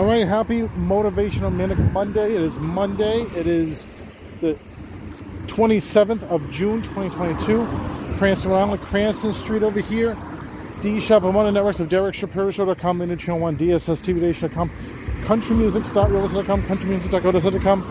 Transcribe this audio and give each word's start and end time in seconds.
All 0.00 0.06
right, 0.06 0.26
happy 0.26 0.62
motivational 0.62 1.54
manic 1.54 1.76
Monday. 1.92 2.34
It 2.34 2.40
is 2.40 2.56
Monday. 2.56 3.20
It 3.36 3.46
is 3.46 3.86
the 4.40 4.56
27th 5.44 6.22
of 6.22 6.50
June, 6.50 6.80
2022. 6.80 7.66
Cranston, 8.16 8.50
Island, 8.50 8.80
Cranston 8.80 9.34
Street 9.34 9.62
over 9.62 9.78
here. 9.78 10.16
D 10.80 11.00
Shop 11.00 11.22
of 11.22 11.34
the 11.34 11.50
networks 11.50 11.80
of 11.80 11.90
Derek 11.90 12.14
DerekShapiroShow.com, 12.14 12.98
Linear 12.98 13.16
Channel 13.16 13.40
1, 13.40 13.58
DSS 13.58 14.00
TV 14.00 14.20
Day.com, 14.20 14.70
Country 15.26 15.54
Music. 15.54 15.82
DSSTVDation.com, 15.82 16.62
CountryMusic.com, 16.62 16.62
CountryMusic.com, 16.62 17.82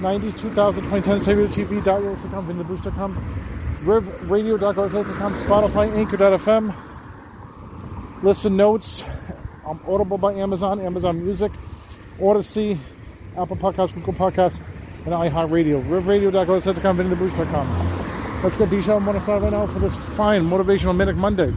90s, 0.00 0.38
2000, 0.38 0.84
2010s, 0.84 1.48
TV.com, 1.48 2.46
VinTheBoost.com, 2.46 3.80
RivRadio.com, 3.82 5.34
Spotify, 5.34 5.92
Anchor.fm, 5.96 6.72
listen 8.22 8.56
notes, 8.56 9.04
um, 9.68 9.80
Audible 9.86 10.18
by 10.18 10.32
Amazon, 10.34 10.80
Amazon 10.80 11.22
Music, 11.22 11.52
Odyssey, 12.20 12.78
Apple 13.36 13.56
Podcasts, 13.56 13.94
Google 13.94 14.14
Podcasts, 14.14 14.60
and 15.04 15.14
iHeartRadio. 15.14 15.82
RivRadio.com, 15.84 16.98
VinTheBoost.com. 16.98 18.42
Let's 18.42 18.56
get. 18.56 18.72
I'm 18.88 19.04
going 19.04 19.16
to 19.16 19.20
start 19.20 19.42
right 19.42 19.52
now 19.52 19.66
for 19.66 19.78
this 19.78 19.94
fine 19.94 20.42
motivational 20.42 20.96
Manic 20.96 21.16
Monday. 21.16 21.52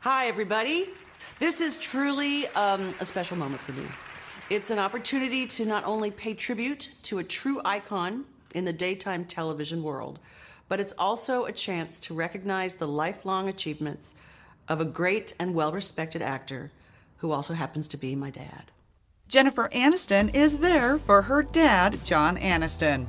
Hi, 0.00 0.26
everybody. 0.26 0.90
This 1.38 1.60
is 1.60 1.76
truly 1.76 2.46
um, 2.48 2.94
a 3.00 3.06
special 3.06 3.36
moment 3.36 3.60
for 3.60 3.72
me. 3.72 3.84
It's 4.50 4.70
an 4.70 4.78
opportunity 4.78 5.46
to 5.46 5.64
not 5.64 5.84
only 5.84 6.10
pay 6.10 6.34
tribute 6.34 6.92
to 7.02 7.18
a 7.18 7.24
true 7.24 7.60
icon 7.64 8.24
in 8.54 8.64
the 8.64 8.72
daytime 8.72 9.24
television 9.24 9.82
world, 9.82 10.18
but 10.68 10.80
it's 10.80 10.94
also 10.98 11.46
a 11.46 11.52
chance 11.52 12.00
to 12.00 12.14
recognize 12.14 12.74
the 12.74 12.88
lifelong 12.88 13.48
achievements 13.48 14.14
of 14.68 14.80
a 14.80 14.84
great 14.84 15.34
and 15.38 15.54
well 15.54 15.72
respected 15.72 16.22
actor 16.22 16.70
who 17.18 17.32
also 17.32 17.54
happens 17.54 17.86
to 17.88 17.96
be 17.96 18.14
my 18.14 18.30
dad. 18.30 18.70
Jennifer 19.28 19.68
Aniston 19.74 20.34
is 20.34 20.58
there 20.58 20.98
for 20.98 21.22
her 21.22 21.42
dad, 21.42 21.98
John 22.04 22.36
Aniston. 22.38 23.08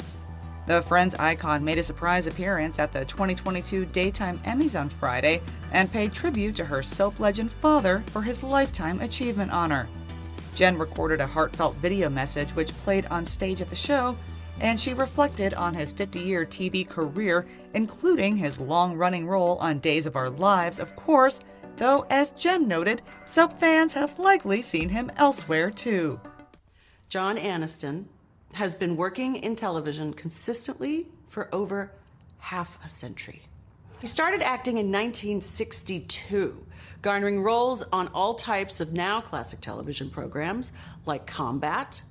The 0.68 0.82
Friends 0.82 1.16
icon 1.16 1.64
made 1.64 1.78
a 1.78 1.84
surprise 1.84 2.28
appearance 2.28 2.78
at 2.78 2.92
the 2.92 3.06
2022 3.06 3.86
Daytime 3.86 4.38
Emmys 4.40 4.80
on 4.80 4.90
Friday 4.90 5.42
and 5.72 5.92
paid 5.92 6.14
tribute 6.14 6.56
to 6.58 6.66
her 6.66 6.84
soap 6.84 7.20
legend 7.20 7.52
father 7.52 8.04
for 8.08 8.22
his 8.22 8.44
Lifetime 8.44 9.02
Achievement 9.02 9.52
honor. 9.52 9.88
Jen 10.56 10.78
recorded 10.78 11.22
a 11.22 11.28
heartfelt 11.28 11.76
video 11.78 12.10
message 12.10 12.52
which 12.52 12.76
played 12.80 13.06
on 13.08 13.26
stage 13.26 13.62
at 13.62 13.70
the 13.70 13.76
show, 13.76 14.18
and 14.60 14.80
she 14.80 14.94
reflected 14.94 15.54
on 15.54 15.74
his 15.74 15.92
50 15.92 16.20
year 16.20 16.46
TV 16.46 16.88
career, 16.88 17.46
including 17.74 18.38
his 18.38 18.60
long 18.60 18.96
running 18.96 19.28
role 19.28 19.58
on 19.58 19.80
Days 19.80 20.06
of 20.06 20.16
Our 20.16 20.30
Lives, 20.30 20.80
of 20.80 20.96
course, 20.96 21.42
though, 21.78 22.06
as 22.10 22.32
Jen 22.32 22.68
noted, 22.68 23.02
soap 23.26 23.54
fans 23.54 23.94
have 23.94 24.20
likely 24.20 24.62
seen 24.62 24.90
him 24.90 25.12
elsewhere 25.18 25.72
too. 25.72 26.20
John 27.08 27.38
Aniston 27.38 28.06
has 28.54 28.76
been 28.76 28.96
working 28.96 29.38
in 29.38 29.56
television 29.56 30.14
consistently 30.14 31.08
for 31.28 31.54
over 31.54 31.92
half 32.40 32.84
a 32.86 32.90
century. 32.90 33.42
He 34.00 34.08
started 34.08 34.42
acting 34.42 34.78
in 34.78 34.92
1962, 34.92 36.66
garnering 37.02 37.44
roles 37.44 37.84
on 37.92 38.08
all 38.10 38.34
types 38.34 38.80
of 38.80 38.94
now 38.94 39.20
classic 39.22 39.60
television 39.60 40.10
programs 40.10 40.72
like 41.06 41.26
Combat, 41.26 42.02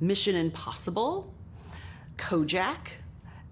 Mission 0.00 0.34
Impossible, 0.34 1.33
Kojak, 2.16 2.92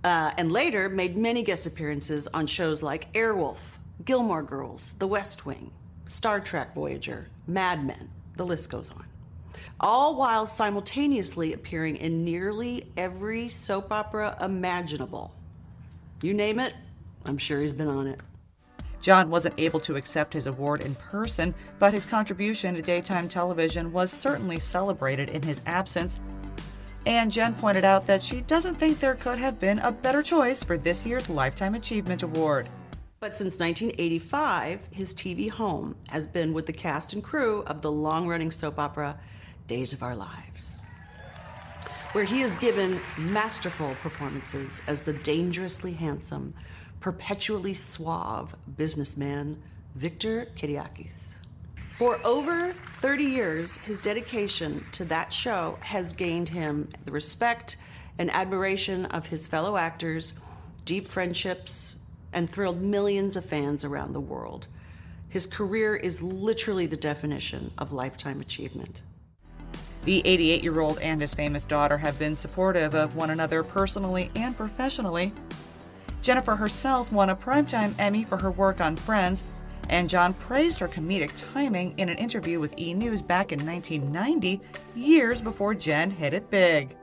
uh, 0.05 0.32
and 0.36 0.50
later 0.50 0.88
made 0.88 1.16
many 1.16 1.42
guest 1.42 1.66
appearances 1.66 2.28
on 2.28 2.46
shows 2.46 2.82
like 2.82 3.12
Airwolf, 3.12 3.78
Gilmore 4.04 4.42
Girls, 4.42 4.94
The 4.98 5.06
West 5.06 5.46
Wing, 5.46 5.70
Star 6.06 6.41
Trek 6.41 6.74
Voyager, 6.74 7.28
Mad 7.46 7.84
Men, 7.84 8.10
the 8.36 8.44
list 8.44 8.70
goes 8.70 8.91
on. 8.91 9.06
All 9.80 10.16
while 10.16 10.46
simultaneously 10.46 11.52
appearing 11.52 11.96
in 11.96 12.24
nearly 12.24 12.91
every 12.96 13.48
soap 13.48 13.92
opera 13.92 14.36
imaginable. 14.41 15.34
You 16.20 16.34
name 16.34 16.60
it, 16.60 16.75
I'm 17.25 17.38
sure 17.38 17.60
he's 17.60 17.72
been 17.72 17.88
on 17.88 18.06
it. 18.06 18.20
John 19.00 19.31
wasn't 19.31 19.58
able 19.58 19.81
to 19.81 19.97
accept 19.97 20.32
his 20.32 20.47
award 20.47 20.82
in 20.82 20.94
person, 20.94 21.54
but 21.81 21.92
his 21.92 22.06
contribution 22.06 22.76
to 22.76 22.82
daytime 22.82 23.28
television 23.28 23.92
was 23.92 24.12
certainly 24.12 24.60
celebrated 24.60 25.28
in 25.28 25.42
his 25.42 25.60
absence. 25.66 26.20
And 27.04 27.32
Jen 27.32 27.54
pointed 27.54 27.84
out 27.84 28.06
that 28.06 28.22
she 28.22 28.42
doesn't 28.42 28.76
think 28.76 29.00
there 29.00 29.16
could 29.16 29.38
have 29.38 29.58
been 29.58 29.80
a 29.80 29.90
better 29.90 30.22
choice 30.22 30.62
for 30.62 30.78
this 30.78 31.04
year's 31.04 31.28
Lifetime 31.28 31.74
Achievement 31.74 32.22
Award. 32.22 32.68
But 33.18 33.34
since 33.34 33.58
1985, 33.58 34.88
his 34.92 35.12
TV 35.12 35.50
home 35.50 35.96
has 36.10 36.28
been 36.28 36.52
with 36.52 36.66
the 36.66 36.72
cast 36.72 37.12
and 37.12 37.22
crew 37.22 37.62
of 37.66 37.82
the 37.82 37.90
long 37.90 38.28
running 38.28 38.52
soap 38.52 38.78
opera 38.78 39.18
Days 39.66 39.92
of 39.92 40.02
Our 40.02 40.14
Lives, 40.14 40.78
where 42.12 42.24
he 42.24 42.40
has 42.40 42.54
given 42.56 43.00
masterful 43.19 43.96
performances 44.00 44.80
as 44.86 45.02
the 45.02 45.12
dangerously 45.12 45.92
handsome, 45.92 46.54
perpetually 47.00 47.74
suave 47.74 48.54
businessman 48.76 49.60
Victor 49.96 50.46
Kiriakis. 50.56 51.41
For 51.94 52.19
over 52.25 52.75
30 52.94 53.25
years, 53.25 53.76
his 53.76 54.00
dedication 54.00 54.84
to 54.92 55.04
that 55.06 55.32
show 55.32 55.76
has 55.80 56.14
gained 56.14 56.48
him 56.48 56.88
the 57.04 57.12
respect 57.12 57.76
and 58.19 58.30
admiration 58.32 59.04
of 59.06 59.26
his 59.26 59.47
fellow 59.47 59.76
actors, 59.76 60.32
deep 60.86 61.06
friendships, 61.06 61.97
and 62.32 62.50
thrilled 62.50 62.81
millions 62.81 63.36
of 63.36 63.44
fans 63.44 63.84
around 63.84 64.14
the 64.14 64.20
world. 64.20 64.69
His 65.28 65.47
career 65.47 65.94
is 65.94 66.22
literally 66.22 66.86
the 66.86 66.97
definition 66.97 67.70
of 67.76 67.92
lifetime 67.92 68.41
achievement. 68.41 69.02
The 70.04 70.26
88 70.26 70.62
year 70.62 70.81
old 70.81 70.98
and 70.98 71.20
his 71.20 71.34
famous 71.34 71.64
daughter 71.64 71.98
have 71.98 72.19
been 72.19 72.34
supportive 72.34 72.94
of 72.94 73.16
one 73.16 73.31
another 73.31 73.62
personally 73.62 74.31
and 74.34 74.56
professionally. 74.56 75.32
Jennifer 76.22 76.56
herself 76.56 77.12
won 77.12 77.31
a 77.31 77.36
Primetime 77.36 77.94
Emmy 77.98 78.25
for 78.25 78.38
her 78.38 78.50
work 78.50 78.81
on 78.81 78.97
Friends, 78.97 79.42
and 79.88 80.09
John 80.09 80.34
praised 80.34 80.78
her 80.78 80.88
comedic 80.88 81.32
timing 81.53 81.98
in 81.98 82.09
an 82.09 82.19
interview 82.19 82.60
with 82.60 82.78
E! 82.78 82.94
News 82.94 83.22
back 83.22 83.53
in 83.53 83.65
1990, 83.65 84.60
years 84.94 85.41
before 85.41 85.75
Jen 85.75 86.10
hit 86.10 86.34
it 86.34 86.50
big. 86.50 86.97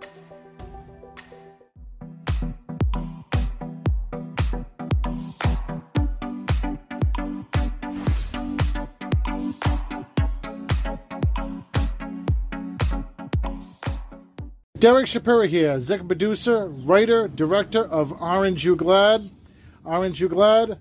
Derek 14.80 15.08
Shapiro 15.08 15.46
here, 15.46 15.74
executive 15.74 16.08
producer, 16.08 16.68
writer, 16.68 17.28
director 17.28 17.84
of 17.84 18.14
Aren't 18.22 18.64
You 18.64 18.78
Glad? 18.78 19.30
Aren't 19.86 20.22
You 20.22 20.30
Glad? 20.30 20.80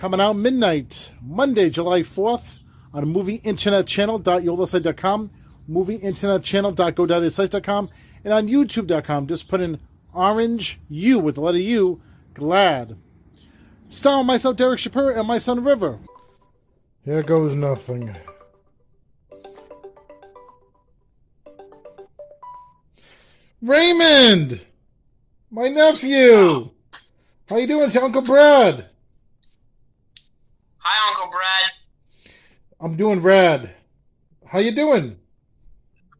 Coming 0.00 0.18
out 0.18 0.34
midnight, 0.34 1.12
Monday, 1.20 1.68
July 1.68 2.00
4th 2.00 2.60
on 2.94 3.12
movieinternetchannel.yolasite.com, 3.12 5.30
movieinternetchannel.go.site.com, 5.70 7.90
and 8.24 8.32
on 8.32 8.48
youtube.com. 8.48 9.26
Just 9.26 9.48
put 9.48 9.60
in 9.60 9.78
Orange 10.14 10.80
U 10.88 11.18
with 11.18 11.34
the 11.34 11.42
letter 11.42 11.58
U, 11.58 12.00
Glad. 12.32 12.96
Starring 13.90 14.26
myself, 14.26 14.56
Derek 14.56 14.78
Shapiro, 14.78 15.18
and 15.18 15.28
my 15.28 15.36
son, 15.36 15.62
River. 15.62 15.98
Here 17.04 17.22
goes 17.22 17.54
nothing. 17.54 18.16
Raymond, 23.60 24.64
my 25.50 25.68
nephew. 25.68 26.70
How 27.50 27.56
you 27.56 27.66
doing? 27.66 27.84
It's 27.84 27.94
your 27.94 28.04
Uncle 28.04 28.22
Brad. 28.22 28.89
Hi, 30.92 31.08
Uncle 31.08 31.30
Brad. 31.30 32.34
I'm 32.80 32.96
doing 32.96 33.20
Brad. 33.20 33.70
How 34.44 34.58
you 34.58 34.72
doing? 34.72 35.16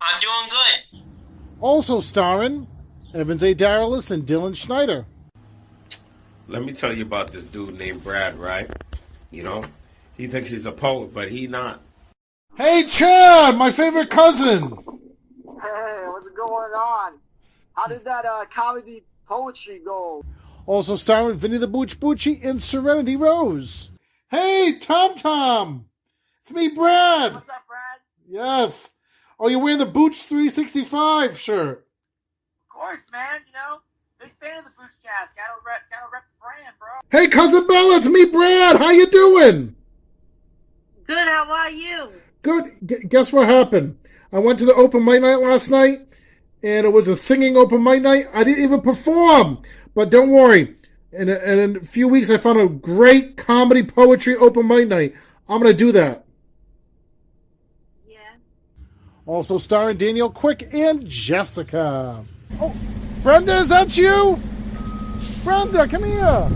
I'm 0.00 0.20
doing 0.20 0.48
good. 0.48 1.02
Also 1.58 1.98
starring 1.98 2.68
Evans 3.12 3.42
A. 3.42 3.52
Daralis 3.52 4.12
and 4.12 4.24
Dylan 4.24 4.54
Schneider. 4.54 5.06
Let 6.46 6.62
me 6.62 6.72
tell 6.72 6.96
you 6.96 7.02
about 7.02 7.32
this 7.32 7.42
dude 7.46 7.76
named 7.76 8.04
Brad, 8.04 8.38
right? 8.38 8.70
You 9.32 9.42
know, 9.42 9.64
he 10.16 10.28
thinks 10.28 10.50
he's 10.50 10.66
a 10.66 10.72
poet, 10.72 11.12
but 11.12 11.32
he 11.32 11.48
not. 11.48 11.80
Hey, 12.56 12.84
Chad, 12.86 13.56
my 13.56 13.72
favorite 13.72 14.08
cousin. 14.08 14.68
Hey, 14.68 16.04
what's 16.06 16.28
going 16.28 16.72
on? 16.74 17.14
How 17.72 17.88
did 17.88 18.04
that 18.04 18.24
uh, 18.24 18.44
comedy 18.44 19.02
poetry 19.26 19.80
go? 19.84 20.24
Also 20.66 20.94
starring 20.94 21.38
Vinny 21.38 21.58
the 21.58 21.66
Booch 21.66 21.98
Bucci 21.98 22.44
and 22.44 22.62
Serenity 22.62 23.16
Rose. 23.16 23.89
Hey, 24.30 24.74
Tom 24.78 25.16
Tom. 25.16 25.86
It's 26.40 26.52
me, 26.52 26.68
Brad. 26.68 27.34
What's 27.34 27.48
up, 27.48 27.64
Brad? 27.66 27.98
Yes. 28.28 28.92
Oh, 29.40 29.48
you're 29.48 29.58
wearing 29.58 29.78
the 29.80 29.86
Boots 29.86 30.24
365 30.24 31.36
shirt. 31.36 31.88
Of 32.62 32.68
course, 32.68 33.08
man. 33.10 33.40
You 33.48 33.54
know, 33.54 33.80
big 34.20 34.32
fan 34.40 34.58
of 34.58 34.64
the 34.64 34.70
Boots 34.78 34.98
cast. 35.02 35.34
Gotta 35.34 35.54
rep, 35.66 35.80
gotta 35.90 36.06
rep 36.12 36.22
the 36.22 36.40
brand, 36.40 36.74
bro. 36.78 36.88
Hey, 37.10 37.26
cousin 37.26 37.66
Bella, 37.66 37.96
it's 37.96 38.06
me, 38.06 38.26
Brad. 38.26 38.76
How 38.76 38.90
you 38.90 39.06
doing? 39.08 39.74
Good, 41.08 41.26
how 41.26 41.50
are 41.50 41.70
you? 41.70 42.12
Good. 42.42 42.64
G- 42.86 43.06
guess 43.08 43.32
what 43.32 43.48
happened? 43.48 43.98
I 44.32 44.38
went 44.38 44.60
to 44.60 44.64
the 44.64 44.74
open 44.74 45.04
mic 45.04 45.22
night 45.22 45.40
last 45.40 45.70
night, 45.70 46.06
and 46.62 46.86
it 46.86 46.92
was 46.92 47.08
a 47.08 47.16
singing 47.16 47.56
open 47.56 47.82
mic 47.82 48.00
night. 48.02 48.28
I 48.32 48.44
didn't 48.44 48.62
even 48.62 48.80
perform, 48.80 49.60
but 49.92 50.08
don't 50.08 50.30
worry. 50.30 50.76
In 51.12 51.28
a, 51.28 51.34
in 51.34 51.76
a 51.76 51.80
few 51.80 52.06
weeks, 52.06 52.30
I 52.30 52.36
found 52.36 52.60
a 52.60 52.68
great 52.68 53.36
comedy 53.36 53.82
poetry 53.82 54.36
open 54.36 54.68
mic 54.68 54.86
night. 54.86 55.14
I'm 55.48 55.60
gonna 55.60 55.74
do 55.74 55.90
that. 55.92 56.24
Yeah. 58.08 58.18
Also 59.26 59.58
starring 59.58 59.96
Daniel 59.96 60.30
Quick 60.30 60.72
and 60.72 61.08
Jessica. 61.08 62.24
Oh, 62.60 62.74
Brenda, 63.24 63.56
is 63.56 63.68
that 63.68 63.96
you? 63.96 64.40
Brenda, 65.42 65.88
come 65.88 66.04
here. 66.04 66.48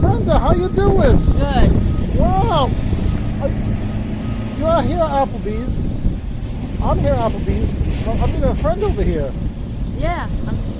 Brenda, 0.00 0.38
how 0.38 0.54
you 0.54 0.68
doing? 0.70 1.18
Good. 1.32 2.18
Wow. 2.18 2.70
You 4.58 4.64
are 4.66 4.82
here 4.82 4.96
at 4.96 5.28
Applebee's. 5.28 5.80
I'm 6.82 6.98
here 6.98 7.12
at 7.12 7.30
Applebee's. 7.30 7.74
I'm 8.08 8.22
I'm 8.22 8.32
meeting 8.32 8.44
a 8.44 8.54
friend 8.54 8.82
over 8.82 9.02
here. 9.02 9.30
Yeah, 9.98 10.28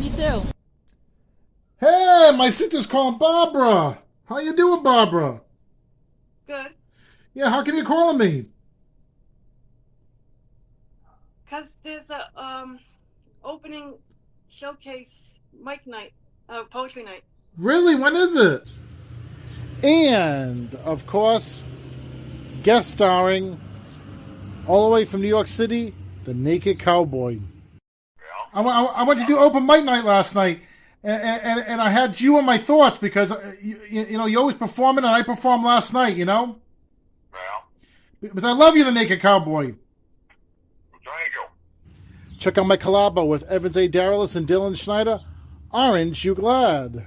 me 0.00 0.08
too. 0.08 0.53
Hey, 1.84 2.32
my 2.34 2.48
sister's 2.48 2.86
calling 2.86 3.18
Barbara. 3.18 3.98
How 4.26 4.38
you 4.38 4.56
doing, 4.56 4.82
Barbara? 4.82 5.42
Good. 6.46 6.68
Yeah, 7.34 7.50
how 7.50 7.62
can 7.62 7.76
you 7.76 7.84
call 7.84 8.14
me? 8.14 8.46
Cause 11.50 11.66
there's 11.82 12.08
a 12.08 12.30
um 12.42 12.78
opening 13.44 13.98
showcase 14.48 15.38
mic 15.62 15.86
night, 15.86 16.14
uh, 16.48 16.62
poetry 16.70 17.02
night. 17.02 17.22
Really? 17.58 17.94
When 17.96 18.16
is 18.16 18.34
it? 18.34 18.66
And, 19.82 20.74
of 20.86 21.04
course, 21.04 21.64
guest 22.62 22.92
starring, 22.92 23.60
all 24.66 24.88
the 24.88 24.90
way 24.90 25.04
from 25.04 25.20
New 25.20 25.28
York 25.28 25.48
City, 25.48 25.92
the 26.24 26.32
Naked 26.32 26.78
Cowboy. 26.78 27.40
I, 28.54 28.62
I, 28.62 28.84
I 28.84 29.02
went 29.02 29.20
to 29.20 29.26
do 29.26 29.36
open 29.36 29.66
mic 29.66 29.84
night 29.84 30.06
last 30.06 30.34
night, 30.34 30.62
and, 31.04 31.42
and, 31.42 31.60
and 31.60 31.80
I 31.82 31.90
had 31.90 32.18
you 32.18 32.38
in 32.38 32.46
my 32.46 32.56
thoughts 32.56 32.96
because, 32.96 33.30
uh, 33.30 33.54
you, 33.62 33.78
you 33.88 34.18
know, 34.18 34.24
you 34.24 34.38
always 34.38 34.56
performing, 34.56 35.04
and 35.04 35.14
I 35.14 35.22
performed 35.22 35.64
last 35.64 35.92
night, 35.92 36.16
you 36.16 36.24
know? 36.24 36.56
Because 38.22 38.44
I 38.44 38.52
love 38.52 38.74
you, 38.74 38.84
the 38.84 38.92
Naked 38.92 39.20
Cowboy. 39.20 39.74
Check 42.38 42.56
out 42.58 42.66
my 42.66 42.76
collabo 42.76 43.26
with 43.26 43.42
Evans 43.44 43.76
A. 43.76 43.88
Daralis 43.88 44.34
and 44.34 44.46
Dylan 44.46 44.76
Schneider. 44.76 45.20
Orange, 45.70 46.24
you 46.24 46.34
glad? 46.34 47.04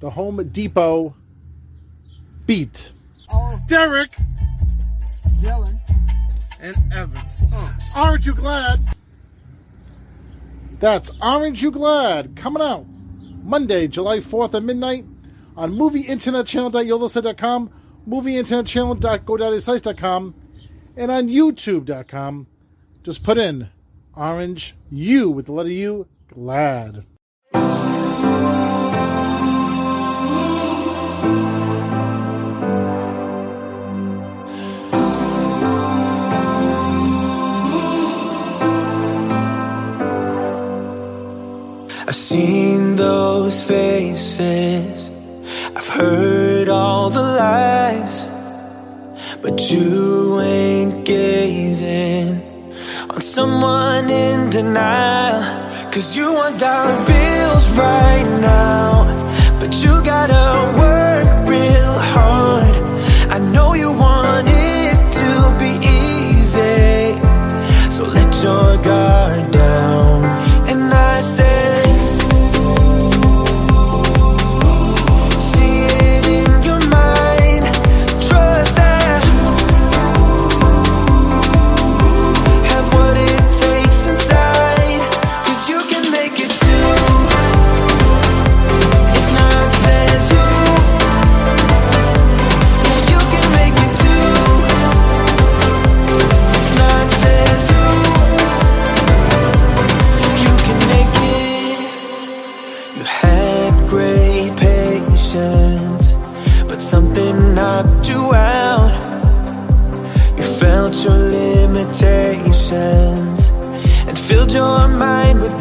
The 0.00 0.10
Home 0.10 0.48
Depot 0.48 1.14
beat. 2.46 2.92
Derek 3.66 4.10
Dylan. 5.40 5.80
and 6.60 6.76
Evans. 6.92 7.52
Aren't 7.96 8.26
you 8.26 8.34
glad? 8.34 8.80
That's 10.80 11.12
Aren't 11.20 11.62
You 11.62 11.70
Glad 11.70 12.34
coming 12.34 12.62
out 12.62 12.86
Monday, 13.42 13.88
July 13.88 14.18
4th 14.18 14.54
at 14.54 14.62
midnight 14.62 15.04
on 15.56 15.72
movieinternetchannel.yolasite.com, 15.72 17.70
movieinternetchannel.godaddysites.com, 18.08 20.34
and 20.96 21.10
on 21.10 21.28
youtube.com. 21.28 22.46
Just 23.02 23.24
put 23.24 23.38
in 23.38 23.70
Orange 24.14 24.76
U 24.90 25.30
with 25.30 25.46
the 25.46 25.52
letter 25.52 25.70
U, 25.70 26.06
glad. 26.32 27.06
I've 42.12 42.18
seen 42.18 42.96
those 42.96 43.66
faces, 43.66 45.10
I've 45.74 45.88
heard 45.88 46.68
all 46.68 47.08
the 47.08 47.22
lies, 47.22 48.22
but 49.40 49.70
you 49.70 50.38
ain't 50.42 51.06
gazing 51.06 52.42
on 53.08 53.22
someone 53.22 54.10
in 54.10 54.50
denial. 54.50 55.40
Cause 55.90 56.14
you 56.14 56.30
want 56.34 56.60
dollar 56.60 56.98
bills 57.06 57.66
right 57.78 58.28
now, 58.42 59.06
but 59.58 59.72
you 59.82 59.92
gotta 60.04 60.44
work 60.84 61.48
real 61.48 61.94
hard. 62.12 62.76
I 63.32 63.38
know 63.54 63.72
you 63.72 63.90
want 63.90 64.48
it 64.50 64.98
to 65.18 65.28
be 65.62 65.72
easy, 66.04 67.16
so 67.90 68.04
let 68.04 68.30
your 68.42 68.76
guard 68.84 69.50
down. 69.50 70.24
And 70.68 70.92
I 70.92 71.20
say, 71.22 71.51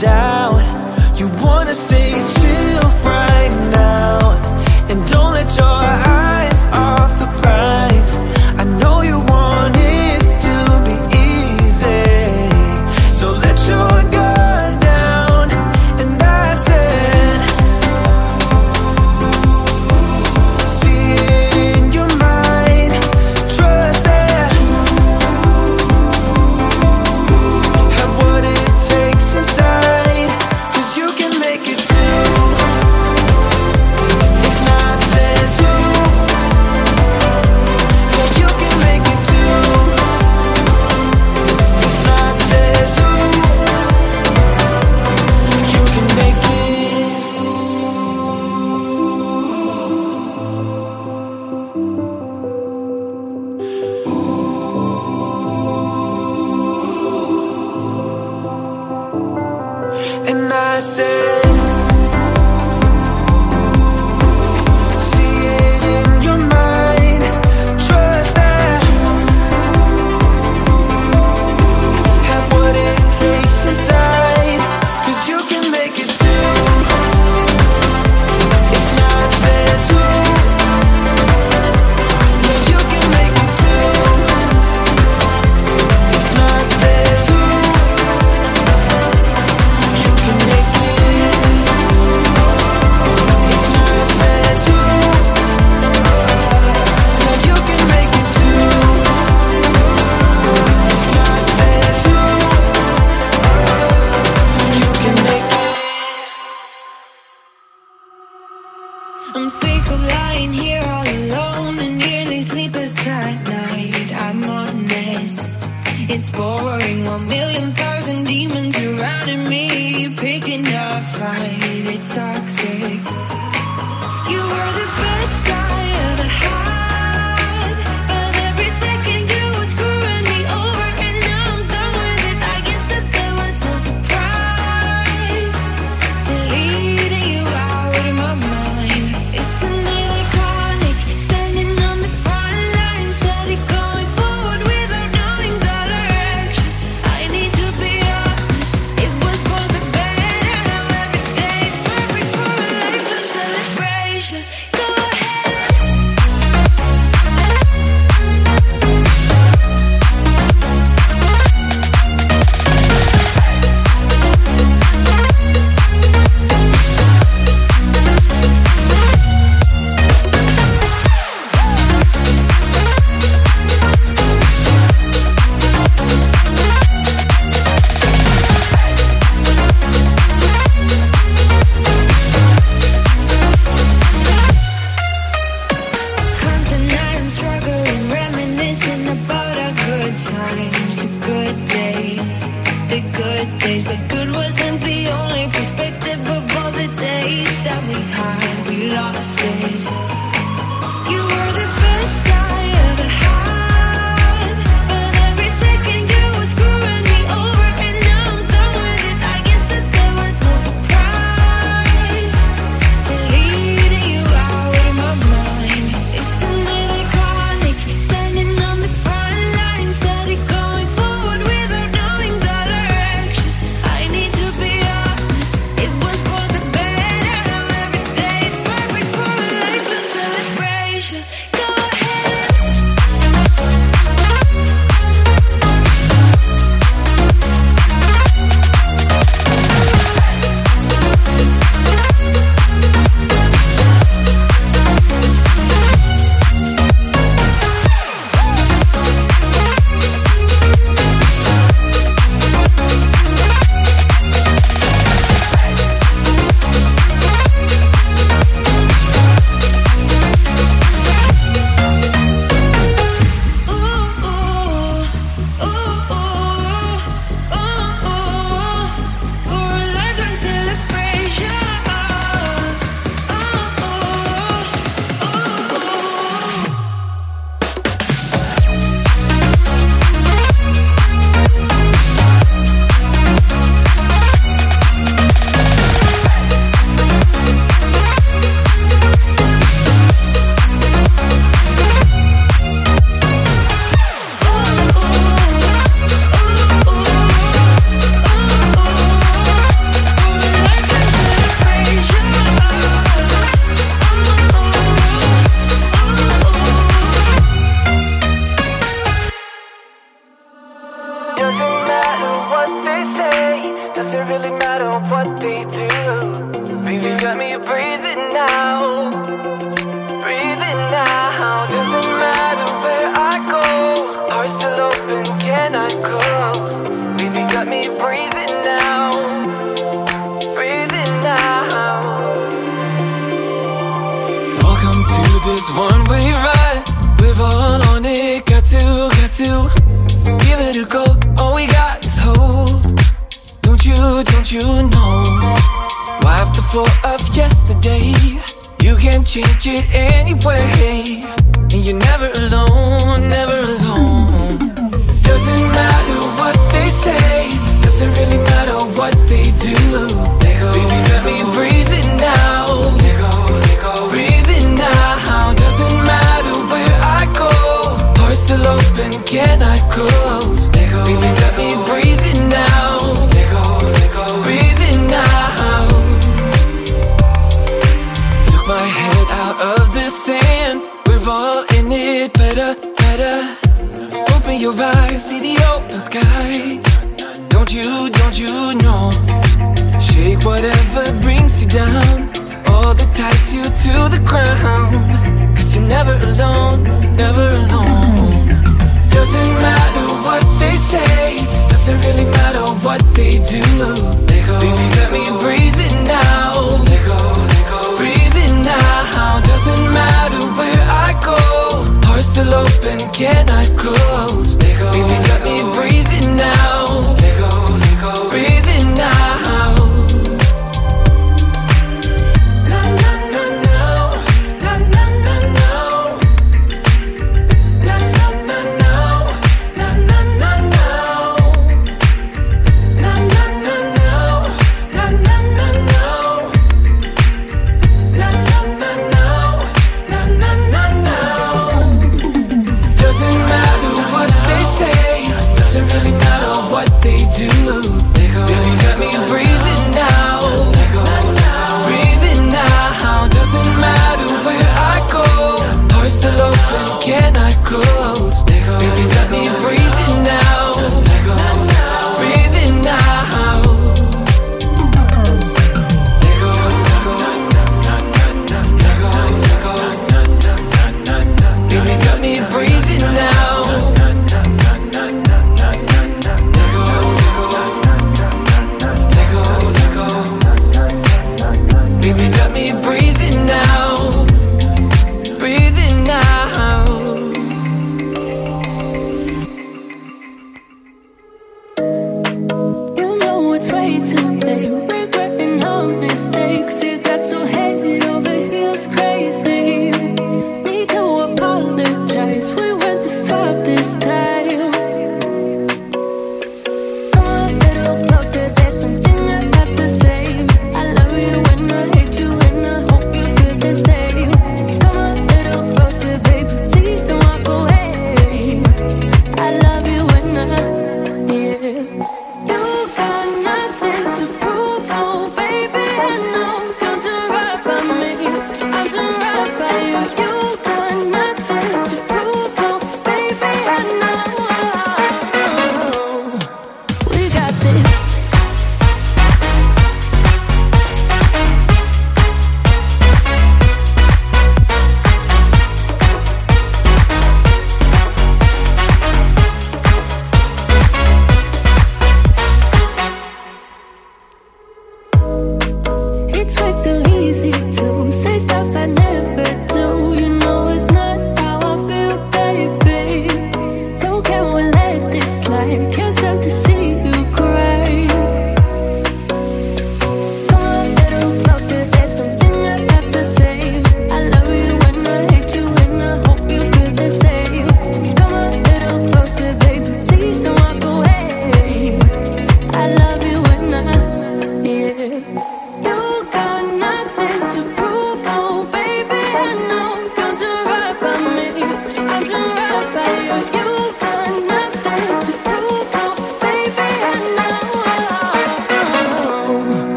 mind 0.00 0.27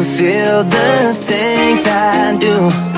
you 0.00 0.06
feel 0.06 0.64
the 0.64 1.14
things 1.26 1.86
I 1.86 2.38
do. 2.40 2.89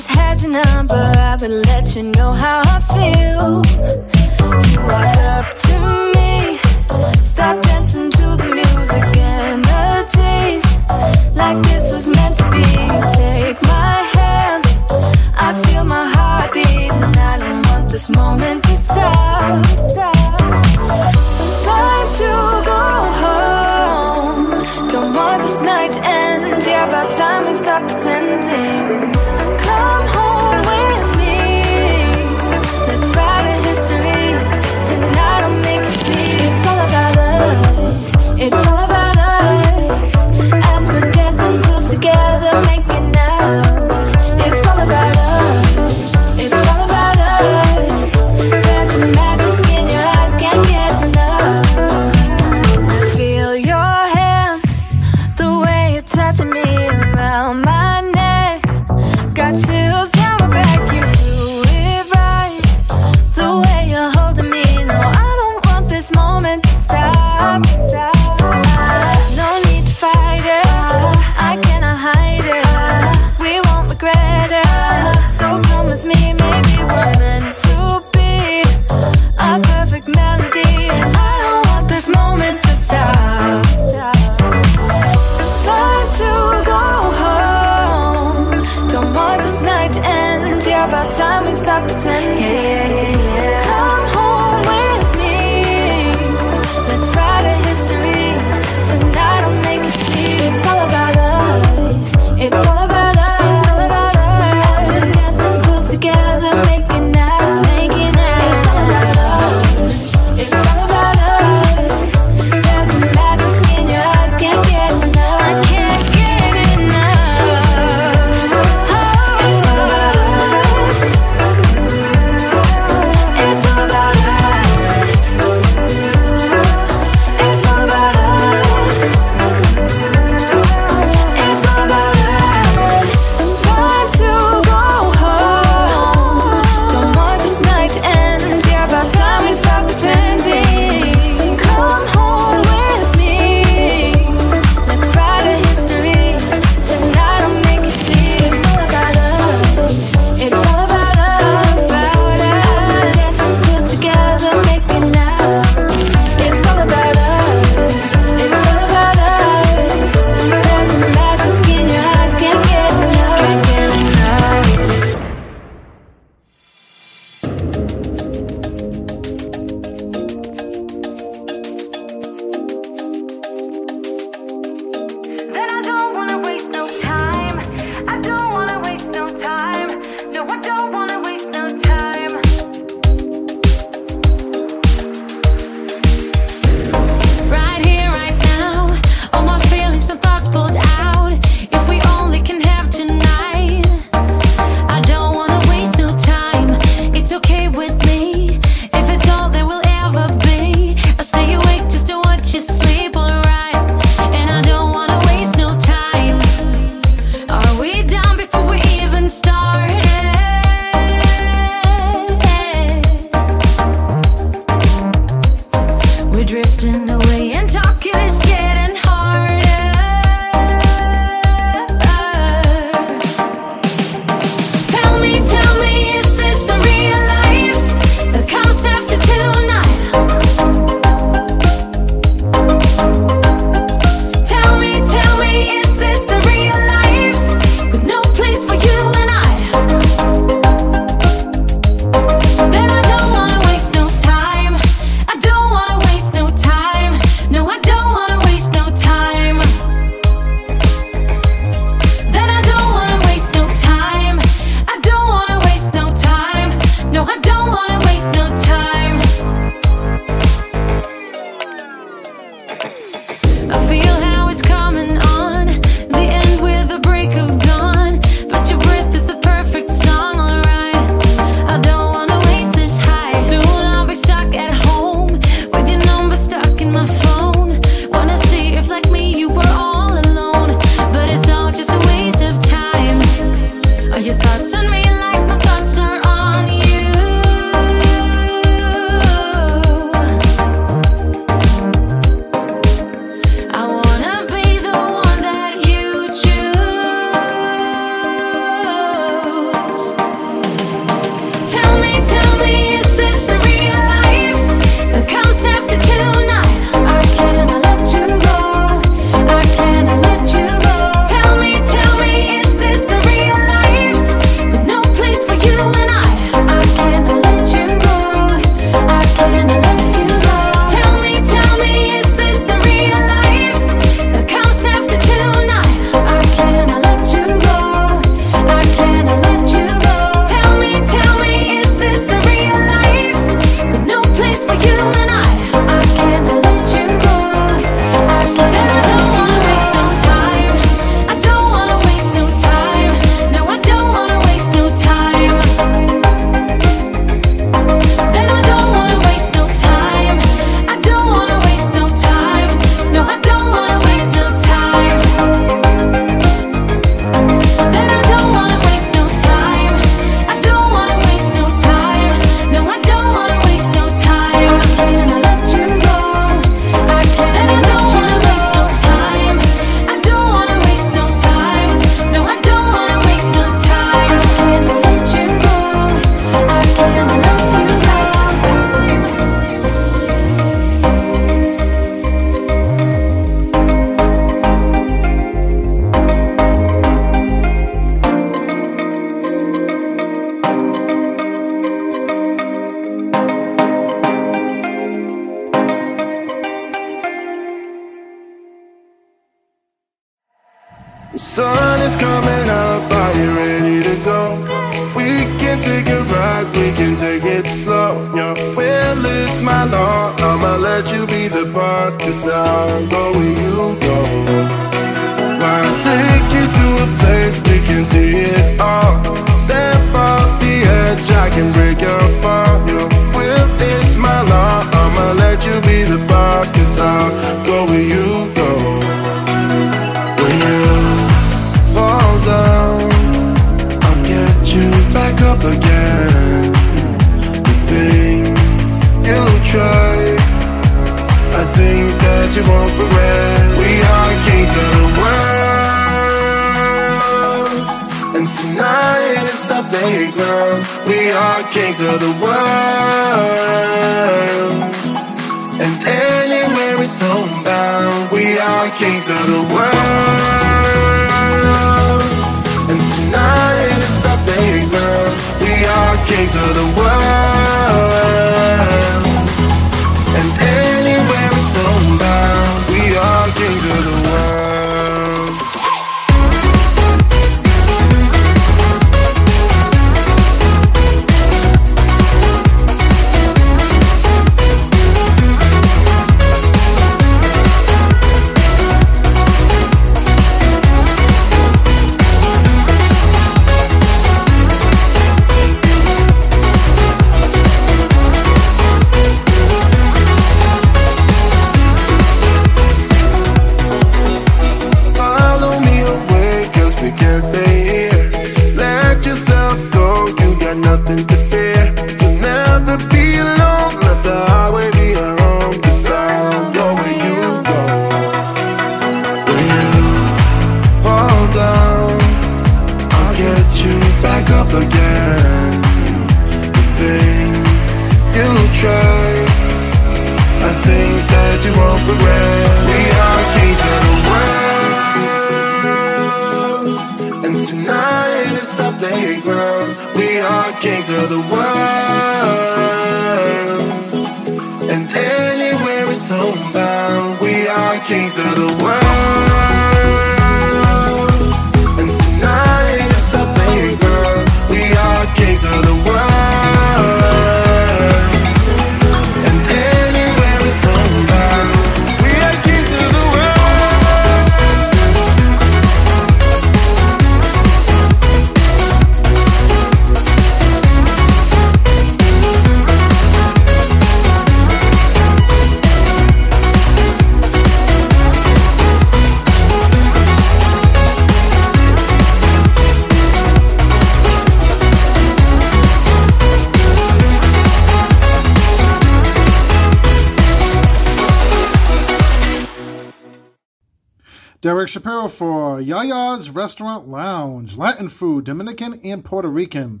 Derek 594.88 595.04
Shapiro 595.04 595.28
for 595.28 595.82
Yaya's 595.82 596.48
Restaurant 596.48 597.08
Lounge, 597.08 597.76
Latin 597.76 598.08
food, 598.08 598.44
Dominican 598.44 598.98
and 599.04 599.22
Puerto 599.22 599.48
Rican. 599.48 600.00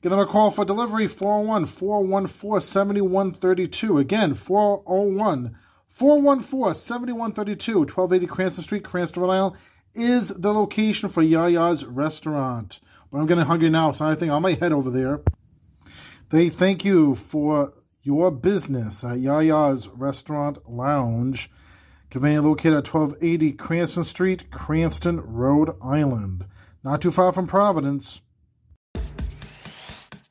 Give 0.00 0.08
them 0.08 0.20
a 0.20 0.24
call 0.24 0.50
for 0.50 0.64
delivery 0.64 1.06
401 1.06 1.66
414 1.66 2.60
7132. 2.62 3.98
Again, 3.98 4.34
401 4.34 5.54
414 5.86 6.74
7132, 6.74 7.78
1280 7.80 8.26
Cranston 8.26 8.64
Street, 8.64 8.84
Cranston, 8.84 9.22
Rhode 9.22 9.32
Island 9.32 9.56
is 9.92 10.28
the 10.28 10.54
location 10.54 11.10
for 11.10 11.22
Yaya's 11.22 11.84
Restaurant. 11.84 12.80
But 13.10 13.18
I'm 13.18 13.26
getting 13.26 13.44
hungry 13.44 13.68
now, 13.68 13.92
so 13.92 14.06
I 14.06 14.14
think 14.14 14.32
I 14.32 14.38
might 14.38 14.60
head 14.60 14.72
over 14.72 14.88
there. 14.88 15.20
They 16.30 16.48
thank 16.48 16.86
you 16.86 17.16
for 17.16 17.74
your 18.02 18.30
business 18.30 19.04
at 19.04 19.18
Yaya's 19.18 19.88
Restaurant 19.88 20.56
Lounge, 20.66 21.50
conveniently 22.12 22.50
located 22.50 22.74
at 22.74 22.94
1280 22.94 23.52
Cranston 23.52 24.04
Street, 24.04 24.50
Cranston, 24.50 25.18
Rhode 25.20 25.74
Island. 25.82 26.44
Not 26.84 27.00
too 27.00 27.10
far 27.10 27.32
from 27.32 27.46
Providence. 27.46 28.20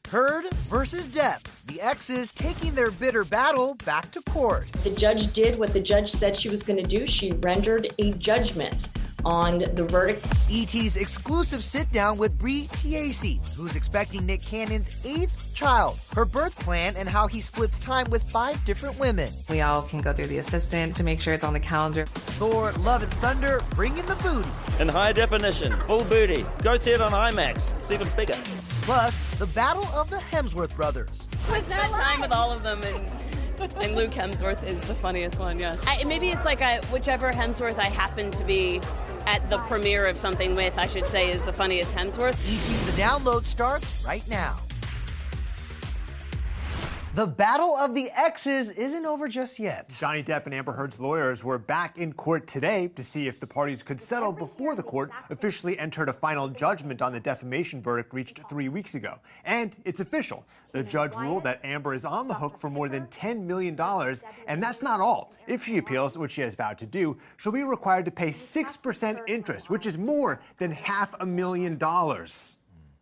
Heard 0.07 0.45
versus 0.69 1.07
Depp. 1.07 1.41
The 1.65 1.81
exes 1.81 2.31
taking 2.33 2.75
their 2.75 2.91
bitter 2.91 3.23
battle 3.23 3.73
back 3.83 4.11
to 4.11 4.21
court. 4.29 4.71
The 4.83 4.91
judge 4.91 5.33
did 5.33 5.57
what 5.57 5.73
the 5.73 5.81
judge 5.81 6.11
said 6.11 6.35
she 6.35 6.49
was 6.49 6.61
going 6.61 6.77
to 6.77 6.83
do. 6.83 7.07
She 7.07 7.31
rendered 7.31 7.87
a 7.97 8.11
judgment 8.11 8.89
on 9.25 9.59
the 9.59 9.83
verdict. 9.83 10.25
ET's 10.49 10.95
exclusive 10.95 11.63
sit 11.63 11.91
down 11.91 12.17
with 12.17 12.37
Brie 12.37 12.67
Tiesi, 12.71 13.39
who's 13.55 13.75
expecting 13.75 14.25
Nick 14.25 14.41
Cannon's 14.41 14.95
eighth 15.05 15.53
child, 15.53 15.99
her 16.15 16.25
birth 16.25 16.55
plan, 16.59 16.95
and 16.97 17.07
how 17.07 17.27
he 17.27 17.41
splits 17.41 17.79
time 17.79 18.09
with 18.09 18.23
five 18.23 18.63
different 18.65 18.99
women. 18.99 19.31
We 19.49 19.61
all 19.61 19.81
can 19.83 20.01
go 20.01 20.13
through 20.13 20.27
the 20.27 20.39
assistant 20.39 20.95
to 20.95 21.03
make 21.03 21.19
sure 21.19 21.33
it's 21.33 21.43
on 21.43 21.53
the 21.53 21.59
calendar. 21.59 22.05
Thor, 22.05 22.71
Love, 22.79 23.03
and 23.03 23.13
Thunder 23.15 23.61
bringing 23.71 24.05
the 24.05 24.15
booty. 24.15 24.49
In 24.79 24.87
high 24.87 25.13
definition, 25.13 25.79
full 25.81 26.03
booty. 26.03 26.45
Go 26.63 26.77
see 26.77 26.91
it 26.91 27.01
on 27.01 27.11
IMAX. 27.11 27.71
It's 27.77 27.91
even 27.91 28.07
bigger. 28.15 28.37
Plus, 28.83 29.35
the 29.35 29.47
battle 29.47 29.85
of 29.93 30.09
the 30.09 30.17
Hemsworth 30.17 30.75
brothers. 30.75 31.27
I 31.49 31.61
spent 31.61 31.91
time 31.91 32.21
with 32.21 32.31
all 32.31 32.51
of 32.51 32.63
them, 32.63 32.81
and 32.83 33.30
and 33.81 33.95
Luke 33.95 34.11
Hemsworth 34.11 34.63
is 34.63 34.79
the 34.87 34.95
funniest 34.95 35.39
one. 35.39 35.59
Yes. 35.59 35.83
I, 35.87 36.03
maybe 36.05 36.29
it's 36.29 36.45
like 36.45 36.61
I, 36.61 36.79
whichever 36.91 37.31
Hemsworth 37.31 37.77
I 37.77 37.85
happen 37.85 38.31
to 38.31 38.43
be 38.43 38.81
at 39.27 39.47
the 39.49 39.57
premiere 39.59 40.07
of 40.07 40.17
something 40.17 40.55
with, 40.55 40.77
I 40.77 40.87
should 40.87 41.07
say, 41.07 41.31
is 41.31 41.43
the 41.43 41.53
funniest 41.53 41.93
Hemsworth. 41.95 42.33
ET 42.33 42.85
the 42.85 43.01
download 43.01 43.45
starts 43.45 44.03
right 44.05 44.27
now. 44.27 44.57
The 47.13 47.27
battle 47.27 47.75
of 47.75 47.93
the 47.93 48.09
exes 48.11 48.71
isn't 48.71 49.05
over 49.05 49.27
just 49.27 49.59
yet. 49.59 49.93
Johnny 49.99 50.23
Depp 50.23 50.45
and 50.45 50.53
Amber 50.53 50.71
Heard's 50.71 50.97
lawyers 50.97 51.43
were 51.43 51.57
back 51.57 51.97
in 51.97 52.13
court 52.13 52.47
today 52.47 52.87
to 52.95 53.03
see 53.03 53.27
if 53.27 53.37
the 53.37 53.45
parties 53.45 53.83
could 53.83 53.99
settle 53.99 54.31
before 54.31 54.75
the 54.75 54.83
court 54.83 55.11
officially 55.29 55.77
entered 55.77 56.07
a 56.07 56.13
final 56.13 56.47
judgment 56.47 57.01
on 57.01 57.11
the 57.11 57.19
defamation 57.19 57.81
verdict 57.81 58.13
reached 58.13 58.39
three 58.47 58.69
weeks 58.69 58.95
ago. 58.95 59.19
And 59.43 59.75
it's 59.83 59.99
official. 59.99 60.45
The 60.71 60.83
judge 60.83 61.13
ruled 61.17 61.43
that 61.43 61.59
Amber 61.65 61.93
is 61.93 62.05
on 62.05 62.29
the 62.29 62.33
hook 62.33 62.57
for 62.57 62.69
more 62.69 62.87
than 62.87 63.07
$10 63.07 63.41
million, 63.41 63.77
and 64.47 64.63
that's 64.63 64.81
not 64.81 65.01
all. 65.01 65.33
If 65.47 65.65
she 65.65 65.79
appeals, 65.79 66.17
which 66.17 66.31
she 66.31 66.41
has 66.43 66.55
vowed 66.55 66.77
to 66.77 66.85
do, 66.85 67.17
she'll 67.35 67.51
be 67.51 67.63
required 67.63 68.05
to 68.05 68.11
pay 68.11 68.29
6% 68.29 69.19
interest, 69.27 69.69
which 69.69 69.85
is 69.85 69.97
more 69.97 70.41
than 70.59 70.71
half 70.71 71.13
a 71.19 71.25
million 71.25 71.77
dollars. 71.77 72.55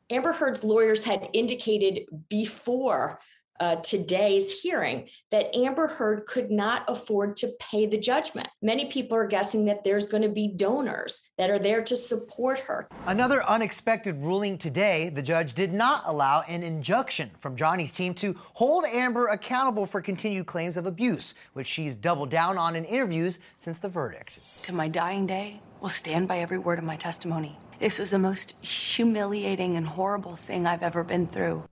Amber 0.10 0.32
Heard's 0.32 0.64
lawyers 0.64 1.03
had 1.03 1.30
indicated 1.34 2.07
before 2.30 3.20
uh, 3.60 3.78
today's 3.78 4.62
hearing 4.62 5.07
that 5.32 5.55
Amber 5.55 5.88
Heard 5.88 6.26
could 6.26 6.51
not 6.51 6.84
afford 6.88 7.38
to 7.38 7.49
pay 7.60 7.86
the 7.86 7.97
judgment. 7.97 8.47
Many 8.62 8.86
people 8.86 9.18
are 9.18 9.28
guessing 9.28 9.66
that 9.66 9.84
there's 9.84 10.05
going 10.05 10.24
to 10.24 10.30
be 10.30 10.47
donors 10.47 11.22
that 11.38 11.49
are 11.49 11.60
there 11.60 11.84
to 11.84 11.97
support 11.97 12.60
her. 12.62 12.88
Another 13.05 13.43
unexpected 13.47 14.18
ruling 14.18 14.57
today 14.57 15.10
the 15.10 15.22
judge 15.22 15.53
did 15.53 15.74
not 15.74 16.03
allow 16.05 16.41
an 16.41 16.64
injunction 16.64 17.32
from 17.39 17.55
Johnny's 17.55 17.91
team 17.91 18.14
to 18.16 18.36
hold 18.53 18.86
Amber 18.86 19.28
accountable 19.28 19.86
for 19.86 20.01
continued 20.01 20.45
claims 20.45 20.78
of 20.78 20.86
abuse, 20.86 21.34
which 21.53 21.68
she's 21.68 21.97
doubled 21.97 22.30
down 22.30 22.57
on 22.57 22.76
in 22.76 22.86
interviews 22.86 23.39
since 23.55 23.80
the 23.80 23.89
verdict. 23.89 24.39
To 24.64 24.74
my 24.74 24.88
dying 24.88 25.26
day, 25.26 25.62
will 25.82 25.89
stand 25.89 26.28
by 26.28 26.39
every 26.39 26.57
word 26.57 26.78
of 26.78 26.86
my 26.86 26.95
testimony. 26.95 27.57
This 27.80 27.99
was 27.99 28.12
the 28.12 28.20
most 28.20 28.55
humiliating 28.64 29.78
and 29.78 29.88
horrible 29.88 30.36
thing 30.36 30.68
I've 30.68 30.84
ever 30.84 31.03
been 31.03 31.28
through. 31.28 31.64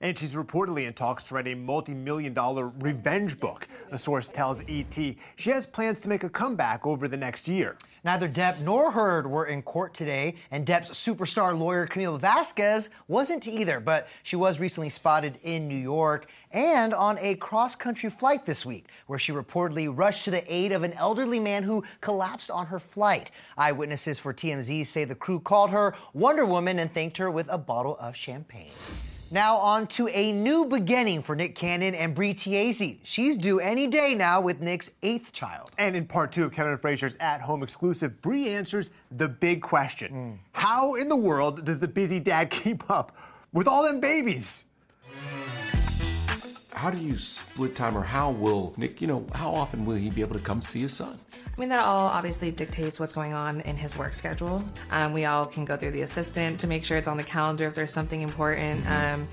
And 0.00 0.16
she's 0.16 0.34
reportedly 0.34 0.86
in 0.86 0.92
talks 0.92 1.24
to 1.24 1.34
write 1.34 1.48
a 1.48 1.54
multi 1.54 1.94
million 1.94 2.34
dollar 2.34 2.68
revenge 2.68 3.38
book. 3.40 3.68
A 3.90 3.98
source 3.98 4.28
tells 4.28 4.62
ET 4.68 4.94
she 4.94 5.50
has 5.50 5.66
plans 5.66 6.00
to 6.02 6.08
make 6.08 6.24
a 6.24 6.28
comeback 6.28 6.86
over 6.86 7.08
the 7.08 7.16
next 7.16 7.48
year. 7.48 7.76
Neither 8.04 8.28
Depp 8.28 8.60
nor 8.60 8.90
Heard 8.90 9.26
were 9.26 9.46
in 9.46 9.62
court 9.62 9.94
today, 9.94 10.34
and 10.50 10.66
Depp's 10.66 10.90
superstar 10.90 11.58
lawyer 11.58 11.86
Camille 11.86 12.18
Vasquez 12.18 12.90
wasn't 13.08 13.48
either, 13.48 13.80
but 13.80 14.08
she 14.22 14.36
was 14.36 14.60
recently 14.60 14.90
spotted 14.90 15.38
in 15.42 15.66
New 15.66 15.74
York 15.74 16.26
and 16.50 16.92
on 16.92 17.16
a 17.18 17.36
cross 17.36 17.74
country 17.74 18.10
flight 18.10 18.44
this 18.44 18.66
week, 18.66 18.88
where 19.06 19.18
she 19.18 19.32
reportedly 19.32 19.90
rushed 19.90 20.24
to 20.26 20.30
the 20.30 20.54
aid 20.54 20.70
of 20.72 20.82
an 20.82 20.92
elderly 20.92 21.40
man 21.40 21.62
who 21.62 21.82
collapsed 22.02 22.50
on 22.50 22.66
her 22.66 22.78
flight. 22.78 23.30
Eyewitnesses 23.56 24.18
for 24.18 24.34
TMZ 24.34 24.84
say 24.84 25.04
the 25.04 25.14
crew 25.14 25.40
called 25.40 25.70
her 25.70 25.94
Wonder 26.12 26.44
Woman 26.44 26.80
and 26.80 26.92
thanked 26.92 27.16
her 27.16 27.30
with 27.30 27.48
a 27.50 27.56
bottle 27.56 27.96
of 27.98 28.14
champagne. 28.14 28.68
Now 29.34 29.56
on 29.56 29.88
to 29.88 30.06
a 30.10 30.30
new 30.30 30.64
beginning 30.64 31.20
for 31.20 31.34
Nick 31.34 31.56
Cannon 31.56 31.92
and 31.96 32.14
Brie 32.14 32.34
Tiesi. 32.34 33.00
She's 33.02 33.36
due 33.36 33.58
any 33.58 33.88
day 33.88 34.14
now 34.14 34.40
with 34.40 34.60
Nick's 34.60 34.92
eighth 35.02 35.32
child. 35.32 35.72
And 35.76 35.96
in 35.96 36.06
part 36.06 36.30
two 36.30 36.44
of 36.44 36.52
Kevin 36.52 36.78
Frazier's 36.78 37.16
at 37.16 37.40
home 37.40 37.64
exclusive, 37.64 38.22
Brie 38.22 38.50
answers 38.50 38.92
the 39.10 39.28
big 39.28 39.60
question 39.60 40.12
hmm. 40.12 40.32
How 40.52 40.94
in 40.94 41.08
the 41.08 41.16
world 41.16 41.64
does 41.64 41.80
the 41.80 41.88
busy 41.88 42.20
dad 42.20 42.48
keep 42.50 42.88
up 42.88 43.16
with 43.52 43.66
all 43.66 43.82
them 43.82 43.98
babies? 43.98 44.66
How 46.74 46.90
do 46.90 46.98
you 46.98 47.16
split 47.16 47.76
time, 47.76 47.96
or 47.96 48.02
how 48.02 48.32
will 48.32 48.74
Nick, 48.76 49.00
you 49.00 49.06
know, 49.06 49.24
how 49.32 49.50
often 49.50 49.86
will 49.86 49.94
he 49.94 50.10
be 50.10 50.22
able 50.22 50.36
to 50.36 50.42
come 50.42 50.60
see 50.60 50.80
his 50.80 50.92
son? 50.92 51.16
I 51.32 51.60
mean, 51.60 51.68
that 51.68 51.84
all 51.84 52.08
obviously 52.08 52.50
dictates 52.50 52.98
what's 52.98 53.12
going 53.12 53.32
on 53.32 53.60
in 53.60 53.76
his 53.76 53.96
work 53.96 54.14
schedule. 54.14 54.64
Um, 54.90 55.12
we 55.12 55.24
all 55.24 55.46
can 55.46 55.64
go 55.64 55.76
through 55.76 55.92
the 55.92 56.02
assistant 56.02 56.58
to 56.60 56.66
make 56.66 56.84
sure 56.84 56.96
it's 56.96 57.06
on 57.06 57.16
the 57.16 57.22
calendar 57.22 57.68
if 57.68 57.74
there's 57.76 57.92
something 57.92 58.22
important. 58.22 58.84
Um, 58.90 59.28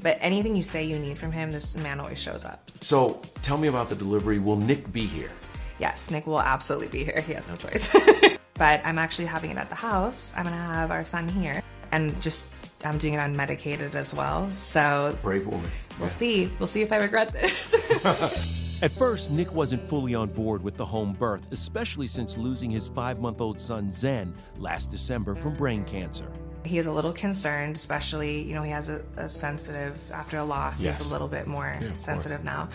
but 0.00 0.16
anything 0.22 0.56
you 0.56 0.62
say 0.62 0.84
you 0.84 0.98
need 0.98 1.18
from 1.18 1.32
him, 1.32 1.50
this 1.50 1.76
man 1.76 2.00
always 2.00 2.18
shows 2.18 2.46
up. 2.46 2.70
So 2.80 3.20
tell 3.42 3.58
me 3.58 3.68
about 3.68 3.90
the 3.90 3.94
delivery. 3.94 4.38
Will 4.38 4.56
Nick 4.56 4.90
be 4.90 5.04
here? 5.04 5.30
Yes, 5.78 6.10
Nick 6.10 6.26
will 6.26 6.40
absolutely 6.40 6.88
be 6.88 7.04
here. 7.04 7.20
He 7.20 7.34
has 7.34 7.46
no 7.46 7.56
choice. 7.56 7.94
but 8.54 8.84
I'm 8.86 8.98
actually 8.98 9.26
having 9.26 9.50
it 9.50 9.58
at 9.58 9.68
the 9.68 9.74
house. 9.74 10.32
I'm 10.34 10.44
gonna 10.44 10.56
have 10.56 10.90
our 10.90 11.04
son 11.04 11.28
here, 11.28 11.62
and 11.92 12.18
just 12.22 12.46
I'm 12.84 12.98
doing 12.98 13.14
it 13.14 13.18
unmedicated 13.18 13.94
as 13.94 14.14
well. 14.14 14.50
So 14.52 15.16
brave 15.22 15.46
woman. 15.46 15.70
We'll 15.98 16.08
see. 16.08 16.50
We'll 16.58 16.68
see 16.68 16.82
if 16.82 16.92
I 16.92 16.96
regret 16.96 17.30
this. 17.32 17.74
At 18.82 18.90
first, 18.90 19.30
Nick 19.30 19.52
wasn't 19.54 19.88
fully 19.88 20.14
on 20.14 20.28
board 20.28 20.62
with 20.62 20.76
the 20.76 20.84
home 20.84 21.14
birth, 21.14 21.50
especially 21.50 22.06
since 22.06 22.36
losing 22.36 22.70
his 22.70 22.88
five 22.88 23.18
month 23.20 23.40
old 23.40 23.58
son 23.58 23.90
Zen 23.90 24.34
last 24.58 24.90
December 24.90 25.34
from 25.34 25.54
brain 25.54 25.82
cancer. 25.84 26.30
He 26.66 26.76
is 26.78 26.86
a 26.86 26.92
little 26.92 27.12
concerned, 27.12 27.76
especially, 27.76 28.42
you 28.42 28.54
know, 28.54 28.62
he 28.62 28.72
has 28.72 28.88
a, 28.90 29.02
a 29.16 29.28
sensitive, 29.28 29.98
after 30.12 30.36
a 30.38 30.44
loss, 30.44 30.80
Yes. 30.80 30.98
he's 30.98 31.06
a 31.08 31.10
little 31.12 31.28
bit 31.28 31.46
more 31.46 31.64
Yeah, 31.80 31.84
of 31.86 31.90
course. 31.92 32.04
sensitive 32.04 32.44
now. 32.44 32.68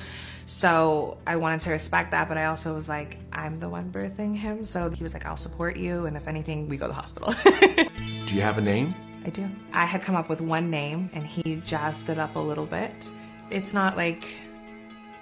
So 0.47 1.17
I 1.27 1.35
wanted 1.35 1.59
to 1.61 1.71
respect 1.71 2.11
that, 2.11 2.27
but 2.27 2.37
I 2.37 2.45
also 2.45 2.73
was 2.73 2.89
like, 2.89 3.17
I'm 3.31 3.59
the 3.59 3.69
one 3.69 3.91
birthing 3.91 4.35
him. 4.35 4.65
So 4.65 4.89
he 4.89 5.03
was 5.03 5.13
like, 5.13 5.25
I'll 5.25 5.37
support 5.37 5.77
you. 5.77 6.05
And 6.07 6.17
if 6.17 6.27
anything, 6.27 6.67
we 6.67 6.77
go 6.77 6.85
to 6.87 6.93
the 6.93 6.95
hospital. 6.95 7.33
Do 8.25 8.35
you 8.35 8.41
have 8.41 8.57
a 8.57 8.61
name? 8.61 8.95
I 9.25 9.29
do. 9.29 9.47
I 9.73 9.85
had 9.85 10.01
come 10.01 10.15
up 10.15 10.29
with 10.29 10.41
one 10.41 10.69
name 10.69 11.09
and 11.13 11.25
he 11.25 11.57
jazzed 11.65 12.09
it 12.09 12.17
up 12.17 12.35
a 12.35 12.39
little 12.39 12.65
bit. 12.65 13.09
It's 13.49 13.73
not 13.73 13.95
like 13.97 14.27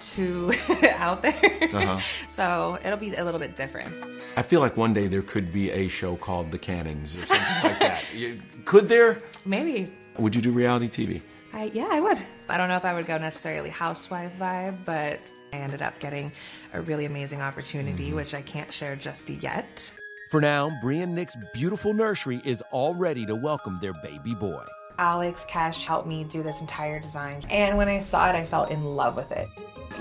too 0.00 0.52
out 0.96 1.22
there. 1.22 1.34
Uh-huh. 1.74 1.98
So 2.28 2.78
it'll 2.84 2.96
be 2.98 3.14
a 3.14 3.24
little 3.24 3.40
bit 3.40 3.54
different. 3.56 3.92
I 4.36 4.42
feel 4.42 4.60
like 4.60 4.76
one 4.76 4.94
day 4.94 5.06
there 5.08 5.20
could 5.20 5.50
be 5.50 5.70
a 5.70 5.88
show 5.88 6.16
called 6.16 6.50
The 6.50 6.58
Cannons 6.58 7.14
or 7.16 7.26
something 7.26 7.62
like 7.70 7.78
that. 7.80 8.04
You- 8.14 8.40
Could 8.64 8.86
there? 8.86 9.18
Maybe. 9.44 9.90
Would 10.18 10.34
you 10.34 10.40
do 10.40 10.50
reality 10.52 10.86
TV? 10.86 11.22
I, 11.52 11.64
yeah, 11.74 11.88
I 11.90 12.00
would. 12.00 12.18
I 12.48 12.56
don't 12.56 12.68
know 12.68 12.76
if 12.76 12.84
I 12.84 12.94
would 12.94 13.06
go 13.06 13.16
necessarily 13.18 13.70
housewife 13.70 14.38
vibe, 14.38 14.84
but 14.84 15.32
I 15.52 15.56
ended 15.56 15.82
up 15.82 15.98
getting 15.98 16.30
a 16.72 16.80
really 16.82 17.06
amazing 17.06 17.42
opportunity, 17.42 18.12
which 18.12 18.34
I 18.34 18.40
can't 18.42 18.70
share 18.70 18.94
just 18.96 19.28
yet. 19.28 19.92
For 20.30 20.40
now, 20.40 20.70
Brie 20.80 21.00
and 21.00 21.12
Nick's 21.12 21.36
beautiful 21.52 21.92
nursery 21.92 22.40
is 22.44 22.62
all 22.70 22.94
ready 22.94 23.26
to 23.26 23.34
welcome 23.34 23.80
their 23.80 23.94
baby 23.94 24.32
boy. 24.32 24.62
Alex 24.96 25.44
Cash 25.48 25.86
helped 25.86 26.06
me 26.06 26.22
do 26.22 26.40
this 26.44 26.60
entire 26.60 27.00
design, 27.00 27.42
and 27.50 27.76
when 27.76 27.88
I 27.88 27.98
saw 27.98 28.28
it, 28.28 28.36
I 28.36 28.44
fell 28.44 28.62
in 28.66 28.84
love 28.84 29.16
with 29.16 29.32
it. 29.32 29.48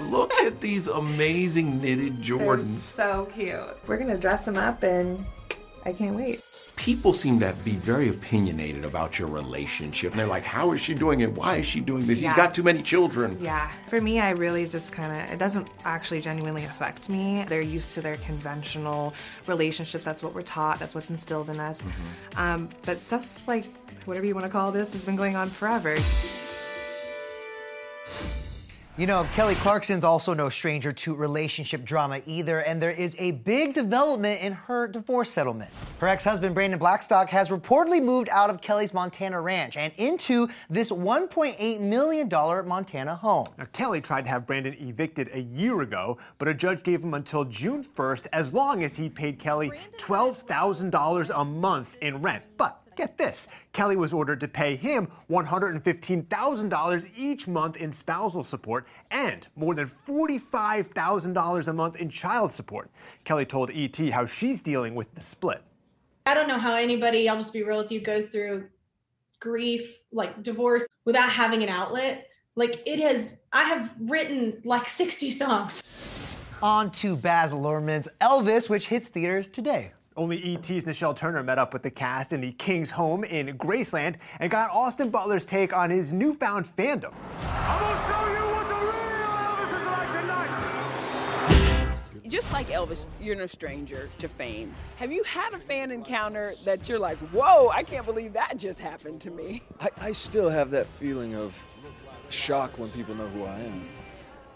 Look 0.01 0.31
at 0.33 0.61
these 0.61 0.85
amazing 0.85 1.81
knitted 1.81 2.17
Jordans. 2.21 2.95
They're 2.95 3.05
So 3.05 3.27
cute. 3.33 3.87
We're 3.87 3.97
gonna 3.97 4.17
dress 4.19 4.47
him 4.47 4.57
up, 4.57 4.83
and 4.83 5.25
I 5.83 5.93
can't 5.93 6.15
wait. 6.15 6.43
People 6.89 7.13
seem 7.13 7.39
to 7.39 7.53
be 7.63 7.73
very 7.73 8.09
opinionated 8.09 8.83
about 8.83 9.19
your 9.19 9.27
relationship. 9.27 10.09
And 10.11 10.19
they're 10.19 10.25
like, 10.25 10.41
how 10.43 10.71
is 10.71 10.81
she 10.81 10.95
doing 10.95 11.19
it? 11.21 11.31
Why 11.31 11.57
is 11.57 11.67
she 11.67 11.81
doing 11.81 12.07
this? 12.07 12.19
Yeah. 12.19 12.29
He's 12.29 12.35
got 12.35 12.55
too 12.55 12.63
many 12.63 12.81
children. 12.81 13.37
Yeah, 13.39 13.69
for 13.85 14.01
me, 14.01 14.19
I 14.19 14.31
really 14.31 14.67
just 14.67 14.91
kind 14.91 15.11
of, 15.15 15.31
it 15.31 15.37
doesn't 15.37 15.67
actually 15.85 16.19
genuinely 16.19 16.65
affect 16.65 17.07
me. 17.07 17.45
They're 17.47 17.61
used 17.61 17.93
to 17.93 18.01
their 18.01 18.17
conventional 18.17 19.13
relationships. 19.45 20.03
That's 20.03 20.23
what 20.23 20.33
we're 20.33 20.41
taught, 20.41 20.79
that's 20.79 20.95
what's 20.95 21.11
instilled 21.11 21.51
in 21.51 21.59
us. 21.59 21.85
Um, 22.37 22.69
but 22.87 22.99
stuff 22.99 23.47
like, 23.47 23.65
whatever 24.05 24.25
you 24.25 24.33
want 24.33 24.47
to 24.47 24.51
call 24.51 24.71
this, 24.71 24.91
has 24.93 25.05
been 25.05 25.15
going 25.15 25.35
on 25.35 25.47
forever. 25.47 25.95
You 28.99 29.07
know, 29.07 29.25
Kelly 29.33 29.55
Clarkson's 29.55 30.03
also 30.03 30.33
no 30.33 30.49
stranger 30.49 30.91
to 30.91 31.15
relationship 31.15 31.85
drama 31.85 32.21
either, 32.25 32.59
and 32.59 32.81
there 32.81 32.91
is 32.91 33.15
a 33.17 33.31
big 33.31 33.73
development 33.73 34.41
in 34.41 34.51
her 34.51 34.89
divorce 34.89 35.31
settlement. 35.31 35.71
Her 35.99 36.07
ex 36.09 36.25
husband, 36.25 36.53
Brandon 36.53 36.77
Blackstock, 36.77 37.29
has 37.29 37.47
reportedly 37.47 38.03
moved 38.03 38.27
out 38.27 38.49
of 38.49 38.59
Kelly's 38.59 38.93
Montana 38.93 39.39
ranch 39.39 39.77
and 39.77 39.93
into 39.95 40.49
this 40.69 40.91
$1.8 40.91 41.79
million 41.79 42.27
Montana 42.67 43.15
home. 43.15 43.45
Now, 43.57 43.67
Kelly 43.71 44.01
tried 44.01 44.23
to 44.23 44.31
have 44.31 44.45
Brandon 44.45 44.75
evicted 44.77 45.29
a 45.31 45.43
year 45.43 45.79
ago, 45.79 46.17
but 46.37 46.49
a 46.49 46.53
judge 46.53 46.83
gave 46.83 47.01
him 47.01 47.13
until 47.13 47.45
June 47.45 47.83
1st 47.83 48.27
as 48.33 48.53
long 48.53 48.83
as 48.83 48.97
he 48.97 49.07
paid 49.07 49.39
Kelly 49.39 49.71
$12,000 49.97 51.31
a 51.33 51.45
month 51.45 51.95
in 52.01 52.21
rent. 52.21 52.43
But 52.57 52.81
get 52.99 53.17
this 53.17 53.47
Kelly 53.71 53.95
was 53.95 54.11
ordered 54.11 54.41
to 54.41 54.47
pay 54.47 54.75
him 54.75 55.07
$115,000 55.29 57.11
each 57.15 57.47
month 57.47 57.77
in 57.77 57.93
spousal 57.93 58.43
support 58.43 58.85
and 59.09 59.47
more 59.55 59.73
than 59.73 59.87
$45,000 59.87 61.67
a 61.67 61.73
month 61.73 61.95
in 61.95 62.09
child 62.09 62.51
support. 62.51 62.91
Kelly 63.23 63.45
told 63.45 63.71
ET 63.73 63.97
how 64.09 64.25
she's 64.25 64.61
dealing 64.61 64.95
with 64.95 65.15
the 65.15 65.21
split. 65.21 65.63
I 66.25 66.33
don't 66.33 66.49
know 66.49 66.57
how 66.57 66.75
anybody, 66.75 67.29
I'll 67.29 67.37
just 67.37 67.53
be 67.53 67.63
real 67.63 67.77
with 67.77 67.91
you, 67.91 68.01
goes 68.01 68.27
through 68.27 68.67
grief, 69.39 70.01
like 70.11 70.43
divorce, 70.43 70.85
without 71.05 71.29
having 71.29 71.63
an 71.63 71.69
outlet. 71.69 72.27
Like 72.55 72.83
it 72.85 72.99
has, 72.99 73.39
I 73.53 73.63
have 73.63 73.95
written 74.01 74.61
like 74.65 74.89
60 74.89 75.31
songs. 75.31 75.81
On 76.61 76.91
to 76.91 77.15
Baz 77.15 77.53
Luhrmann's 77.53 78.09
Elvis, 78.19 78.69
which 78.69 78.87
hits 78.89 79.07
theaters 79.07 79.47
today. 79.47 79.93
Only 80.19 80.53
ET's 80.53 80.83
Nichelle 80.83 81.15
Turner 81.15 81.41
met 81.43 81.57
up 81.57 81.71
with 81.71 81.81
the 81.81 81.89
cast 81.89 82.33
in 82.33 82.41
the 82.41 82.51
King's 82.51 82.91
home 82.91 83.23
in 83.23 83.57
Graceland 83.57 84.15
and 84.41 84.51
got 84.51 84.69
Austin 84.69 85.09
Butler's 85.09 85.45
take 85.45 85.73
on 85.73 85.89
his 85.89 86.11
newfound 86.11 86.65
fandom. 86.65 87.13
I'm 87.41 87.79
gonna 87.79 87.97
show 88.05 88.27
you 88.27 88.43
what 88.51 88.67
the 88.67 88.75
real 88.75 89.31
Elvis 89.47 89.79
is 89.79 89.85
like 89.85 90.11
tonight. 91.87 92.29
Just 92.29 92.51
like 92.51 92.67
Elvis, 92.67 93.05
you're 93.21 93.37
no 93.37 93.47
stranger 93.47 94.09
to 94.19 94.27
fame. 94.27 94.75
Have 94.97 95.13
you 95.13 95.23
had 95.23 95.53
a 95.53 95.59
fan 95.59 95.89
encounter 95.89 96.51
that 96.65 96.89
you're 96.89 96.99
like, 96.99 97.17
whoa, 97.29 97.69
I 97.69 97.81
can't 97.81 98.05
believe 98.05 98.33
that 98.33 98.57
just 98.57 98.81
happened 98.81 99.21
to 99.21 99.31
me? 99.31 99.63
I, 99.79 99.89
I 100.01 100.11
still 100.11 100.49
have 100.49 100.69
that 100.71 100.87
feeling 100.97 101.33
of 101.33 101.65
shock 102.27 102.77
when 102.77 102.89
people 102.89 103.15
know 103.15 103.29
who 103.29 103.45
I 103.45 103.57
am. 103.57 103.87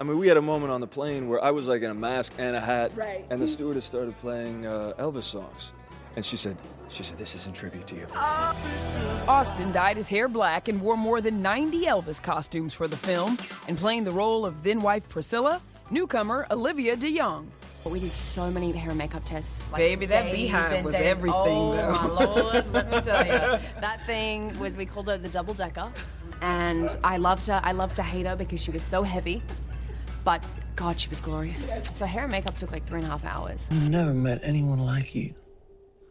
I 0.03 0.05
mean, 0.05 0.17
we 0.19 0.27
had 0.27 0.35
a 0.35 0.41
moment 0.41 0.69
on 0.69 0.81
the 0.81 0.87
plane 0.87 1.29
where 1.29 1.41
I 1.41 1.51
was 1.51 1.65
like 1.67 1.81
in 1.81 1.89
a 1.89 1.93
mask 1.93 2.33
and 2.37 2.57
a 2.57 2.59
hat, 2.59 2.91
Right. 2.93 3.25
and 3.29 3.41
the 3.41 3.47
stewardess 3.47 3.85
started 3.85 4.19
playing 4.19 4.65
uh, 4.65 4.91
Elvis 4.99 5.23
songs, 5.23 5.71
and 6.17 6.25
she 6.25 6.35
said, 6.35 6.57
"She 6.89 7.03
said 7.03 7.17
this 7.17 7.35
is 7.35 7.47
in 7.47 7.53
tribute 7.53 7.87
to 7.87 7.95
you." 7.95 8.05
Austin 9.29 9.71
dyed 9.71 9.95
his 9.95 10.09
hair 10.09 10.27
black 10.27 10.67
and 10.67 10.81
wore 10.81 10.97
more 10.97 11.21
than 11.21 11.41
90 11.41 11.85
Elvis 11.85 12.21
costumes 12.21 12.73
for 12.73 12.85
the 12.85 12.97
film, 12.97 13.37
and 13.69 13.77
playing 13.77 14.03
the 14.03 14.11
role 14.11 14.45
of 14.45 14.61
then 14.61 14.81
wife 14.81 15.07
Priscilla, 15.07 15.61
newcomer 15.89 16.47
Olivia 16.51 16.97
DeJonge. 16.97 17.45
We 17.85 17.99
did 18.01 18.11
so 18.11 18.51
many 18.51 18.73
hair 18.73 18.89
and 18.89 18.97
makeup 18.97 19.23
tests. 19.23 19.69
Like 19.71 19.79
Baby, 19.79 20.05
that 20.07 20.23
days 20.23 20.33
beehive 20.33 20.83
was 20.83 20.93
days. 20.93 21.01
everything, 21.03 21.39
Oh 21.41 21.73
though. 21.75 21.91
my 21.91 22.05
lord, 22.25 22.73
let 22.73 22.89
me 22.91 22.99
tell 22.99 23.25
you, 23.25 23.31
that 23.79 24.05
thing 24.05 24.57
was. 24.59 24.75
We 24.75 24.85
called 24.85 25.07
her 25.07 25.17
the 25.17 25.29
double 25.29 25.53
decker, 25.53 25.91
and 26.41 26.97
I 27.05 27.15
loved 27.15 27.47
her. 27.47 27.61
I 27.63 27.71
loved 27.71 27.95
to 27.97 28.03
hate 28.03 28.25
her 28.25 28.35
because 28.35 28.61
she 28.61 28.71
was 28.71 28.83
so 28.83 29.03
heavy, 29.03 29.41
but 30.23 30.43
God, 30.75 30.99
she 30.99 31.09
was 31.09 31.19
glorious. 31.19 31.71
So 31.93 32.05
hair 32.05 32.23
and 32.23 32.31
makeup 32.31 32.57
took 32.57 32.71
like 32.71 32.85
three 32.85 32.99
and 32.99 33.07
a 33.07 33.11
half 33.11 33.25
hours. 33.25 33.67
I've 33.71 33.89
never 33.89 34.13
met 34.13 34.41
anyone 34.43 34.79
like 34.79 35.13
you. 35.13 35.33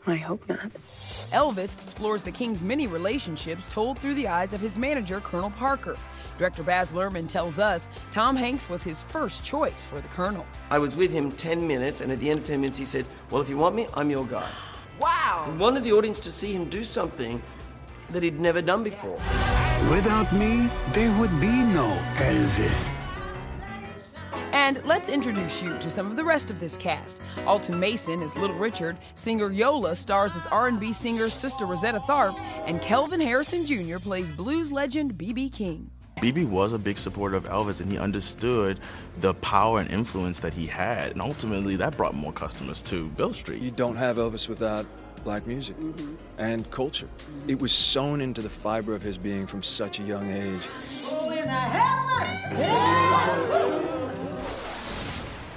I 0.06 0.16
hope 0.16 0.48
not. 0.48 0.72
Elvis 0.72 1.80
explores 1.84 2.22
the 2.22 2.32
King's 2.32 2.64
many 2.64 2.86
relationships 2.88 3.68
told 3.68 3.98
through 3.98 4.14
the 4.14 4.26
eyes 4.26 4.52
of 4.52 4.60
his 4.60 4.76
manager, 4.76 5.20
Colonel 5.20 5.50
Parker. 5.50 5.96
Director 6.38 6.64
Baz 6.64 6.90
Luhrmann 6.90 7.28
tells 7.28 7.58
us 7.60 7.88
Tom 8.10 8.34
Hanks 8.34 8.68
was 8.68 8.82
his 8.82 9.02
first 9.02 9.44
choice 9.44 9.84
for 9.84 10.00
the 10.00 10.08
Colonel. 10.08 10.44
I 10.70 10.78
was 10.78 10.96
with 10.96 11.12
him 11.12 11.30
10 11.32 11.66
minutes, 11.66 12.00
and 12.00 12.10
at 12.10 12.18
the 12.18 12.30
end 12.30 12.40
of 12.40 12.46
10 12.46 12.60
minutes, 12.60 12.78
he 12.78 12.84
said, 12.84 13.06
Well, 13.30 13.40
if 13.42 13.48
you 13.48 13.56
want 13.56 13.76
me, 13.76 13.86
I'm 13.94 14.10
your 14.10 14.26
guy. 14.26 14.48
Wow! 14.98 15.48
He 15.50 15.56
wanted 15.56 15.84
the 15.84 15.92
audience 15.92 16.18
to 16.20 16.32
see 16.32 16.52
him 16.52 16.64
do 16.64 16.82
something 16.82 17.40
that 18.10 18.22
he'd 18.22 18.40
never 18.40 18.60
done 18.60 18.82
before. 18.82 19.18
Without 19.90 20.32
me, 20.32 20.68
there 20.92 21.16
would 21.18 21.40
be 21.40 21.46
no 21.46 21.86
Elvis. 22.16 23.01
And 24.53 24.84
let's 24.84 25.09
introduce 25.09 25.62
you 25.62 25.76
to 25.78 25.90
some 25.90 26.07
of 26.07 26.16
the 26.16 26.24
rest 26.24 26.50
of 26.50 26.61
this 26.61 26.76
cast. 26.76 27.22
Alton 27.46 27.80
Mason 27.80 28.22
is 28.22 28.36
Little 28.36 28.57
Richard, 28.57 28.98
singer 29.14 29.50
Yola 29.50 29.94
stars 29.94 30.36
as 30.36 30.46
R&B 30.46 30.92
singer 30.92 31.28
Sister 31.28 31.64
Rosetta 31.64 32.00
Tharpe, 32.00 32.38
and 32.66 32.80
Kelvin 32.82 33.20
Harrison 33.20 33.64
Jr. 33.64 33.98
plays 33.98 34.30
blues 34.30 34.70
legend 34.70 35.16
B.B. 35.16 35.48
King. 35.48 35.90
BB 36.18 36.48
was 36.48 36.72
a 36.72 36.78
big 36.78 36.98
supporter 36.98 37.36
of 37.36 37.44
Elvis 37.44 37.80
and 37.80 37.90
he 37.90 37.98
understood 37.98 38.78
the 39.20 39.34
power 39.34 39.80
and 39.80 39.90
influence 39.90 40.38
that 40.40 40.53
he 40.53 40.66
had. 40.66 41.12
And 41.12 41.20
ultimately, 41.22 41.74
that 41.76 41.96
brought 41.96 42.14
more 42.14 42.32
customers 42.32 42.82
to 42.82 43.09
Beale 43.09 43.32
Street. 43.32 43.61
You 43.61 43.70
don't 43.70 43.96
have 43.96 44.16
Elvis 44.16 44.48
without 44.48 44.86
black 45.24 45.46
music 45.46 45.76
and 46.38 46.70
culture. 46.70 47.09
It 47.48 47.61
was 47.61 47.72
sewn 47.72 48.20
into 48.20 48.42
the 48.42 48.48
fiber 48.48 48.94
of 48.94 49.03
his 49.03 49.18
being 49.18 49.46
from 49.46 49.62
such 49.62 49.98
a 49.98 50.03
young 50.03 50.30
age. 50.30 50.68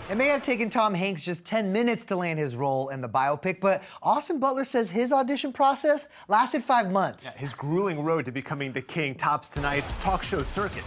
It 0.08 0.18
may 0.18 0.28
have 0.28 0.44
taken 0.44 0.70
Tom 0.70 0.94
Hanks 0.94 1.26
just 1.26 1.46
10 1.46 1.74
minutes 1.74 2.06
to 2.06 2.16
land 2.16 2.38
his 2.38 2.56
role 2.56 2.90
in 2.90 3.02
the 3.02 3.10
biopic, 3.10 3.60
but 3.60 3.82
Austin 4.04 4.40
Butler 4.40 4.64
says 4.64 4.88
his 4.88 5.12
audition 5.12 5.52
process 5.52 6.10
lasted 6.28 6.64
five 6.64 6.92
months. 6.92 7.34
His 7.34 7.56
grueling 7.56 8.04
road 8.04 8.26
to 8.26 8.32
becoming 8.32 8.72
the 8.72 8.84
king 8.84 9.16
tops 9.16 9.50
tonight's 9.50 9.94
talk 9.96 10.22
show 10.22 10.44
circuit. 10.44 10.84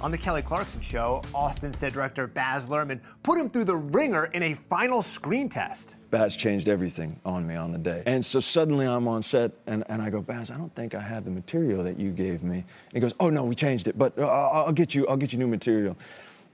On 0.00 0.10
the 0.10 0.16
Kelly 0.16 0.40
Clarkson 0.40 0.80
show, 0.80 1.20
Austin 1.34 1.74
said 1.74 1.92
director 1.92 2.26
Baz 2.26 2.64
Luhrmann 2.66 3.00
put 3.22 3.38
him 3.38 3.50
through 3.50 3.66
the 3.66 3.76
ringer 3.76 4.24
in 4.32 4.42
a 4.42 4.54
final 4.54 5.02
screen 5.02 5.50
test. 5.50 5.96
Baz 6.10 6.34
changed 6.34 6.66
everything 6.66 7.20
on 7.26 7.46
me 7.46 7.56
on 7.56 7.72
the 7.72 7.78
day. 7.78 8.02
And 8.06 8.24
so 8.24 8.40
suddenly 8.40 8.86
I'm 8.86 9.06
on 9.06 9.22
set 9.22 9.52
and, 9.66 9.84
and 9.88 10.00
I 10.00 10.08
go, 10.08 10.22
Baz, 10.22 10.50
I 10.50 10.56
don't 10.56 10.74
think 10.74 10.94
I 10.94 11.00
have 11.02 11.26
the 11.26 11.30
material 11.30 11.84
that 11.84 12.00
you 12.00 12.10
gave 12.10 12.42
me. 12.42 12.56
And 12.56 12.94
he 12.94 13.00
goes, 13.00 13.14
Oh 13.20 13.28
no, 13.28 13.44
we 13.44 13.54
changed 13.54 13.86
it, 13.86 13.98
but 13.98 14.18
uh, 14.18 14.26
I'll, 14.26 14.66
I'll 14.66 14.72
get 14.72 14.94
you, 14.94 15.06
I'll 15.08 15.18
get 15.18 15.34
you 15.34 15.38
new 15.38 15.46
material. 15.46 15.96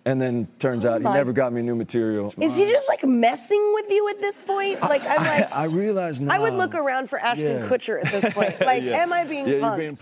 And 0.09 0.19
then 0.23 0.49
turns 0.59 0.87
oh 0.87 0.93
out 0.93 1.03
he 1.03 1.09
never 1.09 1.35
got 1.35 1.53
me 1.53 1.61
new 1.61 1.75
material. 1.77 2.33
Is 2.41 2.57
he 2.57 2.65
just 2.65 2.89
like 2.89 3.05
messing 3.05 3.61
with 3.75 3.91
you 3.91 4.09
at 4.09 4.19
this 4.23 4.41
point? 4.41 4.81
Like 4.81 5.05
I'm 5.07 5.23
like 5.23 5.53
I 5.53 5.65
realize 5.65 6.19
now. 6.19 6.35
I 6.35 6.39
would 6.39 6.55
look 6.55 6.75
around 6.75 7.11
for 7.11 7.19
Ashton 7.19 7.59
Yeah. 7.59 7.69
Kutcher 7.69 8.03
at 8.03 8.11
this 8.11 8.33
point. 8.33 8.59
Like, 8.69 8.85
Yeah. 8.85 9.03
am 9.03 9.13
I 9.13 9.25
being 9.25 9.47
Yeah, 9.47 9.57
you're 9.57 9.63
punked? 9.65 9.79
being 9.79 9.99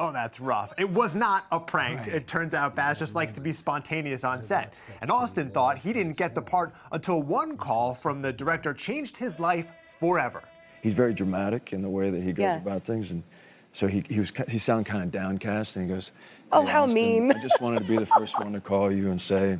Oh, 0.00 0.10
that's 0.12 0.40
rough. 0.40 0.72
It 0.76 0.90
was 0.90 1.14
not 1.14 1.46
a 1.52 1.60
prank. 1.60 2.08
It 2.08 2.26
turns 2.26 2.52
out 2.52 2.74
Baz 2.74 2.98
just 2.98 3.14
likes 3.14 3.32
to 3.34 3.40
be 3.40 3.52
spontaneous 3.52 4.24
on 4.24 4.42
set. 4.42 4.72
And 5.00 5.08
Austin 5.08 5.50
thought 5.50 5.78
he 5.78 5.92
didn't 5.92 6.16
get 6.16 6.34
the 6.34 6.42
part 6.42 6.74
until 6.90 7.22
one 7.22 7.56
call 7.56 7.94
from 7.94 8.20
the 8.20 8.32
director 8.32 8.74
changed 8.74 9.16
his 9.16 9.38
life 9.38 9.70
forever. 10.00 10.42
He's 10.82 10.94
very 10.94 11.14
dramatic 11.14 11.72
in 11.72 11.80
the 11.80 11.88
way 11.88 12.10
that 12.10 12.20
he 12.20 12.32
goes 12.32 12.42
Yeah. 12.42 12.56
about 12.56 12.82
things, 12.84 13.12
and 13.12 13.22
so 13.70 13.86
he 13.86 14.02
he 14.10 14.18
was 14.18 14.32
he 14.48 14.58
sounded 14.58 14.90
kind 14.90 15.04
of 15.04 15.12
downcast, 15.12 15.76
and 15.76 15.88
he 15.88 15.94
goes, 15.94 16.10
Oh, 16.52 16.64
"Hey, 16.64 16.72
how 16.72 16.84
Austin, 16.84 16.94
mean." 16.94 17.32
I 17.32 17.42
just 17.42 17.60
wanted 17.60 17.78
to 17.80 17.84
be 17.84 17.96
the 17.96 18.06
first 18.06 18.38
one 18.38 18.52
to 18.52 18.60
call 18.60 18.90
you 18.92 19.10
and 19.10 19.20
say, 19.20 19.58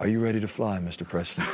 "Are 0.00 0.06
you 0.08 0.22
ready 0.22 0.40
to 0.40 0.48
fly, 0.48 0.78
Mr. 0.78 1.08
Presley?" 1.08 1.44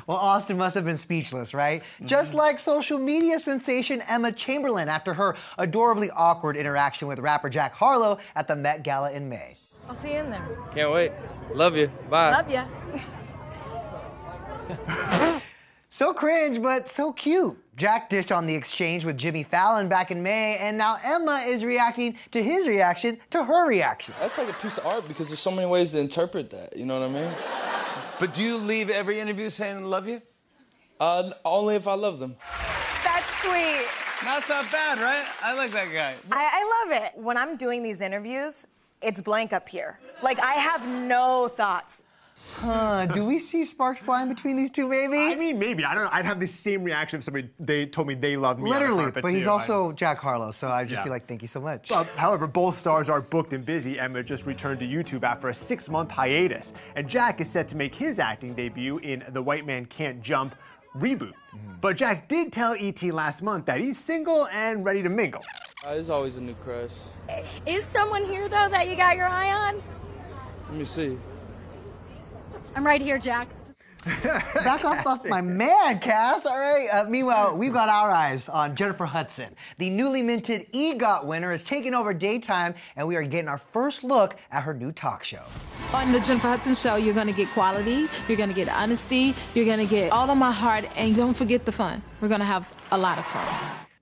Well, 0.06 0.16
Austin 0.18 0.56
must 0.56 0.74
have 0.74 0.84
been 0.84 0.98
speechless, 0.98 1.54
right? 1.54 1.82
Mm-hmm. 1.82 2.06
Just 2.06 2.34
like 2.34 2.58
social 2.58 2.98
media 2.98 3.38
sensation 3.38 4.02
Emma 4.02 4.32
Chamberlain 4.32 4.88
after 4.88 5.14
her 5.14 5.36
adorably 5.58 6.10
awkward 6.10 6.56
interaction 6.56 7.08
with 7.08 7.18
rapper 7.18 7.48
Jack 7.50 7.74
Harlow 7.74 8.18
at 8.34 8.48
the 8.48 8.56
Met 8.56 8.82
Gala 8.82 9.12
in 9.12 9.28
May. 9.28 9.54
I'll 9.88 9.94
see 9.94 10.12
you 10.12 10.18
in 10.20 10.30
there. 10.30 10.46
Can't 10.74 10.92
wait. 10.92 11.12
Love 11.54 11.76
you. 11.76 11.88
Bye. 12.08 12.30
Love 12.30 12.50
ya. 12.50 12.66
So 15.94 16.14
cringe, 16.14 16.62
but 16.62 16.88
so 16.88 17.12
cute. 17.12 17.54
Jack 17.76 18.08
dished 18.08 18.32
on 18.32 18.46
the 18.46 18.54
exchange 18.54 19.04
with 19.04 19.18
Jimmy 19.18 19.42
Fallon 19.42 19.88
back 19.88 20.10
in 20.10 20.22
May, 20.22 20.56
and 20.56 20.78
now 20.78 20.96
Emma 21.04 21.44
is 21.46 21.66
reacting 21.66 22.16
to 22.30 22.42
his 22.42 22.66
reaction 22.66 23.20
to 23.28 23.44
her 23.44 23.68
reaction. 23.68 24.14
That's 24.18 24.38
like 24.38 24.48
a 24.48 24.54
piece 24.54 24.78
of 24.78 24.86
art 24.86 25.06
because 25.06 25.28
there's 25.28 25.40
so 25.40 25.50
many 25.50 25.68
ways 25.68 25.92
to 25.92 25.98
interpret 25.98 26.48
that. 26.48 26.74
You 26.74 26.86
know 26.86 26.98
what 26.98 27.10
I 27.10 27.12
mean? 27.12 27.30
But 28.18 28.32
do 28.32 28.42
you 28.42 28.56
leave 28.56 28.88
every 28.88 29.20
interview 29.20 29.50
saying 29.50 29.84
love 29.84 30.08
you? 30.08 30.22
Uh, 30.98 31.32
only 31.44 31.74
if 31.74 31.86
I 31.86 31.94
love 31.94 32.20
them. 32.20 32.36
That's 33.04 33.42
sweet. 33.42 33.86
That's 34.24 34.48
not 34.48 34.70
bad, 34.72 34.98
right? 34.98 35.26
I 35.42 35.54
like 35.54 35.72
that 35.72 35.92
guy. 35.92 36.14
I, 36.30 36.48
I 36.52 36.84
love 36.90 37.02
it. 37.02 37.12
When 37.16 37.36
I'm 37.36 37.56
doing 37.56 37.82
these 37.82 38.00
interviews, 38.00 38.66
it's 39.02 39.20
blank 39.20 39.52
up 39.52 39.68
here. 39.68 39.98
Like 40.22 40.40
I 40.40 40.52
have 40.52 40.86
no 40.86 41.48
thoughts. 41.48 42.04
Huh, 42.54 43.06
do 43.06 43.24
we 43.24 43.38
see 43.38 43.64
sparks 43.64 44.02
flying 44.02 44.28
between 44.28 44.56
these 44.56 44.70
two, 44.70 44.88
maybe? 44.88 45.18
I 45.18 45.34
mean, 45.34 45.58
maybe. 45.58 45.84
I 45.84 45.94
don't 45.94 46.04
know. 46.04 46.10
I'd 46.12 46.24
have 46.24 46.38
the 46.38 46.46
same 46.46 46.84
reaction 46.84 47.18
if 47.18 47.24
somebody 47.24 47.48
they 47.58 47.86
told 47.86 48.06
me 48.06 48.14
they 48.14 48.36
loved 48.36 48.60
me. 48.60 48.70
on 48.70 48.74
the 48.74 48.88
Literally, 48.88 49.10
but 49.10 49.24
he's 49.32 49.44
too. 49.44 49.50
also 49.50 49.92
Jack 49.92 50.18
Harlow, 50.20 50.50
so 50.50 50.68
I'd 50.68 50.88
just 50.88 51.00
Yeah. 51.00 51.04
be 51.04 51.10
like, 51.10 51.26
thank 51.26 51.42
you 51.42 51.48
so 51.48 51.60
much. 51.60 51.90
Well, 51.90 52.04
however, 52.16 52.46
both 52.46 52.76
stars 52.76 53.08
are 53.08 53.20
booked 53.20 53.52
and 53.52 53.64
busy. 53.64 53.98
Emma 53.98 54.22
just 54.22 54.46
returned 54.46 54.80
to 54.80 54.86
YouTube 54.86 55.24
after 55.24 55.48
a 55.48 55.54
six 55.54 55.88
month 55.88 56.10
hiatus. 56.10 56.72
And 56.94 57.08
Jack 57.08 57.40
is 57.40 57.50
set 57.50 57.66
to 57.68 57.76
make 57.76 57.94
his 57.94 58.18
acting 58.18 58.54
debut 58.54 58.98
in 58.98 59.24
The 59.30 59.42
White 59.42 59.66
Man 59.66 59.84
Can't 59.86 60.20
Jump 60.22 60.54
reboot. 60.96 61.32
But 61.80 61.96
Jack 61.96 62.28
did 62.28 62.52
tell 62.52 62.74
ET 62.78 63.02
last 63.10 63.42
month 63.42 63.66
that 63.66 63.80
he's 63.80 63.98
single 63.98 64.46
and 64.52 64.84
ready 64.84 65.02
to 65.02 65.08
mingle. 65.08 65.42
Uh, 65.84 65.94
there's 65.94 66.10
always 66.10 66.36
a 66.36 66.40
new 66.40 66.54
crush. 66.62 66.92
Is 67.66 67.84
someone 67.84 68.24
here 68.24 68.48
though 68.48 68.68
that 68.68 68.88
you 68.88 68.94
got 68.94 69.16
your 69.16 69.26
eye 69.26 69.52
on? 69.52 69.82
Let 70.68 70.78
me 70.78 70.84
see. 70.84 71.18
I'm 72.74 72.86
right 72.86 73.02
here, 73.02 73.18
Jack. 73.18 73.48
Back 74.24 74.84
off, 74.84 75.06
off 75.06 75.28
my 75.28 75.40
man, 75.40 76.00
Cass. 76.00 76.44
All 76.44 76.58
right. 76.58 76.88
Uh, 76.92 77.04
meanwhile, 77.08 77.56
we've 77.56 77.72
got 77.72 77.88
our 77.88 78.10
eyes 78.10 78.48
on 78.48 78.74
Jennifer 78.74 79.06
Hudson. 79.06 79.54
The 79.78 79.90
newly 79.90 80.22
minted 80.22 80.66
EGOT 80.72 81.24
winner 81.24 81.52
is 81.52 81.62
taking 81.62 81.94
over 81.94 82.12
daytime, 82.12 82.74
and 82.96 83.06
we 83.06 83.14
are 83.14 83.22
getting 83.22 83.46
our 83.46 83.58
first 83.58 84.02
look 84.02 84.34
at 84.50 84.64
her 84.64 84.74
new 84.74 84.90
talk 84.90 85.22
show. 85.22 85.44
On 85.92 86.10
the 86.10 86.18
Jennifer 86.18 86.48
Hudson 86.48 86.74
show, 86.74 86.96
you're 86.96 87.14
gonna 87.14 87.32
get 87.32 87.46
quality, 87.50 88.08
you're 88.26 88.36
gonna 88.38 88.52
get 88.52 88.68
honesty, 88.68 89.36
you're 89.54 89.66
gonna 89.66 89.86
get 89.86 90.10
all 90.10 90.28
of 90.28 90.36
my 90.36 90.50
heart, 90.50 90.84
and 90.96 91.14
don't 91.14 91.34
forget 91.34 91.64
the 91.64 91.72
fun. 91.72 92.02
We're 92.20 92.28
gonna 92.28 92.44
have 92.44 92.72
a 92.90 92.98
lot 92.98 93.18
of 93.18 93.26
fun. 93.26 93.46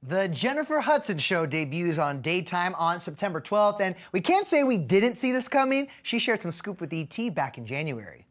The 0.02 0.28
Jennifer 0.28 0.80
Hudson 0.80 1.18
Show 1.18 1.44
debuts 1.44 1.98
on 1.98 2.22
daytime 2.22 2.74
on 2.76 3.00
September 3.00 3.38
12th, 3.38 3.82
and 3.82 3.94
we 4.12 4.22
can't 4.22 4.48
say 4.48 4.64
we 4.64 4.78
didn't 4.78 5.16
see 5.16 5.30
this 5.30 5.46
coming. 5.46 5.88
She 6.04 6.18
shared 6.18 6.40
some 6.40 6.52
scoop 6.52 6.80
with 6.80 6.90
ET 6.94 7.34
back 7.34 7.58
in 7.58 7.66
January. 7.66 8.24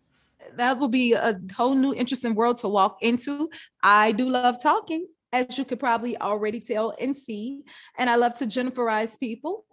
That 0.57 0.79
will 0.79 0.87
be 0.87 1.13
a 1.13 1.39
whole 1.55 1.75
new 1.75 1.93
interesting 1.93 2.35
world 2.35 2.57
to 2.57 2.67
walk 2.67 2.97
into. 3.01 3.49
I 3.83 4.11
do 4.11 4.29
love 4.29 4.61
talking, 4.61 5.07
as 5.31 5.57
you 5.57 5.65
could 5.65 5.79
probably 5.79 6.17
already 6.19 6.59
tell 6.59 6.93
and 6.99 7.15
see, 7.15 7.63
and 7.97 8.09
I 8.09 8.15
love 8.15 8.33
to 8.35 8.45
Jenniferize 8.45 9.19
people. 9.19 9.65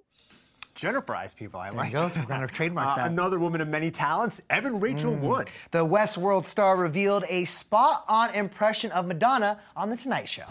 Jenniferize 0.74 1.34
people, 1.34 1.58
I 1.58 1.70
There 1.70 1.78
like. 1.78 1.86
you 1.92 1.98
go, 1.98 2.08
so 2.08 2.20
we're 2.20 2.26
gonna 2.26 2.46
trademark 2.58 2.88
Uh, 2.88 2.96
that. 2.96 3.10
Another 3.10 3.38
woman 3.38 3.62
of 3.62 3.68
many 3.68 3.90
talents, 3.90 4.42
Evan 4.50 4.78
Rachel 4.78 5.14
Mm. 5.14 5.20
Wood. 5.20 5.50
The 5.70 5.86
Westworld 5.86 6.44
star 6.44 6.76
revealed 6.76 7.24
a 7.30 7.46
spot 7.46 8.04
on 8.08 8.34
impression 8.34 8.90
of 8.92 9.06
Madonna 9.06 9.58
on 9.74 9.88
The 9.88 9.96
Tonight 9.96 10.28
Show. 10.28 10.44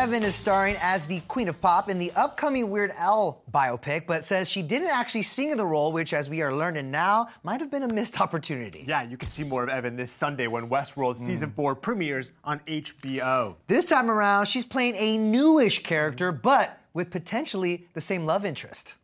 Evan 0.00 0.22
is 0.22 0.34
starring 0.34 0.76
as 0.80 1.04
the 1.04 1.20
Queen 1.28 1.46
of 1.46 1.60
Pop 1.60 1.90
in 1.90 1.98
the 1.98 2.10
upcoming 2.16 2.70
Weird 2.70 2.90
Al 2.96 3.42
biopic, 3.52 4.06
but 4.06 4.24
says 4.24 4.48
she 4.48 4.62
didn't 4.62 4.88
actually 4.88 5.20
sing 5.20 5.50
in 5.50 5.58
the 5.58 5.66
role, 5.66 5.92
which, 5.92 6.14
as 6.14 6.30
we 6.30 6.40
are 6.40 6.54
learning 6.54 6.90
now, 6.90 7.28
might 7.42 7.60
have 7.60 7.70
been 7.70 7.82
a 7.82 7.88
missed 7.92 8.18
opportunity. 8.18 8.82
Yeah, 8.88 9.02
you 9.02 9.18
can 9.18 9.28
see 9.28 9.44
more 9.44 9.62
of 9.62 9.68
Evan 9.68 9.96
this 9.96 10.10
Sunday 10.10 10.46
when 10.46 10.70
Westworld 10.70 11.18
hmm. 11.18 11.26
season 11.26 11.52
four 11.54 11.74
premieres 11.74 12.32
on 12.44 12.60
HBO. 12.60 13.56
This 13.66 13.84
time 13.84 14.10
around, 14.10 14.46
she's 14.46 14.64
playing 14.64 14.94
a 14.96 15.18
newish 15.18 15.82
character, 15.82 16.32
hmm. 16.32 16.38
but 16.42 16.80
with 16.94 17.10
potentially 17.10 17.86
the 17.92 18.00
same 18.00 18.24
love 18.24 18.46
interest. 18.46 18.94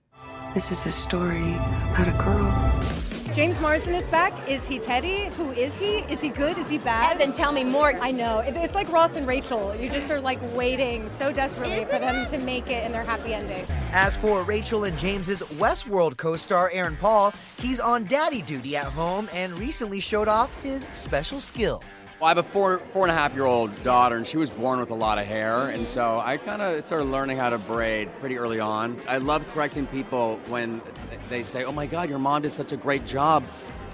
This 0.55 0.73
is 0.73 0.87
a 0.87 0.93
story 0.93 1.53
about 1.93 2.09
a 2.09 2.25
girl. 2.25 3.16
James 3.37 3.61
Marsden 3.61 3.95
is 3.95 4.07
back. 4.07 4.33
Is 4.49 4.67
he 4.67 4.79
Teddy? 4.79 5.27
Who 5.37 5.51
is 5.51 5.79
he? 5.79 5.97
Is 6.11 6.23
he 6.23 6.31
good? 6.31 6.57
Is 6.57 6.71
he 6.71 6.79
bad? 6.79 7.21
Evan, 7.21 7.35
tell 7.35 7.53
me 7.53 7.65
more. 7.65 7.95
I 8.01 8.11
know. 8.11 8.39
It's 8.39 8.75
like 8.75 8.91
Ross 8.91 9.17
and 9.17 9.27
Rachel. 9.27 9.77
You 9.77 9.91
just 9.91 10.11
are 10.11 10.23
like 10.23 10.39
waiting 10.57 11.11
so 11.11 11.35
desperately 11.35 11.85
for 11.85 11.99
them 11.99 12.25
to 12.29 12.39
make 12.39 12.71
it 12.71 12.83
in 12.87 12.93
their 12.93 13.03
happy 13.05 13.35
ending. 13.35 13.67
As 13.93 14.17
for 14.17 14.43
Rachel 14.45 14.85
and 14.85 14.97
James's 14.97 15.43
Westworld 15.43 16.17
co-star 16.17 16.71
Aaron 16.73 16.97
Paul, 16.97 17.35
he's 17.61 17.79
on 17.79 18.05
daddy 18.05 18.41
duty 18.41 18.75
at 18.75 18.87
home 18.87 19.29
and 19.35 19.53
recently 19.59 20.01
showed 20.01 20.29
off 20.29 20.59
his 20.63 20.87
special 20.93 21.39
skill. 21.39 21.83
Well, 22.19 22.29
I 22.29 22.31
have 22.31 22.39
a 22.39 22.43
four 22.45 22.79
four 22.95 23.05
and 23.05 23.13
a 23.13 23.15
half 23.15 23.35
year 23.35 23.45
old 23.45 23.85
daughter, 23.85 24.17
and 24.17 24.27
she 24.27 24.39
was 24.39 24.49
born 24.49 24.81
with 24.81 24.89
a 24.89 24.95
lot 24.95 25.19
of 25.19 25.27
hair, 25.27 25.69
and 25.69 25.87
so 25.87 26.19
I 26.19 26.39
kind 26.39 26.63
of 26.63 26.83
started 26.83 27.05
learning 27.05 27.37
how 27.37 27.51
to 27.51 27.59
braid 27.59 28.09
pretty 28.21 28.39
early 28.39 28.59
on. 28.59 28.99
I 29.07 29.19
love 29.19 29.47
correcting 29.53 29.87
people 29.89 30.41
when 30.49 30.81
they 31.29 31.43
say, 31.43 31.65
"Oh 31.65 31.73
my 31.73 31.85
God, 31.85 32.09
your 32.09 32.19
mom 32.19 32.41
did 32.41 32.55
such 32.55 32.73
a 32.73 32.77
great 32.79 33.05
job 33.05 33.45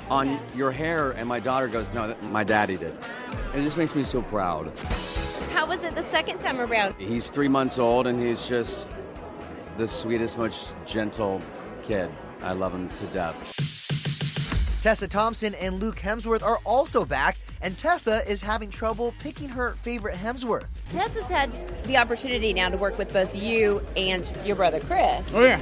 on 0.08 0.38
your 0.54 0.70
hair," 0.70 1.10
and 1.10 1.28
my 1.28 1.40
daughter 1.40 1.66
goes, 1.66 1.92
"No, 1.92 2.14
my 2.30 2.44
daddy 2.44 2.76
did." 2.76 2.96
And 3.52 3.60
it 3.60 3.64
just 3.64 3.76
makes 3.76 3.92
me 3.96 4.04
so 4.04 4.22
proud. 4.22 4.70
How 5.52 5.66
was 5.66 5.82
it 5.82 5.96
the 5.96 6.04
second 6.04 6.38
time 6.38 6.60
around? 6.60 6.94
He's 6.98 7.26
three 7.26 7.48
months 7.48 7.76
old, 7.76 8.06
and 8.06 8.22
he's 8.22 8.46
just 8.46 8.88
the 9.78 9.88
sweetest, 9.88 10.38
most 10.38 10.76
gentle 10.86 11.42
kid. 11.82 12.08
I 12.40 12.52
love 12.52 12.72
him 12.72 12.88
to 12.88 13.06
death. 13.06 13.34
Tessa 14.80 15.08
Thompson 15.08 15.56
and 15.56 15.82
Luke 15.82 15.96
Hemsworth 15.96 16.44
are 16.44 16.60
also 16.64 17.04
back, 17.04 17.36
and 17.62 17.78
Tessa 17.78 18.28
is 18.28 18.42
having 18.42 18.70
trouble 18.70 19.14
picking 19.20 19.48
her 19.48 19.72
favorite 19.72 20.16
Hemsworth. 20.16 20.80
Tessa's 20.92 21.26
had 21.26 21.50
the 21.84 21.96
opportunity 21.96 22.52
now 22.52 22.68
to 22.68 22.76
work 22.76 22.98
with 22.98 23.12
both 23.12 23.34
you 23.40 23.82
and 23.96 24.30
your 24.44 24.56
brother 24.56 24.80
Chris. 24.80 25.32
Oh, 25.32 25.42
yeah. 25.42 25.60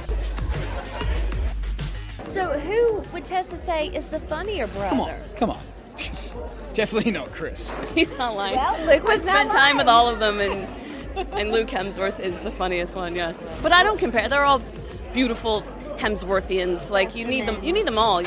So 2.29 2.59
who 2.59 3.03
would 3.13 3.25
Tessa 3.25 3.57
say 3.57 3.87
is 3.87 4.07
the 4.07 4.19
funnier 4.19 4.67
brother? 4.67 4.89
Come 4.89 5.01
on, 5.01 5.13
come 5.35 5.49
on. 5.49 5.61
Definitely 6.73 7.11
not 7.11 7.31
Chris. 7.31 7.69
He's 7.95 8.09
not 8.17 8.35
lying. 8.35 8.55
Well, 8.55 8.85
Luke 8.85 9.03
was 9.03 9.21
I 9.21 9.23
spent 9.23 9.49
not 9.49 9.57
time 9.57 9.77
with 9.77 9.87
all 9.87 10.07
of 10.07 10.19
them, 10.19 10.39
and 10.39 10.67
and 11.33 11.51
Luke 11.51 11.67
Hemsworth 11.67 12.19
is 12.21 12.39
the 12.39 12.51
funniest 12.51 12.95
one. 12.95 13.15
Yes, 13.15 13.45
but 13.61 13.73
I 13.73 13.83
don't 13.83 13.99
compare. 13.99 14.29
They're 14.29 14.45
all 14.45 14.61
beautiful 15.13 15.61
Hemsworthians. 15.97 16.89
Like 16.89 17.15
you 17.15 17.27
need 17.27 17.45
them. 17.45 17.61
You 17.61 17.73
need 17.73 17.85
them 17.85 17.97
all. 17.97 18.23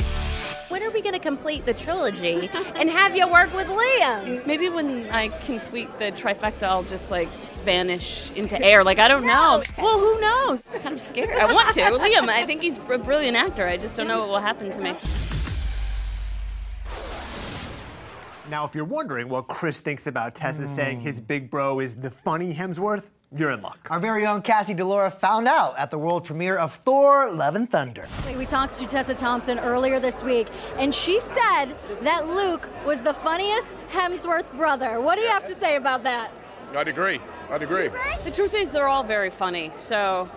When 0.74 0.82
are 0.82 0.90
we 0.90 1.02
going 1.02 1.12
to 1.12 1.20
complete 1.20 1.66
the 1.66 1.72
trilogy 1.72 2.50
and 2.52 2.90
have 2.90 3.14
you 3.14 3.28
work 3.28 3.54
with 3.54 3.68
Liam? 3.68 4.44
Maybe 4.44 4.68
when 4.68 5.08
I 5.08 5.28
complete 5.28 5.88
the 6.00 6.06
trifecta, 6.06 6.64
I'll 6.64 6.82
just 6.82 7.12
like 7.12 7.28
vanish 7.64 8.28
into 8.34 8.60
air. 8.60 8.82
Like 8.82 8.98
I 8.98 9.06
don't 9.06 9.24
know. 9.24 9.62
Well, 9.78 10.00
who 10.00 10.20
knows? 10.20 10.64
I'm 10.72 10.80
kind 10.80 10.94
of 10.96 11.00
scared. 11.00 11.36
I 11.36 11.52
want 11.52 11.72
to. 11.74 11.80
Liam, 11.80 12.28
I 12.28 12.44
think 12.44 12.60
he's 12.60 12.76
a 12.76 12.98
brilliant 12.98 13.36
actor. 13.36 13.68
I 13.68 13.76
just 13.76 13.94
don't 13.94 14.08
know 14.08 14.18
what 14.18 14.28
will 14.30 14.40
happen 14.40 14.72
to 14.72 14.80
me. 14.80 14.94
Now, 18.50 18.66
if 18.66 18.74
you're 18.74 18.84
wondering 18.84 19.28
what 19.28 19.48
Chris 19.48 19.80
thinks 19.80 20.06
about 20.06 20.34
Tessa 20.34 20.66
saying 20.66 21.00
his 21.00 21.18
hmm. 21.18 21.24
big 21.24 21.50
bro 21.50 21.80
is 21.80 21.94
the 21.94 22.10
funny 22.10 22.52
Hemsworth, 22.52 23.10
you're 23.36 23.50
in 23.50 23.62
luck. 23.62 23.88
Our 23.90 23.98
very 23.98 24.26
own 24.26 24.42
Cassie 24.42 24.74
DiLaura 24.74 25.12
found 25.12 25.48
out 25.48 25.76
at 25.76 25.90
the 25.90 25.98
world 25.98 26.24
premiere 26.24 26.56
of 26.56 26.74
Thor: 26.84 27.32
Love 27.32 27.56
and 27.56 27.68
Thunder. 27.68 28.06
We 28.36 28.46
talked 28.46 28.76
to 28.76 28.86
Tessa 28.86 29.14
Thompson 29.14 29.58
earlier 29.58 29.98
this 29.98 30.22
week, 30.22 30.48
and 30.76 30.94
she 30.94 31.18
said 31.18 31.74
that 32.02 32.26
Luke 32.26 32.68
was 32.84 33.00
the 33.00 33.14
funniest 33.14 33.74
Hemsworth 33.90 34.52
brother. 34.56 35.00
What 35.00 35.16
do 35.16 35.22
you 35.22 35.30
have 35.30 35.46
to 35.46 35.54
say 35.54 35.76
about 35.76 36.04
that? 36.04 36.30
I'd 36.76 36.88
agree. 36.88 37.20
I'd 37.50 37.62
agree. 37.62 37.88
The 38.24 38.30
truth 38.30 38.54
is, 38.54 38.70
they're 38.70 38.88
all 38.88 39.02
very 39.02 39.30
funny. 39.30 39.70
So 39.74 40.28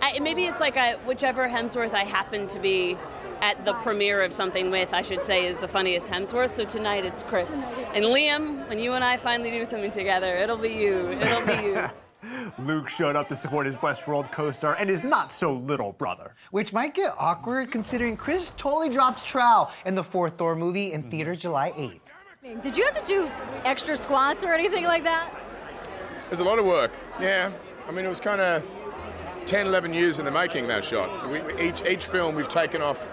I, 0.00 0.18
maybe 0.20 0.46
it's 0.46 0.60
like 0.60 0.76
I, 0.76 0.94
whichever 1.04 1.48
Hemsworth 1.48 1.92
I 1.92 2.04
happen 2.04 2.46
to 2.48 2.58
be 2.58 2.96
at 3.42 3.64
the 3.64 3.74
premiere 3.74 4.22
of 4.22 4.32
something 4.32 4.70
with, 4.70 4.94
I 4.94 5.02
should 5.02 5.24
say, 5.24 5.46
is 5.46 5.58
the 5.58 5.68
funniest 5.68 6.06
Hemsworth. 6.06 6.52
So 6.52 6.64
tonight 6.64 7.04
it's 7.04 7.24
Chris. 7.24 7.66
And 7.92 8.04
Liam, 8.04 8.66
when 8.68 8.78
you 8.78 8.92
and 8.92 9.02
I 9.02 9.16
finally 9.16 9.50
do 9.50 9.64
something 9.64 9.90
together, 9.90 10.36
it'll 10.36 10.56
be 10.56 10.70
you. 10.70 11.10
It'll 11.10 11.46
be 11.46 11.62
you. 11.64 11.90
Luke 12.58 12.88
showed 12.88 13.16
up 13.16 13.28
to 13.28 13.34
support 13.34 13.66
his 13.66 13.76
Westworld 13.78 14.30
co-star 14.30 14.76
and 14.78 14.88
his 14.88 15.02
not 15.02 15.32
so 15.32 15.54
little 15.54 15.92
brother. 15.92 16.36
Which 16.52 16.72
might 16.72 16.94
get 16.94 17.12
awkward 17.18 17.72
considering 17.72 18.16
Chris 18.16 18.52
totally 18.56 18.88
drops 18.88 19.24
trowel 19.24 19.72
in 19.84 19.96
the 19.96 20.04
fourth 20.04 20.38
Thor 20.38 20.54
movie 20.54 20.92
in 20.92 21.00
mm-hmm. 21.00 21.10
theaters 21.10 21.38
July 21.38 21.72
8th. 21.72 22.62
Did 22.62 22.76
you 22.76 22.84
have 22.84 22.94
to 22.94 23.04
do 23.04 23.28
extra 23.64 23.96
squats 23.96 24.44
or 24.44 24.54
anything 24.54 24.84
like 24.84 25.02
that? 25.02 25.34
There's 26.28 26.40
a 26.40 26.44
lot 26.44 26.60
of 26.60 26.64
work. 26.64 26.92
Yeah. 27.20 27.50
I 27.88 27.90
mean, 27.90 28.04
it 28.04 28.08
was 28.08 28.20
kind 28.20 28.40
of 28.40 28.64
10, 29.46 29.66
11 29.66 29.92
years 29.92 30.20
in 30.20 30.24
the 30.24 30.30
making, 30.30 30.68
that 30.68 30.84
shot. 30.84 31.28
We, 31.28 31.40
each, 31.60 31.82
each 31.84 32.06
film, 32.06 32.36
we've 32.36 32.48
taken 32.48 32.80
off 32.80 33.06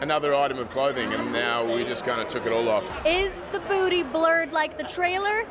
another 0.00 0.34
item 0.34 0.58
of 0.58 0.70
clothing, 0.70 1.12
and 1.12 1.32
now 1.32 1.64
we 1.64 1.84
just 1.84 2.04
kind 2.04 2.20
of 2.20 2.28
took 2.28 2.46
it 2.46 2.52
all 2.52 2.68
off. 2.68 3.06
Is 3.06 3.34
the 3.52 3.60
booty 3.60 4.02
blurred 4.02 4.52
like 4.52 4.78
the 4.78 4.84
trailer? 4.84 5.46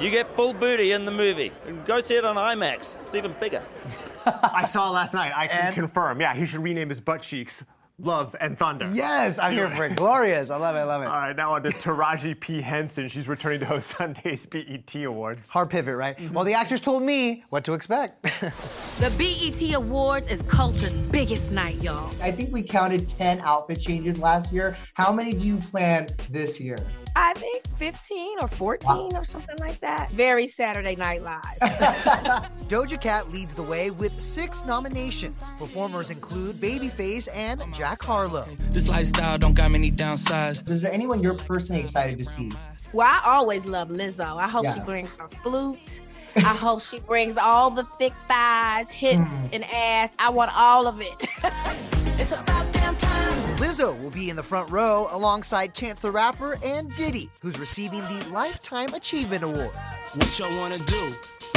You 0.00 0.10
get 0.10 0.34
full 0.34 0.52
booty 0.52 0.92
in 0.92 1.04
the 1.04 1.10
movie. 1.10 1.52
Go 1.86 2.00
see 2.00 2.14
it 2.14 2.24
on 2.24 2.36
IMAX. 2.36 2.96
It's 3.02 3.14
even 3.14 3.34
bigger. 3.38 3.62
I 4.26 4.64
saw 4.64 4.88
it 4.88 4.92
last 4.92 5.14
night. 5.14 5.32
I 5.34 5.46
can 5.46 5.74
confirm. 5.74 6.20
Yeah, 6.20 6.34
he 6.34 6.46
should 6.46 6.60
rename 6.60 6.88
his 6.88 7.00
butt 7.00 7.22
cheeks 7.22 7.64
Love 7.98 8.34
and 8.40 8.58
Thunder. 8.58 8.88
Yes, 8.92 9.38
I'm 9.38 9.52
here 9.52 9.70
for 9.70 9.84
it. 9.84 9.96
Glorious. 9.96 10.50
I 10.50 10.56
love 10.56 10.74
it. 10.74 10.80
I 10.80 10.84
love 10.84 11.02
it. 11.02 11.06
All 11.06 11.12
right, 11.12 11.36
now 11.36 11.52
on 11.54 11.62
to 11.62 11.70
Taraji 11.70 12.38
P. 12.40 12.60
Henson. 12.60 13.08
She's 13.08 13.28
returning 13.28 13.60
to 13.60 13.66
host 13.66 13.90
Sunday's 13.96 14.46
BET 14.46 14.94
Awards. 14.96 15.50
Hard 15.50 15.70
pivot, 15.70 15.96
right? 15.96 16.16
Mm-hmm. 16.16 16.34
Well, 16.34 16.44
the 16.44 16.54
actors 16.54 16.80
told 16.80 17.02
me 17.02 17.44
what 17.50 17.64
to 17.64 17.74
expect. 17.74 18.26
The 18.98 19.10
BET 19.18 19.74
Awards 19.74 20.28
is 20.28 20.42
culture's 20.42 20.96
biggest 20.96 21.50
night, 21.50 21.76
y'all. 21.82 22.12
I 22.22 22.30
think 22.30 22.52
we 22.52 22.62
counted 22.62 23.08
10 23.08 23.40
outfit 23.40 23.80
changes 23.80 24.18
last 24.18 24.52
year. 24.52 24.76
How 24.94 25.12
many 25.12 25.32
do 25.32 25.44
you 25.44 25.56
plan 25.56 26.08
this 26.30 26.60
year? 26.60 26.78
I 27.14 27.34
think 27.34 27.66
15 27.76 28.38
or 28.40 28.48
14 28.48 29.16
or 29.16 29.24
something 29.24 29.56
like 29.58 29.80
that. 29.80 30.10
Very 30.12 30.48
Saturday 30.48 30.96
Night 30.96 31.22
Live. 31.22 31.42
Doja 32.68 33.00
Cat 33.00 33.30
leads 33.30 33.54
the 33.54 33.62
way 33.62 33.90
with 33.90 34.20
six 34.20 34.64
nominations. 34.64 35.42
Performers 35.58 36.10
include 36.10 36.56
Babyface 36.56 37.28
and 37.34 37.62
Jack 37.74 38.02
Harlow. 38.02 38.46
This 38.70 38.88
lifestyle 38.88 39.38
don't 39.38 39.54
got 39.54 39.70
many 39.72 39.90
downsides. 39.90 40.68
Is 40.70 40.82
there 40.82 40.92
anyone 40.92 41.22
you're 41.22 41.34
personally 41.34 41.82
excited 41.82 42.18
to 42.18 42.24
see? 42.24 42.52
well, 42.92 43.08
I 43.08 43.22
always 43.24 43.66
love 43.66 43.88
Lizzo. 43.88 44.36
I 44.36 44.48
hope 44.48 44.66
she 44.72 44.80
brings 44.80 45.16
her 45.16 45.28
flute. 45.28 46.00
I 46.36 46.40
hope 46.40 46.80
she 46.80 46.98
brings 47.00 47.36
all 47.36 47.70
the 47.70 47.84
thick 47.98 48.14
thighs, 48.26 48.90
hips, 48.90 49.34
hmm. 49.34 49.46
and 49.52 49.64
ass. 49.64 50.14
I 50.18 50.30
want 50.30 50.50
all 50.54 50.86
of 50.86 51.00
it. 51.00 51.28
Lizzo 53.72 53.98
will 54.02 54.10
be 54.10 54.28
in 54.28 54.36
the 54.36 54.42
front 54.42 54.68
row 54.68 55.08
alongside 55.12 55.72
Chance 55.72 56.00
the 56.00 56.10
Rapper 56.10 56.58
and 56.62 56.94
Diddy, 56.94 57.30
who's 57.40 57.58
receiving 57.58 58.02
the 58.02 58.22
Lifetime 58.30 58.92
Achievement 58.92 59.42
Award. 59.42 59.70
What 60.12 60.38
y'all 60.38 60.54
wanna 60.58 60.76
do? 60.76 61.14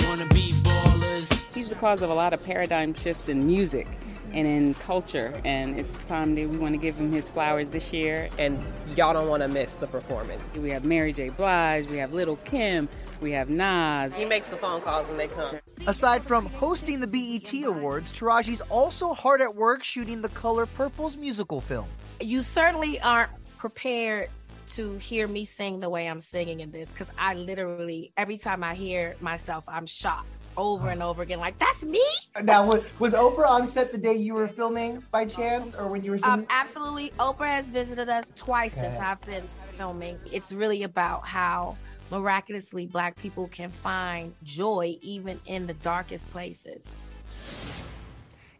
Wanna 0.07 0.26
be 0.28 0.53
ballers? 0.63 1.53
He's 1.53 1.68
the 1.68 1.76
cause 1.76 2.01
of 2.01 2.09
a 2.09 2.13
lot 2.13 2.32
of 2.32 2.41
paradigm 2.41 2.93
shifts 2.93 3.28
in 3.28 3.45
music 3.45 3.86
and 4.32 4.47
in 4.47 4.76
culture, 4.76 5.34
and 5.43 5.78
it's 5.78 5.93
time 6.07 6.36
that 6.36 6.47
we 6.47 6.55
want 6.55 6.74
to 6.74 6.78
give 6.78 6.95
him 6.95 7.11
his 7.11 7.30
flowers 7.30 7.70
this 7.72 7.91
year. 7.91 8.30
And 8.39 8.63
y'all 8.95 9.11
don't 9.11 9.28
want 9.28 9.43
to 9.43 9.49
miss 9.49 9.76
the 9.76 9.88
performance. 9.88 10.55
We 10.55 10.70
have 10.70 10.86
Mary 10.86 11.11
J. 11.11 11.28
Blige, 11.28 11.89
we 11.89 11.97
have 11.97 12.13
Lil' 12.13 12.38
Kim, 12.45 12.88
we 13.20 13.32
have 13.32 13.49
Nas. 13.49 14.13
he 14.13 14.24
makes 14.24 14.47
the 14.47 14.55
phone 14.55 14.80
calls 14.80 15.09
and 15.09 15.20
they 15.20 15.28
come. 15.28 15.57
Aside 15.86 16.24
from 16.24 16.45
hosting 16.45 17.01
the 17.01 17.07
BET 17.07 17.53
Awards, 17.66 18.13
Taraji's 18.13 18.61
also 18.61 19.13
hard 19.13 19.41
at 19.41 19.53
work 19.53 19.84
shooting 19.84 20.22
The 20.22 20.30
Color 20.30 20.66
Purple's 20.66 21.18
musical 21.18 21.59
film. 21.59 21.88
You 22.22 22.41
certainly 22.41 22.99
aren't 23.01 23.32
prepared 23.57 24.30
to 24.68 24.97
hear 24.97 25.28
me 25.28 25.45
sing 25.45 25.80
the 25.80 25.89
way 25.89 26.07
I'm 26.07 26.20
singing 26.20 26.59
in 26.59 26.72
this 26.72 26.89
because 26.89 27.07
I 27.18 27.36
literally, 27.36 28.11
every 28.18 28.38
time 28.38 28.63
I 28.63 28.74
hear 28.74 29.16
myself, 29.22 29.63
I'm 29.68 29.86
shocked 29.86 30.47
over 30.57 30.89
and 30.89 31.03
over 31.03 31.22
again. 31.22 31.39
Like, 31.39 31.57
that's 31.57 31.84
me? 31.84 32.03
Now, 32.41 32.66
was, 32.66 32.84
was 32.99 33.13
Oprah 33.13 33.47
on 33.47 33.68
set 33.68 33.91
the 33.91 33.97
day 33.97 34.16
you 34.16 34.34
were 34.34 34.47
filming 34.47 35.03
by 35.11 35.26
chance 35.26 35.74
or 35.76 35.88
when 35.88 36.03
you 36.03 36.11
were 36.11 36.18
singing? 36.18 36.39
Um, 36.39 36.47
absolutely. 36.49 37.11
Oprah 37.20 37.47
has 37.47 37.68
visited 37.68 38.09
us 38.09 38.32
twice 38.36 38.74
since 38.74 38.99
I've 38.99 39.22
been 39.22 39.43
filming. 39.74 40.18
It's 40.32 40.51
really 40.51 40.84
about 40.84 41.28
how 41.28 41.78
miraculously 42.11 42.86
Black 42.86 43.16
people 43.16 43.47
can 43.49 43.70
find 43.70 44.34
joy 44.43 44.97
even 45.01 45.39
in 45.45 45.68
the 45.68 45.74
darkest 45.76 46.30
places. 46.32 46.97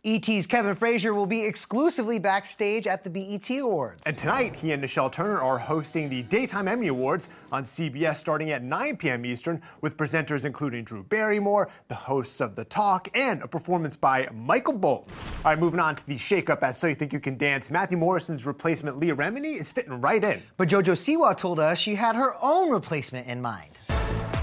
ET's 0.08 0.46
Kevin 0.46 0.76
Frazier 0.76 1.16
will 1.16 1.26
be 1.26 1.44
exclusively 1.44 2.20
backstage 2.20 2.86
at 2.86 3.04
the 3.04 3.10
BET 3.10 3.50
Awards. 3.58 4.04
And 4.06 4.16
tonight, 4.16 4.56
he 4.56 4.72
and 4.72 4.84
Nichelle 4.84 5.12
Turner 5.12 5.40
are 5.40 5.58
hosting 5.58 6.10
the 6.10 6.22
Daytime 6.22 6.68
Emmy 6.68 6.90
Awards 6.90 7.30
on 7.52 7.64
CBS 7.64 8.18
starting 8.18 8.52
at 8.52 8.62
9 8.62 8.98
p.m. 8.98 9.26
Eastern, 9.26 9.60
with 9.82 9.98
presenters 9.98 10.46
including 10.46 10.84
Drew 10.84 11.02
Barrymore, 11.02 11.70
the 11.88 11.96
hosts 11.96 12.40
of 12.40 12.56
The 12.56 12.66
Talk, 12.66 13.08
and 13.16 13.42
a 13.42 13.48
performance 13.48 13.96
by 13.96 14.30
Michael 14.32 14.74
Bolton. 14.74 15.12
All 15.38 15.46
right, 15.46 15.58
moving 15.58 15.80
on 15.80 15.96
to 15.96 16.06
the 16.06 16.18
shakeup 16.18 16.62
at 16.62 16.76
So 16.76 16.86
You 16.86 16.94
Think 16.94 17.12
You 17.12 17.20
Can 17.20 17.36
Dance. 17.36 17.72
Matthew 17.72 17.98
Morrison's 17.98 18.46
replacement, 18.46 19.00
Leah 19.00 19.16
Remini, 19.16 19.60
is 19.60 19.72
fitting 19.72 20.00
right 20.02 20.24
in. 20.24 20.44
But 20.58 20.70
JoJo 20.70 20.94
Siwa 20.94 21.36
told 21.36 21.60
us 21.60 21.80
she 21.80 21.96
had 21.96 22.16
her 22.16 22.36
own 22.44 22.70
replacement 22.70 23.26
in 23.26 23.42
mind. 23.42 23.72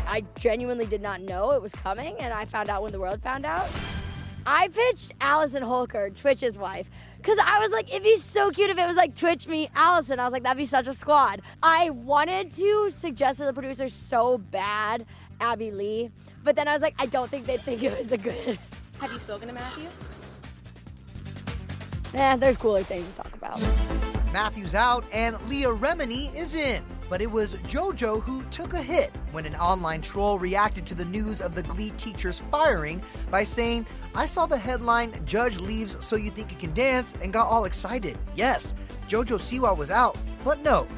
I 0.09 0.25
genuinely 0.35 0.87
did 0.87 1.03
not 1.03 1.21
know 1.21 1.53
it 1.53 1.63
was 1.63 1.73
coming, 1.73 2.17
and 2.19 2.35
I 2.35 2.47
found 2.47 2.69
out 2.69 2.83
when 2.83 2.91
the 2.91 2.99
world 2.99 3.23
found 3.23 3.47
out. 3.47 3.71
I 4.47 4.69
pitched 4.69 5.13
Allison 5.21 5.63
Holker, 5.63 6.11
Twitch's 6.11 6.59
wife, 6.59 6.89
because 7.19 7.39
I 7.45 7.61
was 7.61 7.71
like, 7.71 7.89
it'd 7.91 8.03
be 8.03 8.17
so 8.17 8.51
cute 8.51 8.71
if 8.71 8.79
it 8.79 8.87
was 8.87 8.97
like 8.97 9.15
Twitch 9.15 9.47
me, 9.47 9.69
Allison. 9.75 10.19
I 10.19 10.25
was 10.25 10.33
like, 10.33 10.43
that'd 10.43 10.59
be 10.59 10.65
such 10.65 10.89
a 10.89 10.93
squad. 10.93 11.43
I 11.63 11.91
wanted 11.91 12.51
to 12.53 12.91
suggest 12.91 13.39
to 13.39 13.45
the 13.45 13.53
producers 13.53 13.93
so 13.93 14.39
bad 14.39 15.07
Abby 15.41 15.71
Lee, 15.71 16.11
but 16.43 16.57
then 16.57 16.67
I 16.67 16.73
was 16.73 16.83
like, 16.83 16.95
I 16.99 17.07
don't 17.07 17.31
think 17.31 17.47
they'd 17.47 17.61
think 17.61 17.83
it 17.83 17.97
was 17.97 18.13
a 18.13 18.19
good. 18.19 18.59
Have 19.01 19.13
you 19.13 19.19
spoken 19.19 19.49
to 19.49 19.55
Matthew? 19.55 19.89
Eh, 22.15 22.37
there's 22.37 22.57
cooler 22.57 22.83
things 22.83 23.09
to 23.09 23.15
talk 23.15 23.35
about. 23.35 23.61
Matthew's 24.33 24.75
out 24.75 25.05
and 25.13 25.41
Leah 25.49 25.69
Remini 25.69 26.35
is 26.35 26.55
in. 26.55 26.83
But 27.13 27.21
it 27.21 27.31
was 27.31 27.57
JoJo 27.57 28.23
who 28.23 28.43
took 28.45 28.73
a 28.73 28.81
hit 28.81 29.15
when 29.33 29.45
an 29.45 29.55
online 29.57 30.01
troll 30.01 30.39
reacted 30.39 30.87
to 30.87 30.95
the 30.95 31.05
news 31.05 31.43
of 31.43 31.55
the 31.55 31.63
Glee 31.63 31.91
teacher's 31.99 32.43
firing 32.51 33.03
by 33.31 33.45
saying, 33.45 33.85
I 34.15 34.25
saw 34.25 34.47
the 34.47 34.57
headline, 34.57 35.23
Judge 35.27 35.59
leaves 35.59 36.03
so 36.03 36.17
you 36.17 36.31
think 36.31 36.51
you 36.51 36.57
can 36.57 36.73
dance, 36.73 37.15
and 37.21 37.31
got 37.31 37.49
all 37.49 37.67
excited. 37.67 38.17
Yes, 38.35 38.75
JoJo 39.09 39.37
Siwa 39.37 39.77
was 39.77 39.91
out, 39.91 40.17
but 40.43 40.61
no. 40.61 40.89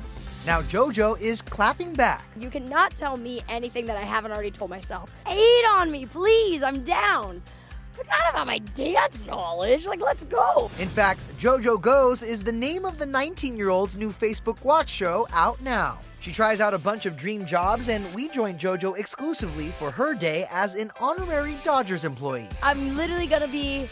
Now 0.46 0.62
JoJo 0.62 1.20
is 1.20 1.42
clapping 1.42 1.94
back. 1.94 2.24
You 2.38 2.48
cannot 2.48 2.94
tell 2.94 3.16
me 3.16 3.42
anything 3.48 3.86
that 3.86 3.96
I 3.96 4.02
haven't 4.02 4.30
already 4.30 4.52
told 4.52 4.70
myself. 4.70 5.10
Hate 5.26 5.64
on 5.72 5.90
me, 5.90 6.06
please. 6.06 6.62
I'm 6.62 6.84
down. 6.84 7.42
Forgot 7.94 8.30
about 8.30 8.46
my 8.48 8.58
dance 8.58 9.24
knowledge. 9.24 9.86
Like, 9.86 10.00
let's 10.00 10.24
go. 10.24 10.68
In 10.80 10.88
fact, 10.88 11.20
JoJo 11.38 11.80
Goes 11.80 12.24
is 12.24 12.42
the 12.42 12.50
name 12.50 12.84
of 12.84 12.98
the 12.98 13.06
19 13.06 13.56
year 13.56 13.68
old's 13.68 13.96
new 13.96 14.10
Facebook 14.10 14.64
Watch 14.64 14.90
show 14.90 15.28
out 15.32 15.62
now. 15.62 16.00
She 16.18 16.32
tries 16.32 16.58
out 16.58 16.74
a 16.74 16.78
bunch 16.78 17.06
of 17.06 17.16
dream 17.16 17.44
jobs, 17.46 17.88
and 17.88 18.12
we 18.12 18.28
joined 18.28 18.58
JoJo 18.58 18.98
exclusively 18.98 19.68
for 19.68 19.92
her 19.92 20.12
day 20.12 20.48
as 20.50 20.74
an 20.74 20.90
honorary 21.00 21.56
Dodgers 21.62 22.04
employee. 22.04 22.48
I'm 22.64 22.96
literally 22.96 23.28
gonna 23.28 23.46
be 23.46 23.88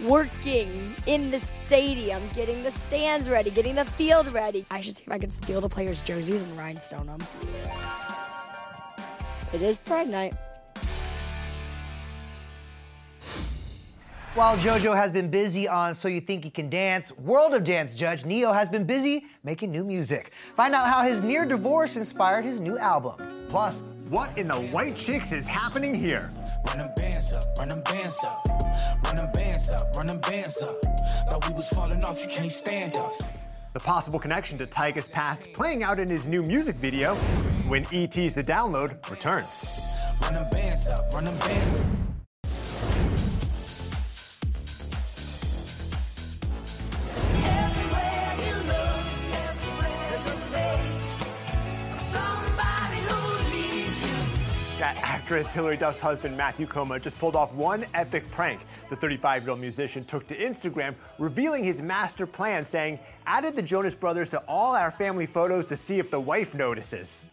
working 0.00 0.94
in 1.06 1.30
the 1.30 1.40
stadium, 1.40 2.22
getting 2.34 2.62
the 2.62 2.70
stands 2.70 3.28
ready, 3.28 3.50
getting 3.50 3.74
the 3.74 3.84
field 3.84 4.32
ready. 4.32 4.64
I 4.70 4.80
should 4.80 4.96
see 4.96 5.04
if 5.06 5.12
I 5.12 5.18
can 5.18 5.28
steal 5.28 5.60
the 5.60 5.68
players' 5.68 6.00
jerseys 6.00 6.40
and 6.40 6.56
rhinestone 6.56 7.06
them. 7.06 7.20
It 9.52 9.60
is 9.60 9.76
Pride 9.76 10.08
Night. 10.08 10.34
While 14.34 14.56
JoJo 14.56 14.96
has 14.96 15.12
been 15.12 15.28
busy 15.28 15.68
on 15.68 15.94
So 15.94 16.08
You 16.08 16.18
Think 16.22 16.46
You 16.46 16.50
Can 16.50 16.70
Dance, 16.70 17.12
World 17.18 17.52
of 17.52 17.64
Dance 17.64 17.94
judge 17.94 18.24
Ne-Yo 18.24 18.50
has 18.50 18.66
been 18.66 18.84
busy 18.84 19.26
making 19.44 19.70
new 19.70 19.84
music. 19.84 20.32
Find 20.56 20.74
out 20.74 20.88
how 20.88 21.02
his 21.02 21.20
near 21.20 21.44
divorce 21.44 21.96
inspired 21.96 22.46
his 22.46 22.58
new 22.58 22.78
album. 22.78 23.16
Plus, 23.50 23.82
what 24.08 24.36
in 24.38 24.48
the 24.48 24.54
white 24.54 24.96
chicks 24.96 25.32
is 25.32 25.46
happening 25.46 25.94
here? 25.94 26.30
Run 26.66 26.78
them 26.78 26.90
bands 26.96 27.30
up, 27.34 27.44
run 27.58 27.68
them 27.68 27.82
bands 27.82 28.24
up, 28.24 28.48
run 29.04 29.16
them 29.16 29.30
bands 29.32 29.68
up, 29.68 29.94
run 29.94 30.06
them 30.06 30.20
bands 30.20 30.62
up. 30.62 30.76
Thought 31.28 31.48
we 31.48 31.54
was 31.54 31.68
falling 31.68 32.02
off, 32.02 32.22
you 32.22 32.30
can't 32.30 32.50
stand 32.50 32.96
us. 32.96 33.20
The 33.74 33.80
possible 33.80 34.18
connection 34.18 34.56
to 34.58 34.66
Tyga's 34.66 35.08
past 35.08 35.52
playing 35.52 35.82
out 35.82 36.00
in 36.00 36.08
his 36.08 36.26
new 36.26 36.42
music 36.42 36.76
video 36.76 37.16
when 37.68 37.82
ET's 37.92 38.32
The 38.32 38.42
Download 38.42 39.10
returns. 39.10 39.78
Run 40.22 40.32
them 40.32 40.48
bands 40.50 40.86
up, 40.88 41.12
run 41.12 41.26
them 41.26 41.36
bands 41.36 41.80
up. 41.80 42.11
Actress 55.22 55.52
Hilary 55.52 55.76
Duff's 55.76 56.00
husband 56.00 56.36
Matthew 56.36 56.66
Koma 56.66 56.98
just 56.98 57.16
pulled 57.16 57.36
off 57.36 57.54
one 57.54 57.86
epic 57.94 58.28
prank. 58.32 58.58
The 58.90 58.96
35 58.96 59.42
year 59.44 59.50
old 59.52 59.60
musician 59.60 60.04
took 60.04 60.26
to 60.26 60.36
Instagram, 60.36 60.96
revealing 61.20 61.62
his 61.62 61.80
master 61.80 62.26
plan, 62.26 62.66
saying, 62.66 62.98
Added 63.24 63.54
the 63.54 63.62
Jonas 63.62 63.94
Brothers 63.94 64.30
to 64.30 64.40
all 64.48 64.74
our 64.74 64.90
family 64.90 65.26
photos 65.26 65.64
to 65.66 65.76
see 65.76 66.00
if 66.00 66.10
the 66.10 66.18
wife 66.18 66.56
notices. 66.56 67.30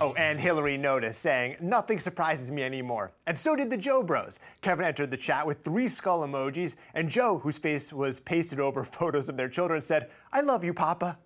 Oh, 0.00 0.12
and 0.14 0.40
Hilary 0.40 0.76
noticed, 0.76 1.20
saying, 1.20 1.56
Nothing 1.60 2.00
surprises 2.00 2.50
me 2.50 2.64
anymore. 2.64 3.12
And 3.26 3.38
so 3.38 3.54
did 3.54 3.70
the 3.70 3.76
Joe 3.76 4.02
Bros. 4.02 4.40
Kevin 4.60 4.84
entered 4.84 5.10
the 5.10 5.16
chat 5.16 5.46
with 5.46 5.62
three 5.62 5.86
skull 5.86 6.26
emojis, 6.26 6.74
and 6.94 7.08
Joe, 7.08 7.38
whose 7.38 7.58
face 7.58 7.92
was 7.92 8.18
pasted 8.18 8.58
over 8.58 8.82
photos 8.84 9.28
of 9.28 9.36
their 9.36 9.48
children, 9.48 9.80
said, 9.80 10.10
I 10.32 10.40
love 10.40 10.64
you, 10.64 10.74
Papa. 10.74 11.16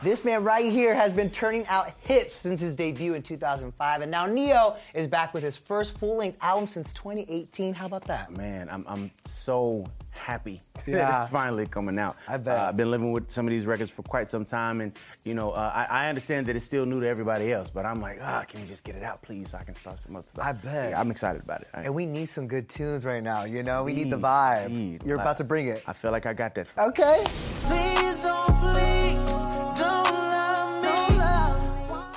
This 0.00 0.24
man 0.24 0.44
right 0.44 0.70
here 0.70 0.94
has 0.94 1.12
been 1.12 1.28
turning 1.28 1.66
out 1.66 1.90
hits 2.02 2.36
since 2.36 2.60
his 2.60 2.76
debut 2.76 3.14
in 3.14 3.22
2005, 3.22 4.00
and 4.00 4.10
now 4.10 4.26
Ne-Yo 4.26 4.76
is 4.94 5.08
back 5.08 5.34
with 5.34 5.42
his 5.42 5.56
first 5.56 5.98
full-length 5.98 6.38
album 6.40 6.68
since 6.68 6.92
2018. 6.92 7.74
How 7.74 7.86
about 7.86 8.04
that? 8.04 8.30
Man, 8.30 8.68
I'm, 8.70 8.84
I'm 8.86 9.10
so 9.24 9.84
happy 10.18 10.60
Yeah. 10.86 11.22
it's 11.22 11.30
finally 11.32 11.66
coming 11.66 11.98
out. 11.98 12.16
I 12.28 12.36
bet. 12.38 12.56
Uh, 12.56 12.62
I've 12.68 12.76
been 12.76 12.90
living 12.90 13.12
with 13.12 13.30
some 13.30 13.46
of 13.46 13.50
these 13.50 13.66
records 13.66 13.90
for 13.90 14.02
quite 14.02 14.28
some 14.28 14.44
time, 14.44 14.80
and 14.80 14.92
you 15.24 15.34
know, 15.34 15.50
uh, 15.52 15.72
I, 15.74 16.04
I 16.04 16.08
understand 16.08 16.46
that 16.46 16.56
it's 16.56 16.64
still 16.64 16.86
new 16.86 17.00
to 17.00 17.06
everybody 17.08 17.52
else, 17.52 17.68
but 17.70 17.84
I'm 17.84 18.00
like, 18.00 18.18
ah, 18.22 18.44
can 18.48 18.60
you 18.60 18.66
just 18.66 18.84
get 18.84 18.96
it 18.96 19.02
out, 19.02 19.20
please, 19.22 19.50
so 19.50 19.58
I 19.58 19.64
can 19.64 19.74
start 19.74 20.00
some 20.00 20.16
other 20.16 20.26
stuff. 20.32 20.44
I 20.46 20.52
bet. 20.52 20.90
Yeah, 20.90 21.00
I'm 21.00 21.10
excited 21.10 21.42
about 21.42 21.60
it. 21.62 21.68
And 21.74 21.94
we 21.94 22.06
need 22.06 22.26
some 22.26 22.46
good 22.48 22.68
tunes 22.68 23.04
right 23.04 23.22
now, 23.22 23.44
you 23.44 23.62
know? 23.62 23.84
We 23.84 23.92
need 23.92 24.10
the 24.10 24.16
vibe. 24.18 24.66
indeed. 24.66 25.02
You're 25.04 25.20
about 25.20 25.36
to 25.38 25.44
bring 25.44 25.68
it. 25.68 25.82
I 25.86 25.92
feel 25.92 26.10
like 26.12 26.26
I 26.26 26.32
got 26.32 26.54
that. 26.54 26.68
Okay. 26.78 27.24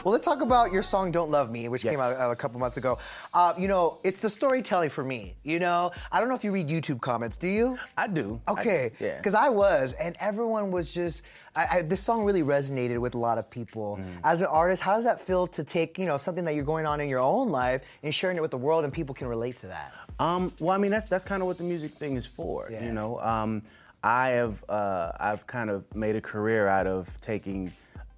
Well, 0.04 0.14
let's 0.14 0.26
talk 0.26 0.42
about 0.42 0.72
your 0.72 0.82
song 0.82 1.12
"Don't 1.12 1.30
Love 1.30 1.52
Me," 1.52 1.68
which 1.68 1.84
came 1.84 2.00
out 2.00 2.20
uh, 2.20 2.32
a 2.32 2.36
couple 2.36 2.60
months 2.60 2.78
ago. 2.78 2.98
Uh, 3.34 3.54
you 3.58 3.68
know, 3.68 4.00
it's 4.04 4.20
the 4.20 4.30
storytelling 4.30 4.90
for 4.90 5.04
me. 5.04 5.36
You 5.44 5.60
know, 5.60 5.92
I 6.12 6.20
don't 6.20 6.28
know 6.30 6.34
if 6.36 6.44
you 6.44 6.52
read 6.52 6.68
YouTube 6.70 7.02
comments. 7.02 7.38
Do 7.38 7.48
you? 7.48 7.78
I 7.98 8.08
do. 8.08 8.42
I- 8.48 8.52
Okay. 8.54 8.92
yeah. 9.00 9.18
Because 9.18 9.34
I 9.36 9.50
was, 9.50 9.94
and 9.94 10.16
everyone 10.20 10.72
was 10.72 10.94
just. 10.94 11.24
I, 11.56 11.66
I, 11.72 11.82
this 11.82 12.02
song 12.02 12.24
really 12.24 12.44
resonated 12.44 12.98
with 13.00 13.14
a 13.14 13.18
lot 13.18 13.38
of 13.38 13.50
people. 13.52 13.98
Mm. 14.02 14.20
As 14.24 14.40
an 14.42 14.48
artist, 14.48 14.82
how 14.82 14.96
does 14.96 15.04
that 15.04 15.20
feel 15.20 15.46
to 15.48 15.64
take 15.64 16.00
you 16.00 16.06
know 16.06 16.18
something 16.18 16.46
that 16.46 16.56
you're 16.56 16.64
going 16.64 16.86
on 16.86 17.00
in 17.00 17.08
your 17.10 17.20
own 17.20 17.50
life 17.50 17.82
and 18.04 18.14
sharing 18.16 18.38
it 18.38 18.42
with 18.42 18.52
the 18.52 18.58
world, 18.58 18.84
and 18.86 18.92
people 18.94 19.14
can 19.14 19.28
relate 19.28 19.60
to 19.62 19.68
that? 19.68 19.94
Um, 20.20 20.52
well, 20.60 20.72
I 20.72 20.78
mean, 20.80 20.92
that's 20.92 21.06
that's 21.06 21.24
kind 21.26 21.42
of 21.44 21.48
what 21.48 21.58
the 21.58 21.64
music 21.64 21.92
thing 21.92 22.16
is 22.16 22.26
for. 22.26 22.70
Yeah. 22.72 22.84
You 22.86 22.94
know, 22.94 23.20
um, 23.20 23.62
I 24.04 24.30
have 24.30 24.64
uh, 24.68 25.12
I've 25.20 25.46
kind 25.46 25.70
of 25.70 25.84
made 25.96 26.16
a 26.16 26.22
career 26.22 26.68
out 26.68 26.88
of 26.88 27.20
taking, 27.22 27.72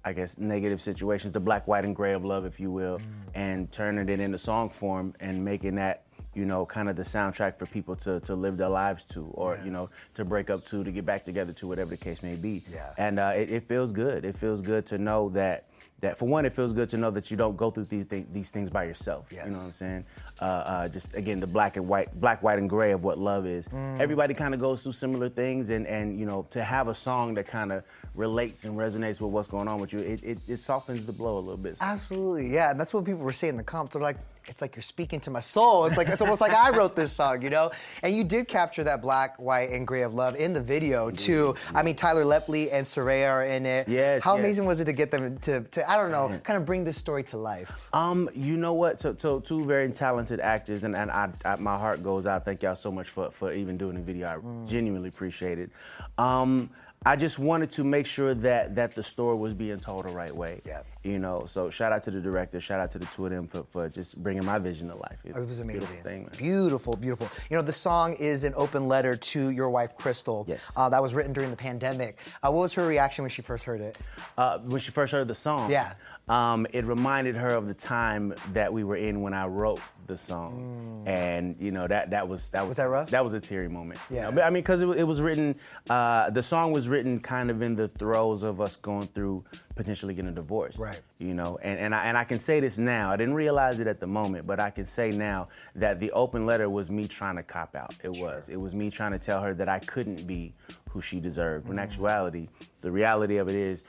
I 0.04 0.12
guess, 0.12 0.38
negative 0.38 0.80
situations, 0.80 1.32
the 1.32 1.40
black, 1.40 1.66
white, 1.66 1.84
and 1.84 1.96
gray 1.96 2.12
of 2.12 2.24
love, 2.24 2.44
if 2.44 2.60
you 2.60 2.70
will, 2.70 2.98
and 3.34 3.70
turning 3.72 4.08
it 4.08 4.20
into 4.20 4.38
song 4.38 4.70
form 4.70 5.14
and 5.20 5.44
making 5.44 5.76
that. 5.76 6.02
You 6.36 6.44
know, 6.44 6.66
kind 6.66 6.88
of 6.88 6.96
the 6.96 7.04
soundtrack 7.04 7.60
for 7.60 7.66
people 7.66 7.94
to, 7.94 8.18
to 8.18 8.34
live 8.34 8.56
their 8.56 8.68
lives 8.68 9.04
to, 9.04 9.26
or 9.34 9.60
you 9.64 9.70
know, 9.70 9.88
to 10.14 10.24
break 10.24 10.50
up 10.50 10.64
to, 10.64 10.82
to 10.82 10.90
get 10.90 11.06
back 11.06 11.22
together 11.22 11.52
to, 11.52 11.68
whatever 11.68 11.90
the 11.90 11.96
case 11.96 12.24
may 12.24 12.34
be. 12.34 12.60
Yeah. 12.68 12.90
And 12.98 13.20
uh, 13.20 13.34
it, 13.36 13.52
it 13.52 13.68
feels 13.68 13.92
good. 13.92 14.24
It 14.24 14.36
feels 14.36 14.60
good 14.60 14.84
to 14.86 14.98
know 14.98 15.28
that 15.28 15.66
that 16.00 16.18
for 16.18 16.26
one, 16.26 16.44
it 16.44 16.52
feels 16.52 16.72
good 16.72 16.88
to 16.88 16.96
know 16.96 17.10
that 17.12 17.30
you 17.30 17.36
don't 17.36 17.56
go 17.56 17.70
through 17.70 17.84
these, 17.84 18.04
thi- 18.04 18.26
these 18.32 18.50
things 18.50 18.68
by 18.68 18.84
yourself. 18.84 19.28
You 19.30 19.38
know 19.38 19.58
what 19.58 19.66
I'm 19.66 19.72
saying? 19.72 20.04
Uh, 20.40 20.44
uh, 20.44 20.88
just 20.88 21.14
again, 21.14 21.38
the 21.38 21.46
black 21.46 21.76
and 21.76 21.86
white, 21.86 22.20
black, 22.20 22.42
white, 22.42 22.58
and 22.58 22.68
gray 22.68 22.90
of 22.90 23.04
what 23.04 23.16
love 23.16 23.46
is. 23.46 23.68
Mm. 23.68 24.00
Everybody 24.00 24.34
kind 24.34 24.54
of 24.54 24.60
goes 24.60 24.82
through 24.82 24.92
similar 24.92 25.28
things, 25.28 25.70
and 25.70 25.86
and 25.86 26.18
you 26.18 26.26
know, 26.26 26.46
to 26.50 26.64
have 26.64 26.88
a 26.88 26.94
song 26.94 27.34
that 27.34 27.46
kind 27.46 27.72
of 27.72 27.84
relates 28.14 28.64
and 28.64 28.76
resonates 28.76 29.20
with 29.20 29.30
what's 29.32 29.48
going 29.48 29.68
on 29.68 29.78
with 29.78 29.92
you, 29.92 29.98
it, 30.00 30.22
it, 30.22 30.38
it 30.48 30.58
softens 30.58 31.04
the 31.06 31.12
blow 31.12 31.36
a 31.38 31.40
little 31.40 31.56
bit. 31.56 31.78
Absolutely, 31.80 32.48
yeah. 32.52 32.70
And 32.70 32.78
that's 32.78 32.94
what 32.94 33.04
people 33.04 33.20
were 33.22 33.32
saying 33.32 33.52
in 33.52 33.56
the 33.58 33.62
comments. 33.64 33.92
They're 33.94 34.02
like, 34.02 34.18
it's 34.46 34.60
like 34.60 34.76
you're 34.76 34.82
speaking 34.82 35.20
to 35.20 35.30
my 35.30 35.40
soul. 35.40 35.86
It's 35.86 35.96
like 35.96 36.06
it's 36.06 36.20
almost 36.20 36.42
like 36.42 36.52
I 36.52 36.68
wrote 36.76 36.94
this 36.94 37.10
song, 37.12 37.40
you 37.40 37.48
know. 37.48 37.70
And 38.02 38.14
you 38.14 38.22
did 38.24 38.46
capture 38.46 38.84
that 38.84 39.00
black, 39.00 39.38
white, 39.38 39.70
and 39.70 39.86
gray 39.86 40.02
of 40.02 40.12
love 40.14 40.36
in 40.36 40.52
the 40.52 40.60
video 40.60 41.10
too. 41.10 41.54
I 41.74 41.82
mean, 41.82 41.96
Tyler 41.96 42.24
Lepley 42.24 42.68
and 42.70 42.84
Soraya 42.84 43.30
are 43.30 43.44
in 43.44 43.64
it. 43.64 43.88
Yes, 43.88 44.22
How 44.22 44.34
yes. 44.36 44.40
amazing 44.44 44.66
was 44.66 44.80
it 44.80 44.84
to 44.84 44.92
get 44.92 45.10
them 45.10 45.38
to, 45.38 45.62
to 45.62 45.90
I 45.90 45.96
don't 45.96 46.10
know, 46.10 46.38
kind 46.44 46.58
of 46.58 46.66
bring 46.66 46.84
this 46.84 46.98
story 46.98 47.22
to 47.24 47.38
life? 47.38 47.88
Um, 47.94 48.28
you 48.34 48.58
know 48.58 48.74
what? 48.74 49.00
So, 49.00 49.14
so 49.16 49.40
two 49.40 49.64
very 49.64 49.88
talented 49.90 50.40
actors, 50.40 50.84
and, 50.84 50.94
and 50.94 51.10
I, 51.10 51.30
I, 51.46 51.56
my 51.56 51.78
heart 51.78 52.02
goes 52.02 52.26
out. 52.26 52.44
Thank 52.44 52.62
y'all 52.62 52.76
so 52.76 52.92
much 52.92 53.08
for, 53.08 53.30
for 53.30 53.50
even 53.50 53.78
doing 53.78 53.94
the 53.94 54.02
video. 54.02 54.28
I 54.28 54.34
Mm. 54.34 54.68
genuinely 54.68 55.08
appreciate 55.08 55.58
it. 55.58 55.70
Um, 56.18 56.68
I 57.06 57.16
just 57.16 57.38
wanted 57.38 57.70
to 57.72 57.84
make 57.84 58.06
sure 58.06 58.32
that 58.34 58.74
that 58.76 58.94
the 58.94 59.02
story 59.02 59.36
was 59.36 59.52
being 59.52 59.78
told 59.78 60.06
the 60.06 60.12
right 60.12 60.34
way. 60.34 60.62
Yeah. 60.64 60.82
You 61.02 61.18
know, 61.18 61.44
so 61.46 61.68
shout 61.68 61.92
out 61.92 62.02
to 62.04 62.10
the 62.10 62.20
director, 62.20 62.58
shout 62.60 62.80
out 62.80 62.90
to 62.92 62.98
the 62.98 63.04
two 63.06 63.26
of 63.26 63.30
them 63.32 63.46
for, 63.46 63.62
for 63.64 63.88
just 63.90 64.22
bringing 64.22 64.44
my 64.44 64.58
vision 64.58 64.88
to 64.88 64.94
life. 64.96 65.18
It's 65.24 65.36
It 65.36 65.46
was 65.46 65.60
a 65.60 65.64
beautiful 65.64 65.96
amazing. 66.00 66.26
thing. 66.28 66.38
Beautiful, 66.38 66.96
beautiful. 66.96 67.28
You 67.50 67.56
know, 67.56 67.62
the 67.62 67.74
song 67.74 68.14
is 68.14 68.44
an 68.44 68.54
open 68.56 68.88
letter 68.88 69.16
to 69.16 69.50
your 69.50 69.68
wife, 69.68 69.94
Crystal. 69.96 70.46
Yes. 70.48 70.72
Uh, 70.76 70.88
that 70.88 71.02
was 71.02 71.12
written 71.14 71.34
during 71.34 71.50
the 71.50 71.56
pandemic. 71.58 72.16
Uh, 72.42 72.50
what 72.50 72.62
was 72.62 72.72
her 72.74 72.86
reaction 72.86 73.22
when 73.22 73.30
she 73.30 73.42
first 73.42 73.64
heard 73.66 73.82
it? 73.82 73.98
Uh, 74.38 74.58
when 74.60 74.80
she 74.80 74.90
first 74.90 75.12
heard 75.12 75.28
the 75.28 75.34
song, 75.34 75.70
Yeah. 75.70 75.92
um, 76.30 76.66
it 76.72 76.86
reminded 76.86 77.36
her 77.36 77.48
of 77.48 77.68
the 77.68 77.74
time 77.74 78.34
that 78.54 78.72
we 78.72 78.82
were 78.82 78.96
in 78.96 79.20
when 79.20 79.34
I 79.34 79.46
wrote 79.46 79.80
the 80.06 80.16
song, 80.16 81.02
and 81.06 81.56
you 81.58 81.70
know 81.70 81.86
that 81.86 82.10
that 82.10 82.26
was 82.28 82.48
that 82.50 82.66
was, 82.66 82.74
Mm. 82.74 82.76
that 82.78 82.88
rough? 82.88 83.10
That 83.10 83.24
was 83.24 83.32
a 83.34 83.40
teary 83.40 83.68
moment. 83.68 84.00
you 84.10 84.16
Yeah. 84.16 84.24
know? 84.24 84.32
But, 84.32 84.44
I 84.44 84.50
mean, 84.50 84.62
because 84.62 84.82
it, 84.82 84.88
it 84.88 85.04
was 85.04 85.22
written, 85.22 85.54
uh, 85.90 86.30
the 86.30 86.42
song 86.42 86.72
was 86.72 86.88
written 86.88 87.20
kind 87.20 87.50
of 87.50 87.62
in 87.62 87.74
the 87.76 87.88
throes 87.88 88.42
of 88.42 88.60
us 88.60 88.76
going 88.76 89.06
through 89.08 89.44
potentially 89.76 90.14
getting 90.14 90.30
a 90.30 90.34
divorce. 90.34 90.76
Right. 90.78 91.00
You 91.18 91.34
know, 91.34 91.58
and 91.62 91.78
and 91.78 91.94
I, 91.94 92.04
and 92.06 92.16
I 92.18 92.24
can 92.24 92.38
say 92.38 92.60
this 92.60 92.78
now. 92.78 93.10
I 93.10 93.16
didn't 93.16 93.34
realize 93.34 93.80
it 93.80 93.86
at 93.86 94.00
the 94.00 94.06
moment, 94.06 94.46
but 94.46 94.60
I 94.60 94.70
can 94.70 94.86
say 94.86 95.10
now 95.10 95.48
that 95.76 96.00
the 96.00 96.10
open 96.12 96.46
letter 96.46 96.68
was 96.68 96.90
me 96.90 97.06
trying 97.08 97.36
to 97.36 97.42
cop 97.42 97.74
out. 97.76 97.94
It 98.02 98.10
was. 98.12 98.48
It 98.48 98.56
was 98.60 98.74
me 98.74 98.90
trying 98.90 99.12
to 99.12 99.18
tell 99.18 99.40
her 99.40 99.54
that 99.54 99.68
I 99.68 99.78
couldn't 99.80 100.26
be 100.26 100.52
who 100.90 101.00
she 101.00 101.20
deserved. 101.20 101.68
In 101.68 101.76
Mm. 101.76 101.82
actuality, 101.82 102.48
the 102.80 102.90
reality 102.90 103.38
of 103.38 103.48
it 103.48 103.54
is, 103.56 103.84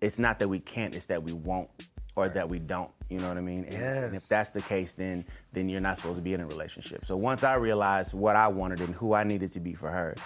it's 0.00 0.18
not 0.18 0.38
that 0.38 0.48
we 0.48 0.60
can't, 0.60 0.94
it's 0.94 1.06
that 1.06 1.22
we 1.22 1.32
won't 1.32 1.68
or 2.16 2.28
that 2.30 2.48
we 2.48 2.58
don't. 2.58 2.90
You 3.08 3.20
know 3.20 3.28
what 3.28 3.36
I 3.36 3.40
mean? 3.42 3.64
And, 3.66 3.74
and 3.74 4.12
Yes. 4.12 4.22
if 4.24 4.28
that's 4.28 4.50
the 4.50 4.62
case, 4.62 4.94
then 4.94 5.24
then 5.52 5.68
you're 5.68 5.80
not 5.80 5.96
supposed 5.96 6.16
to 6.16 6.22
be 6.22 6.34
in 6.34 6.40
a 6.40 6.46
relationship. 6.46 7.04
So 7.06 7.16
once 7.16 7.44
I 7.44 7.54
realized 7.54 8.14
what 8.14 8.34
I 8.36 8.48
wanted 8.48 8.80
and 8.80 8.94
who 8.94 9.14
I 9.14 9.22
needed 9.24 9.52
to 9.52 9.60
be 9.60 9.74
for 9.74 9.88
her, 9.90 10.16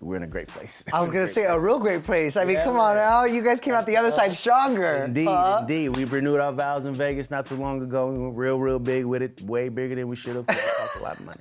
we're 0.00 0.16
in 0.16 0.22
a 0.22 0.28
great 0.28 0.46
place. 0.46 0.84
I 0.92 1.00
was 1.00 1.10
gonna 1.14 1.24
Great 1.24 1.30
say 1.34 1.44
a 1.46 1.58
real 1.58 1.80
great 1.80 2.04
place. 2.04 2.36
I 2.36 2.44
mean, 2.44 2.56
Yeah, 2.56 2.64
come 2.64 2.78
on 2.78 2.94
man. 2.94 3.04
now, 3.04 3.24
you 3.24 3.42
guys 3.42 3.58
came 3.58 3.74
out 3.74 3.84
the 3.84 3.96
other 3.96 4.12
side 4.12 4.32
stronger. 4.32 5.02
Indeed, 5.06 5.24
Huh? 5.26 5.58
indeed. 5.62 5.88
We 5.96 6.04
renewed 6.04 6.38
our 6.38 6.52
vows 6.52 6.84
in 6.84 6.94
Vegas 6.94 7.32
not 7.32 7.46
too 7.46 7.56
long 7.56 7.82
ago. 7.82 8.12
We 8.12 8.18
went 8.20 8.36
real, 8.36 8.60
real 8.60 8.78
big 8.78 9.04
with 9.04 9.22
it, 9.22 9.42
way 9.42 9.68
bigger 9.70 9.96
than 9.96 10.06
we 10.06 10.14
should 10.14 10.36
have. 10.36 10.44
It 10.48 10.56
cost 10.78 11.00
a 11.00 11.02
lot 11.02 11.18
of 11.18 11.24
money. 11.26 11.40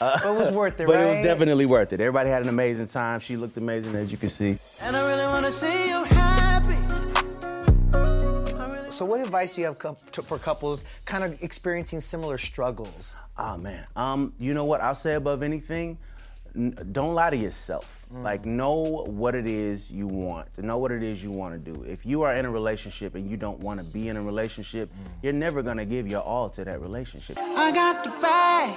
Uh, 0.00 0.16
But 0.22 0.32
it 0.32 0.38
was 0.38 0.54
worth 0.54 0.78
it, 0.80 0.86
but 0.86 1.00
it 1.00 1.08
was 1.16 1.24
definitely 1.26 1.66
worth 1.66 1.92
it. 1.92 2.00
Everybody 2.00 2.30
had 2.30 2.42
an 2.44 2.48
amazing 2.48 2.86
time. 2.86 3.18
She 3.18 3.36
looked 3.36 3.56
amazing, 3.56 3.96
as 3.96 4.12
you 4.12 4.16
can 4.16 4.28
see. 4.30 4.56
And 4.80 4.96
I 4.96 5.04
really 5.10 5.26
wanna 5.26 5.50
see 5.50 5.88
you 5.88 6.04
happy. 6.04 6.97
So, 8.98 9.04
what 9.04 9.20
advice 9.20 9.54
do 9.54 9.60
you 9.60 9.68
have 9.68 9.78
to- 9.78 10.22
for 10.22 10.38
couples 10.38 10.84
kind 11.04 11.22
of 11.22 11.40
experiencing 11.40 12.00
similar 12.00 12.36
struggles? 12.36 13.14
Oh 13.38 13.56
man. 13.56 13.86
Um, 13.94 14.32
you 14.40 14.54
know 14.54 14.64
what? 14.64 14.80
I'll 14.80 14.96
say 14.96 15.14
above 15.14 15.44
anything, 15.44 15.98
n- 16.56 16.76
don't 16.90 17.14
lie 17.14 17.30
to 17.30 17.36
yourself. 17.36 18.04
Mm. 18.12 18.24
Like 18.24 18.44
know 18.44 18.74
what 19.06 19.36
it 19.36 19.46
is 19.46 19.88
you 19.88 20.08
want. 20.08 20.48
Know 20.58 20.78
what 20.78 20.90
it 20.90 21.04
is 21.04 21.22
you 21.22 21.30
want 21.30 21.54
to 21.64 21.72
do. 21.72 21.84
If 21.84 22.04
you 22.04 22.22
are 22.22 22.34
in 22.34 22.44
a 22.44 22.50
relationship 22.50 23.14
and 23.14 23.30
you 23.30 23.36
don't 23.36 23.60
want 23.60 23.78
to 23.78 23.84
be 23.84 24.08
in 24.08 24.16
a 24.16 24.22
relationship, 24.22 24.88
Mm. 24.90 24.94
you're 25.22 25.32
never 25.32 25.62
gonna 25.62 25.84
give 25.84 26.08
your 26.08 26.22
all 26.22 26.48
to 26.50 26.64
that 26.64 26.80
relationship. 26.82 27.38
I 27.38 27.70
got 27.70 28.02
the 28.02 28.10
bag. 28.20 28.74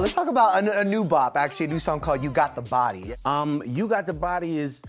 Let's 0.00 0.14
talk 0.14 0.28
about 0.28 0.64
a 0.64 0.82
new 0.84 1.04
bop, 1.04 1.36
actually, 1.36 1.66
a 1.66 1.68
new 1.68 1.78
song 1.78 2.00
called 2.00 2.22
"You 2.24 2.30
Got 2.30 2.54
the 2.54 2.62
Body." 2.62 3.12
Um, 3.26 3.62
you 3.66 3.86
got 3.86 4.06
the 4.06 4.14
body 4.14 4.58
is. 4.58 4.80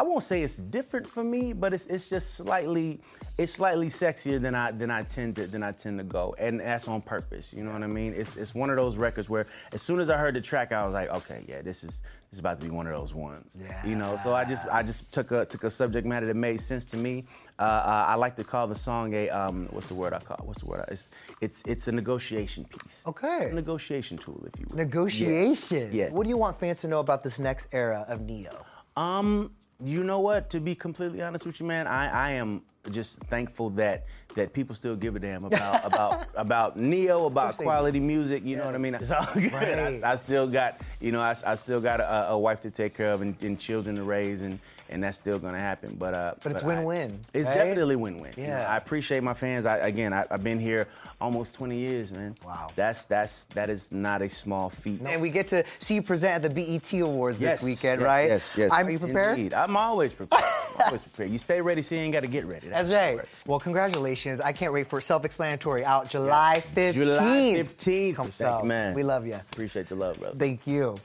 I 0.00 0.02
won't 0.02 0.24
say 0.24 0.42
it's 0.42 0.56
different 0.56 1.06
for 1.06 1.22
me, 1.22 1.52
but 1.52 1.74
it's, 1.74 1.84
it's 1.84 2.08
just 2.08 2.36
slightly 2.36 3.02
it's 3.36 3.52
slightly 3.52 3.88
sexier 3.88 4.40
than 4.40 4.54
I 4.54 4.70
than 4.70 4.90
I 4.90 5.02
tend 5.02 5.36
to 5.36 5.46
than 5.46 5.62
I 5.62 5.72
tend 5.72 5.98
to 5.98 6.04
go, 6.04 6.34
and 6.38 6.58
that's 6.58 6.88
on 6.88 7.02
purpose. 7.02 7.52
You 7.52 7.64
know 7.64 7.72
what 7.72 7.82
I 7.82 7.86
mean? 7.86 8.14
It's 8.16 8.34
it's 8.34 8.54
one 8.54 8.70
of 8.70 8.76
those 8.76 8.96
records 8.96 9.28
where 9.28 9.46
as 9.74 9.82
soon 9.82 10.00
as 10.00 10.08
I 10.08 10.16
heard 10.16 10.34
the 10.36 10.40
track, 10.40 10.72
I 10.72 10.86
was 10.86 10.94
like, 10.94 11.10
okay, 11.10 11.44
yeah, 11.46 11.60
this 11.60 11.84
is 11.84 12.00
this 12.00 12.32
is 12.32 12.38
about 12.38 12.58
to 12.60 12.64
be 12.64 12.70
one 12.70 12.86
of 12.86 12.94
those 12.94 13.12
ones. 13.12 13.58
Yeah. 13.60 13.86
You 13.86 13.94
know, 13.94 14.18
so 14.24 14.32
I 14.32 14.46
just 14.46 14.66
I 14.72 14.82
just 14.82 15.12
took 15.12 15.32
a 15.32 15.44
took 15.44 15.64
a 15.64 15.70
subject 15.70 16.06
matter 16.06 16.24
that 16.24 16.36
made 16.36 16.62
sense 16.62 16.86
to 16.86 16.96
me. 16.96 17.26
Uh, 17.58 17.62
uh, 17.64 18.04
I 18.08 18.14
like 18.14 18.36
to 18.36 18.44
call 18.44 18.66
the 18.66 18.74
song 18.74 19.12
a 19.12 19.28
um, 19.28 19.66
what's 19.70 19.88
the 19.88 19.94
word 19.94 20.14
I 20.14 20.20
call 20.20 20.38
what's 20.46 20.62
the 20.62 20.66
word? 20.66 20.82
It's 20.88 21.10
it's 21.42 21.62
it's 21.66 21.88
a 21.88 21.92
negotiation 21.92 22.64
piece. 22.64 23.04
Okay. 23.06 23.50
A 23.50 23.54
negotiation 23.54 24.16
tool, 24.16 24.42
if 24.46 24.58
you 24.58 24.66
will. 24.70 24.78
Negotiation. 24.78 25.90
Yeah. 25.92 26.08
What 26.08 26.22
do 26.22 26.30
you 26.30 26.38
want 26.38 26.58
fans 26.58 26.80
to 26.80 26.88
know 26.88 27.00
about 27.00 27.22
this 27.22 27.38
next 27.38 27.68
era 27.72 28.06
of 28.08 28.22
Ne-Yo? 28.22 28.50
Um, 28.96 29.50
you 29.82 30.04
know 30.04 30.20
what? 30.20 30.50
To 30.50 30.60
be 30.60 30.74
completely 30.74 31.22
honest 31.22 31.46
with 31.46 31.60
you, 31.60 31.66
man, 31.66 31.86
I, 31.86 32.28
I 32.28 32.30
am 32.32 32.62
just 32.90 33.18
thankful 33.24 33.70
that 33.70 34.04
that 34.36 34.52
people 34.52 34.74
still 34.74 34.94
give 34.96 35.16
a 35.16 35.18
damn 35.18 35.44
about 35.44 35.84
about 35.92 36.26
about 36.34 36.76
Ne-Yo, 36.76 37.26
about 37.26 37.42
course 37.42 37.56
they 37.56 37.64
do. 37.64 37.66
quality 37.66 38.00
music. 38.00 38.44
You 38.44 38.56
know 38.56 38.66
what 38.66 38.74
I 38.74 38.78
mean? 38.78 38.94
It's 38.94 39.10
all 39.10 39.26
good. 39.34 39.52
Right. 39.52 40.02
I, 40.04 40.12
I 40.12 40.16
still 40.16 40.46
got, 40.46 40.80
you 41.00 41.12
know, 41.12 41.20
I, 41.20 41.34
I 41.46 41.54
still 41.54 41.80
got 41.80 42.00
a, 42.00 42.30
a 42.30 42.38
wife 42.38 42.60
to 42.62 42.70
take 42.70 42.96
care 42.96 43.12
of 43.12 43.22
and, 43.22 43.34
and 43.42 43.58
children 43.58 43.96
to 43.96 44.02
raise, 44.02 44.42
and 44.42 44.58
and 44.90 45.02
that's 45.02 45.16
still 45.16 45.38
gonna 45.38 45.58
happen. 45.58 45.96
But 45.98 46.14
uh, 46.14 46.34
But 46.42 46.52
it's 46.52 46.62
I- 46.62 46.66
win-win, 46.66 47.18
it's 47.32 47.48
right? 47.48 47.54
definitely 47.54 47.96
win-win. 47.96 48.32
You 48.36 48.48
know, 48.48 48.48
Yeah. 48.58 48.70
I 48.72 48.76
appreciate 48.76 49.22
my 49.22 49.34
fans. 49.34 49.64
I, 49.66 49.78
again, 49.78 50.12
I, 50.12 50.26
I've 50.30 50.44
been 50.44 50.58
here 50.60 50.86
almost 51.20 51.54
20 51.54 51.76
years, 51.76 52.10
man. 52.12 52.34
Wow. 52.44 52.68
That's 52.76 53.04
that's 53.06 53.44
that 53.54 53.70
is 53.70 53.90
not 53.92 54.22
a 54.22 54.28
small 54.28 54.68
feat. 54.70 55.00
And 55.04 55.22
we 55.22 55.30
get 55.30 55.48
to 55.48 55.64
see 55.78 55.94
you 55.94 56.02
present 56.02 56.44
at 56.44 56.54
the 56.54 56.78
BET 56.80 56.92
Awards 57.00 57.40
Yes, 57.40 57.56
this 57.60 57.64
weekend, 57.64 58.00
yes, 58.00 58.06
right? 58.06 58.28
Yes, 58.28 58.54
yes. 58.56 58.70
Are 58.70 58.90
you 58.90 58.98
prepared? 58.98 59.38
Indeed. 59.38 59.54
I'm 59.54 59.76
always 59.76 60.12
prepared. 60.12 60.42
I'm 60.44 60.86
always 60.86 61.02
prepared. 61.02 61.30
You 61.30 61.38
stay 61.38 61.60
ready, 61.60 61.82
so 61.82 61.94
you 61.94 62.00
ain't 62.02 62.12
got 62.12 62.20
to 62.20 62.26
get 62.28 62.46
ready. 62.46 62.68
That's 62.68 62.90
right. 62.90 63.20
Well, 63.46 63.60
congratulations. 63.60 64.40
I 64.40 64.52
can't 64.52 64.72
wait 64.72 64.86
for 64.86 65.00
self-explanatory 65.00 65.84
out 65.84 66.08
July 66.10 66.62
15th. 66.74 66.94
July 66.94 67.54
15th. 67.56 68.14
Come 68.14 68.30
Thank 68.30 68.62
you, 68.62 68.68
man. 68.68 68.94
We 68.94 69.02
love 69.02 69.26
you. 69.26 69.34
Appreciate 69.34 69.88
the 69.88 69.94
love, 69.94 70.18
brother. 70.18 70.36
Thank 70.38 70.66
you. 70.66 70.98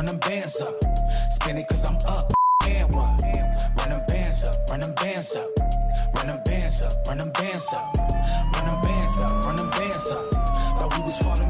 Run 0.00 0.06
them 0.06 0.18
bands 0.18 0.58
up. 0.62 0.74
Spin 1.30 1.58
it 1.58 1.68
cause 1.68 1.84
I'm 1.84 1.98
up, 2.08 2.32
and 2.64 2.90
what? 2.94 3.22
Run 3.76 3.90
them 3.90 4.02
bands 4.08 4.44
up, 4.44 4.54
run 4.70 4.80
them 4.80 4.94
bands 4.94 5.36
up, 5.36 5.50
run 6.16 6.26
them 6.26 6.40
bands 6.42 6.80
up, 6.80 7.06
run 7.06 7.18
them 7.18 7.30
bands 7.32 7.74
up, 7.74 7.96
run 8.54 8.64
them 8.64 8.80
bands 8.80 9.20
up, 9.20 9.44
run 9.44 9.56
them 9.56 9.68
bands 9.68 10.06
up. 10.06 10.24
Thought 10.32 10.96
we 10.96 11.04
was 11.04 11.18
falling 11.18 11.49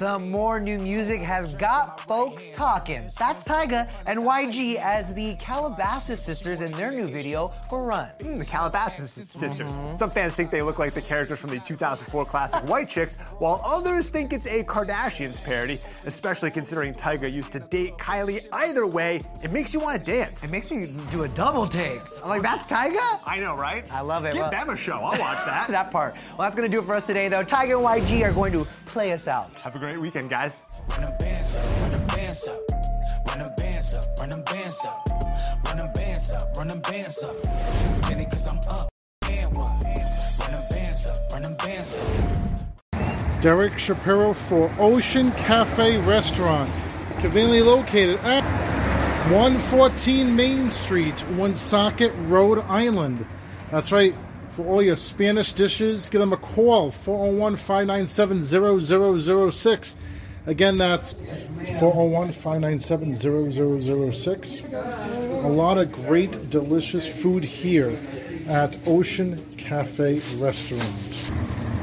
Some 0.00 0.30
more 0.30 0.58
new 0.58 0.78
music 0.78 1.20
has 1.20 1.58
got 1.58 2.00
folks 2.00 2.48
talking. 2.54 3.10
That's 3.18 3.44
Tyga 3.44 3.86
and 4.06 4.20
YG 4.20 4.76
as 4.76 5.12
the 5.12 5.34
Calabasas 5.34 6.22
sisters 6.22 6.62
in 6.62 6.72
their 6.72 6.90
new 6.90 7.06
video 7.06 7.48
for 7.68 7.84
Run. 7.84 8.08
Mm, 8.20 8.38
the 8.38 8.46
Calabasas 8.46 9.10
sisters. 9.10 9.60
Mm-hmm. 9.70 9.96
Some 9.96 10.10
fans 10.10 10.34
think 10.34 10.50
they 10.50 10.62
look 10.62 10.78
like 10.78 10.94
the 10.94 11.02
characters 11.02 11.38
from 11.38 11.50
the 11.50 11.58
2004 11.58 12.24
classic 12.24 12.66
White 12.66 12.88
Chicks, 12.88 13.16
while 13.40 13.60
others 13.62 14.08
think 14.08 14.32
it's 14.32 14.46
a 14.46 14.64
Kardashians 14.64 15.44
parody, 15.44 15.78
especially 16.06 16.50
considering 16.50 16.94
Tyga 16.94 17.30
used 17.30 17.52
to 17.52 17.60
date 17.60 17.98
Kylie. 17.98 18.48
Either 18.52 18.86
way, 18.86 19.20
it 19.42 19.52
makes 19.52 19.74
you 19.74 19.80
want 19.80 20.02
to 20.02 20.10
dance. 20.12 20.44
It 20.44 20.50
makes 20.50 20.70
me 20.70 20.94
do 21.10 21.24
a 21.24 21.28
double 21.28 21.66
take. 21.66 22.00
I'm 22.22 22.30
like, 22.30 22.40
that's 22.40 22.64
Tyga? 22.64 23.20
I 23.26 23.38
know, 23.38 23.54
right? 23.54 23.84
I 23.92 24.00
love 24.00 24.24
it. 24.24 24.32
Give 24.32 24.40
Well- 24.40 24.50
them 24.50 24.70
a 24.70 24.76
show. 24.78 24.94
I'll 24.94 25.20
watch 25.20 25.44
that. 25.44 25.68
that 25.68 25.90
part. 25.90 26.14
Well, 26.38 26.48
that's 26.48 26.56
going 26.56 26.70
to 26.70 26.74
do 26.74 26.80
it 26.82 26.86
for 26.86 26.94
us 26.94 27.02
today, 27.02 27.28
though. 27.28 27.44
Tyga 27.44 27.76
and 27.76 28.06
YG 28.06 28.24
are 28.24 28.32
going 28.32 28.54
to 28.54 28.66
play 28.86 29.12
us 29.12 29.28
out. 29.28 29.52
Have 29.60 29.76
a 29.76 29.78
great 29.78 29.89
weekend, 29.98 30.30
guys. 30.30 30.64
Run 30.90 31.02
them 31.02 31.12
bands 31.18 31.56
up, 31.56 31.82
run 31.82 31.92
them 31.92 32.06
bands 32.06 32.48
up, 32.48 32.60
run 33.28 33.38
them 33.38 33.54
bands 33.56 33.94
up, 33.94 34.04
run 34.18 34.30
them 34.30 34.42
bands 34.44 34.84
up, 34.84 35.08
run 35.66 35.76
them 35.76 35.92
bands 35.92 36.30
up, 36.30 36.56
run 36.56 36.68
them 36.68 36.80
bands 36.80 37.22
up. 37.22 37.34
Spin 38.04 38.20
it 38.20 38.30
cause 38.30 38.46
I'm 38.46 38.58
up, 38.68 38.88
and 39.28 39.56
what? 39.56 39.84
Run 40.40 40.50
them 40.50 40.62
bands 40.70 41.06
up, 41.06 41.16
run 41.32 41.42
them 41.42 41.54
bands 41.56 41.96
up. 41.98 43.42
Derek 43.42 43.78
Shapiro 43.78 44.34
for 44.34 44.70
Ocean 44.78 45.32
Cafe 45.32 45.98
Restaurant, 45.98 46.70
conveniently 47.20 47.62
located 47.62 48.18
at 48.18 48.44
114 49.30 50.34
Main 50.34 50.70
Street, 50.70 51.22
Woonsocket, 51.30 52.12
Rhode 52.26 52.58
Island. 52.60 53.24
That's 53.70 53.92
right. 53.92 54.14
For 54.52 54.66
all 54.66 54.82
your 54.82 54.96
Spanish 54.96 55.52
dishes, 55.52 56.08
give 56.08 56.20
them 56.20 56.32
a 56.32 56.36
call 56.36 56.90
401 56.90 57.56
597 57.56 58.42
0006. 59.22 59.96
Again, 60.46 60.78
that's 60.78 61.14
401 61.78 62.32
597 62.32 63.14
0006. 64.12 64.60
A 64.72 65.48
lot 65.48 65.78
of 65.78 65.92
great, 65.92 66.50
delicious 66.50 67.06
food 67.06 67.44
here 67.44 67.96
at 68.48 68.76
Ocean 68.86 69.54
Cafe 69.56 70.20
Restaurant. 70.36 71.32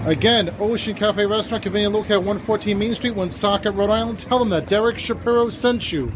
Again, 0.05 0.53
Ocean 0.59 0.95
Cafe 0.95 1.25
Restaurant, 1.25 1.63
conveniently 1.63 1.99
located 1.99 2.17
at 2.17 2.19
114 2.19 2.77
Main 2.77 2.95
Street, 2.95 3.15
Woonsocket, 3.15 3.73
Rhode 3.73 3.89
Island. 3.89 4.19
Tell 4.19 4.39
them 4.39 4.49
that 4.49 4.67
Derek 4.67 4.99
Shapiro 4.99 5.49
sent 5.49 5.91
you. 5.91 6.11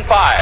Five. 0.00 0.41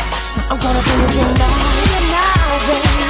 I'm 0.51 0.59
gonna 0.59 0.83
bring 0.83 0.99
it 0.99 1.15
tonight, 1.15 2.11
now, 2.11 2.43
baby. 2.67 3.07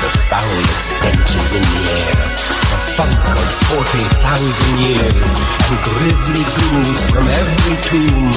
The 0.00 0.10
foulest 0.32 0.80
stench 0.88 1.28
is 1.28 1.52
in 1.52 1.60
the 1.60 1.82
air, 1.92 2.24
the 2.72 2.80
funk 2.96 3.20
of 3.36 3.48
40,000 3.68 4.80
years, 4.80 5.28
and 5.68 5.76
grisly 5.84 6.40
ghouls 6.56 7.04
from 7.12 7.28
every 7.28 7.76
tomb 7.84 8.32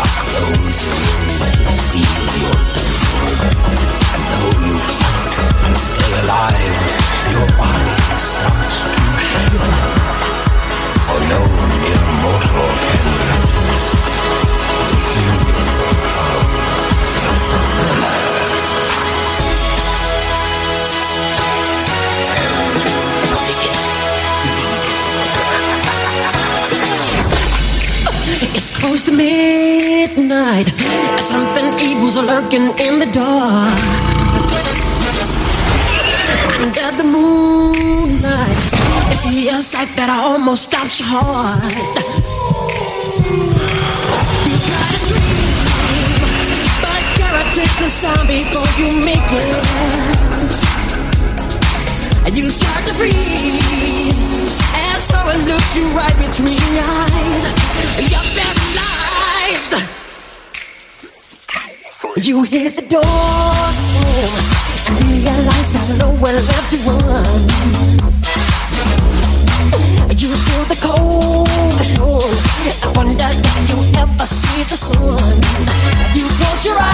are 0.00 0.12
closing 0.24 1.04
in 1.28 1.52
to 1.52 1.68
seal 1.68 2.24
your 2.48 2.56
doom. 2.72 3.28
And 4.16 4.24
though 4.40 4.56
you 4.64 4.76
fight 4.80 5.36
to 5.36 5.72
stay 5.76 6.12
alive, 6.24 6.80
your 7.28 7.44
body 7.60 7.92
starts 8.16 8.88
to 8.88 9.04
shiver. 9.20 9.68
For 11.04 11.20
no 11.28 11.44
mere 11.44 12.08
mortal 12.24 12.72
can 12.88 13.04
resist 13.36 14.19
It's 28.54 28.70
close 28.78 29.02
to 29.04 29.12
midnight. 29.12 30.66
Something 31.20 31.66
evil's 31.80 32.16
lurking 32.16 32.72
in 32.78 32.98
the 32.98 33.06
dark. 33.10 33.78
Under 36.60 36.90
the 36.96 37.04
moonlight, 37.04 38.56
you 39.08 39.14
see 39.14 39.48
a 39.48 39.54
sight 39.54 39.88
that 39.96 40.10
almost 40.10 40.64
stops 40.64 41.00
your 41.00 41.08
heart. 41.08 41.62
You 44.44 44.56
try 44.68 44.86
to 44.92 44.98
scream, 45.00 45.79
takes 47.54 47.76
the 47.76 47.88
sound 47.88 48.28
before 48.28 48.68
you 48.78 48.88
make 49.02 49.30
it. 49.32 49.64
And 52.26 52.36
you 52.38 52.48
start 52.50 52.86
to 52.86 52.94
freeze 52.94 54.60
as 54.94 55.02
someone 55.02 55.40
looks 55.50 55.74
you 55.74 55.88
right 55.90 56.14
between 56.22 56.62
your 56.78 56.86
eyes. 56.86 57.44
You're 58.06 58.28
paralyzed. 58.38 59.74
You 62.22 62.42
hear 62.44 62.70
the 62.70 62.86
door 62.86 63.72
slam 63.72 64.30
and 64.86 65.04
realize 65.10 65.72
there's 65.72 65.98
nowhere 65.98 66.34
left 66.34 66.70
to 66.70 66.76
run. 66.86 67.40
You 70.20 70.28
feel 70.28 70.64
the 70.68 70.76
cold, 70.78 71.48
cold. 71.96 72.22
I 72.84 72.92
wonder 72.94 73.26
if 73.26 73.70
you 73.70 73.78
ever 73.98 74.26
see 74.26 74.62
the 74.64 74.76
sun. 74.76 75.40
You 76.14 76.28
close 76.28 76.64
your 76.66 76.78
eyes 76.78 76.89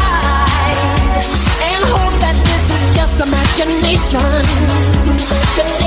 just 3.57 3.79
imagination. 3.79 4.21
Girl, 5.57 5.86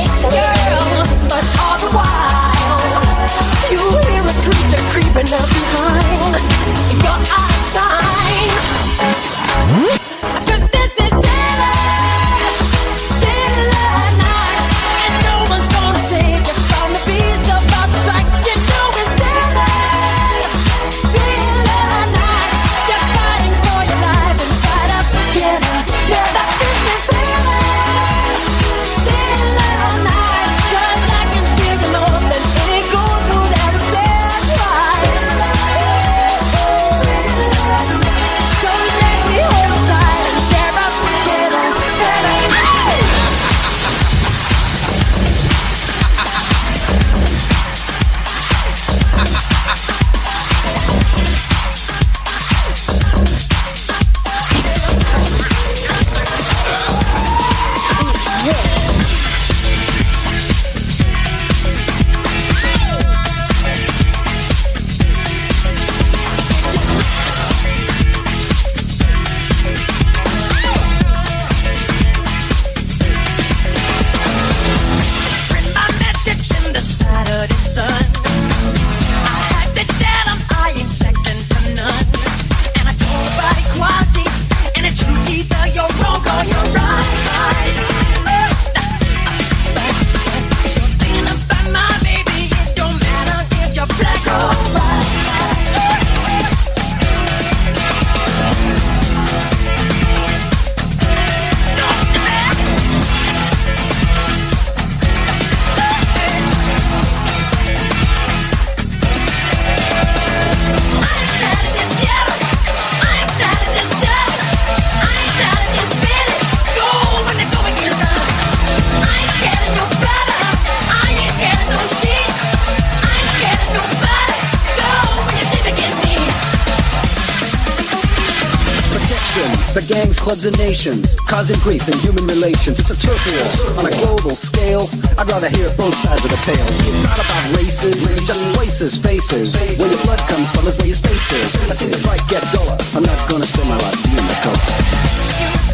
nations, 130.69 131.15
causing 131.25 131.57
grief 131.65 131.87
in 131.89 131.97
human 131.97 132.27
relations. 132.27 132.77
It's 132.77 132.93
a 132.93 132.97
war 133.09 133.79
on 133.79 133.85
a 133.89 133.93
global 134.05 134.29
scale. 134.29 134.85
I'd 135.17 135.27
rather 135.27 135.49
hear 135.49 135.67
both 135.73 135.95
sides 135.95 136.23
of 136.25 136.29
the 136.29 136.37
tale. 136.45 136.61
It's 136.61 137.03
not 137.03 137.17
about 137.17 137.57
races, 137.57 138.07
it's 138.07 138.27
just 138.27 138.43
places, 138.53 138.95
faces. 139.01 139.57
Where 139.79 139.89
your 139.89 140.01
blood 140.05 140.19
comes 140.29 140.51
from 140.51 140.67
is 140.67 140.77
where 140.77 140.85
your 140.85 140.95
space 140.95 141.31
is. 141.33 141.55
I 141.71 141.73
see 141.73 141.89
the 141.89 141.97
fight 141.97 142.21
get 142.29 142.43
duller. 142.53 142.77
I'm 142.93 143.01
not 143.01 143.29
gonna 143.29 143.47
spend 143.47 143.67
my 143.67 143.77
life 143.77 143.97
being 144.05 144.27
the 144.29 144.37
color. 144.45 145.68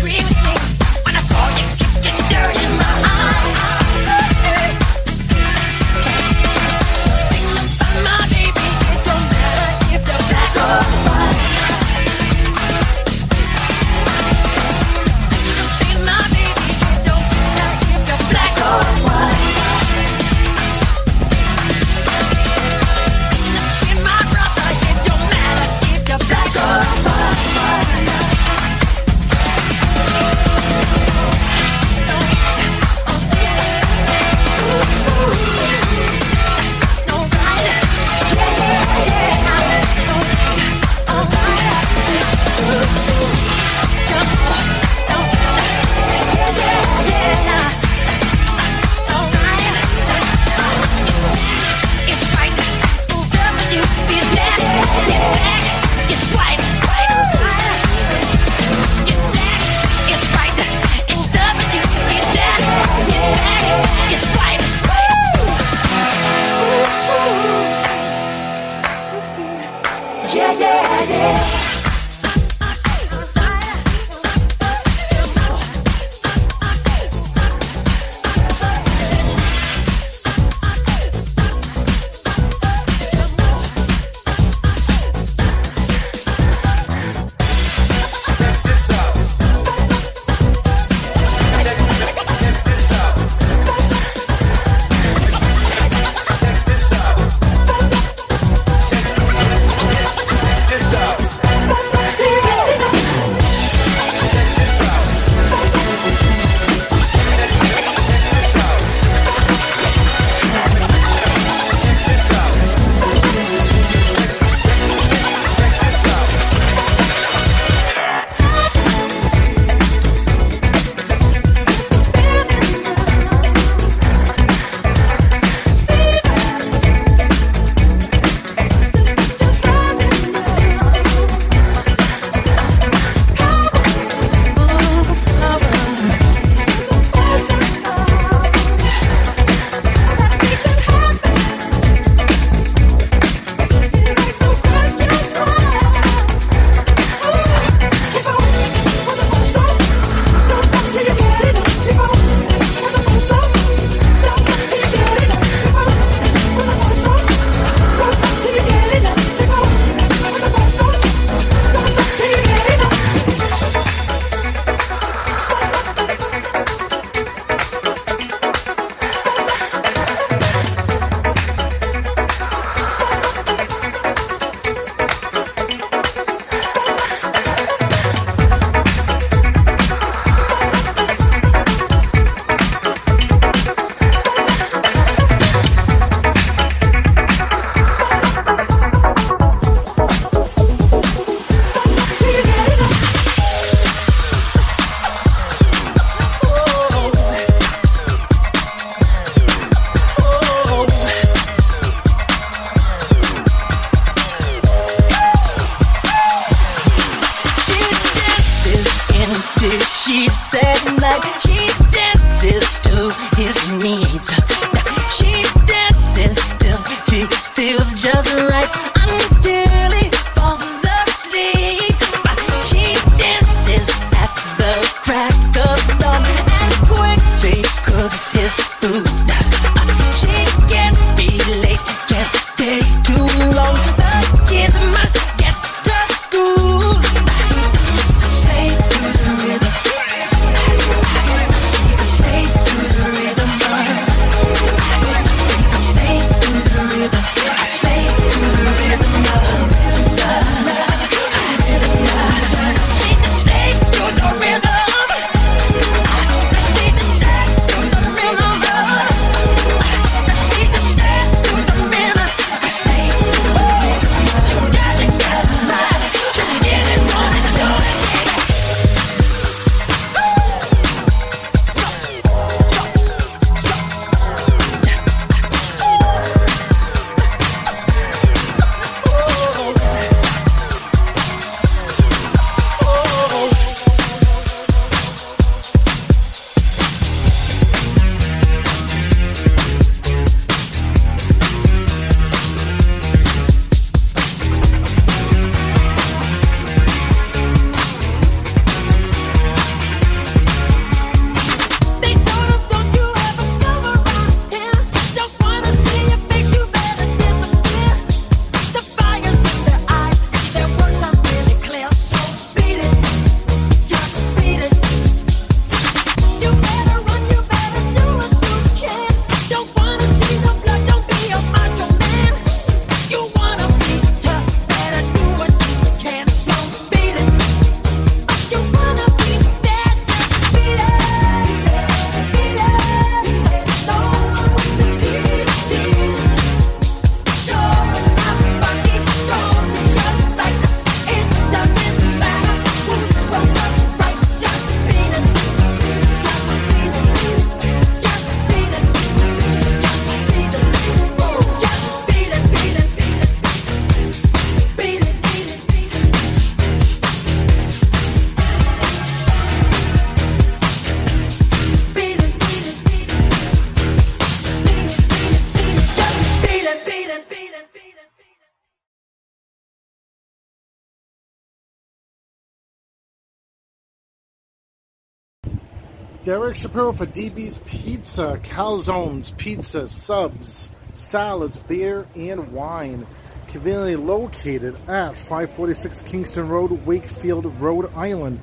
Shapiro 376.65 376.93
for 376.93 377.05
DB's 377.05 377.59
Pizza, 377.59 378.39
calzones, 378.41 379.37
pizza, 379.37 379.87
subs, 379.87 380.71
salads, 380.95 381.59
beer, 381.59 382.07
and 382.15 382.51
wine. 382.53 383.05
Conveniently 383.47 383.95
located 383.95 384.73
at 384.89 385.15
546 385.15 386.01
Kingstown 386.01 386.49
Road, 386.49 386.71
Wakefield, 386.87 387.45
Rhode 387.61 387.93
Island. 387.93 388.39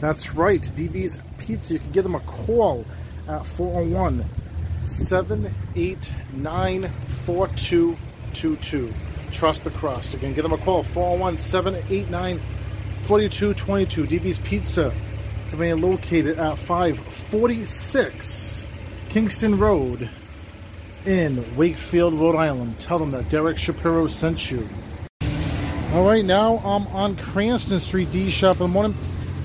That's 0.00 0.34
right, 0.34 0.60
DB's 0.60 1.20
Pizza. 1.38 1.74
You 1.74 1.78
can 1.78 1.92
give 1.92 2.02
them 2.02 2.16
a 2.16 2.20
call 2.20 2.84
at 3.28 3.46
401 3.46 4.24
789 4.84 6.88
4222. 7.24 8.92
Trust 9.30 9.62
the 9.62 9.70
crust. 9.70 10.14
Again, 10.14 10.34
give 10.34 10.42
them 10.42 10.52
a 10.52 10.58
call 10.58 10.82
401 10.82 11.38
789 11.38 12.40
4222. 13.06 14.06
DB's 14.06 14.38
Pizza. 14.38 14.92
Conveniently 15.50 15.90
located 15.90 16.40
at 16.40 16.58
546 17.32 18.66
Kingstown 19.08 19.58
Road 19.58 20.10
in 21.06 21.56
Wakefield, 21.56 22.12
Rhode 22.12 22.36
Island. 22.36 22.78
Tell 22.78 22.98
them 22.98 23.10
that 23.12 23.30
Derek 23.30 23.56
Shapiro 23.58 24.06
sent 24.06 24.50
you. 24.50 24.68
All 25.94 26.04
right, 26.04 26.22
now 26.22 26.58
I'm 26.58 26.86
on 26.88 27.16
Cranston 27.16 27.80
Street, 27.80 28.10
D 28.10 28.28
Shop 28.28 28.56
in 28.56 28.64
the 28.64 28.68
morning. 28.68 28.94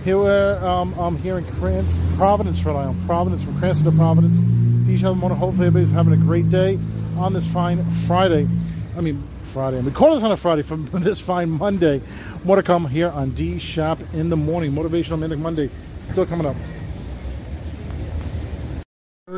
Here 0.03 0.17
we're, 0.17 0.57
um, 0.65 0.99
I'm 0.99 1.17
here 1.19 1.37
in 1.37 1.45
Cranston, 1.45 2.13
Providence, 2.17 2.61
Rhode 2.65 2.75
Island. 2.75 3.05
Providence, 3.05 3.45
from 3.45 3.57
Cranston 3.57 3.89
to 3.89 3.97
Providence. 3.97 4.37
D 4.85 4.97
Shop 4.97 5.13
in 5.13 5.19
the 5.19 5.21
morning. 5.21 5.37
Hopefully, 5.37 5.67
everybody's 5.67 5.95
having 5.95 6.11
a 6.11 6.17
great 6.17 6.49
day 6.49 6.77
on 7.15 7.31
this 7.31 7.47
fine 7.47 7.85
Friday. 8.05 8.49
I 8.97 8.99
mean, 9.01 9.25
Friday. 9.43 9.79
We 9.79 9.91
call 9.91 10.13
this 10.13 10.23
on 10.23 10.33
a 10.33 10.37
Friday 10.37 10.63
from 10.63 10.85
this 10.91 11.21
fine 11.21 11.51
Monday. 11.51 12.01
More 12.43 12.57
to 12.57 12.63
come 12.63 12.85
here 12.89 13.11
on 13.11 13.29
D 13.29 13.59
Shop 13.59 13.97
in 14.13 14.27
the 14.27 14.35
morning. 14.35 14.73
Motivational 14.73 15.19
Manic 15.19 15.39
Monday. 15.39 15.69
Still 16.09 16.25
coming 16.25 16.45
up. 16.45 16.57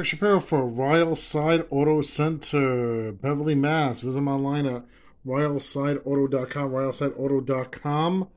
Shapiro 0.09 0.39
for 0.39 0.65
Royal 0.65 1.15
Side 1.15 1.67
Auto 1.69 2.01
Center, 2.01 3.11
Beverly, 3.11 3.53
Mass. 3.53 4.01
Visit 4.01 4.15
them 4.15 4.27
online 4.27 4.65
at 4.65 4.83
royalsideauto.com, 5.23 6.71
royalsideauto.com. 6.71 8.27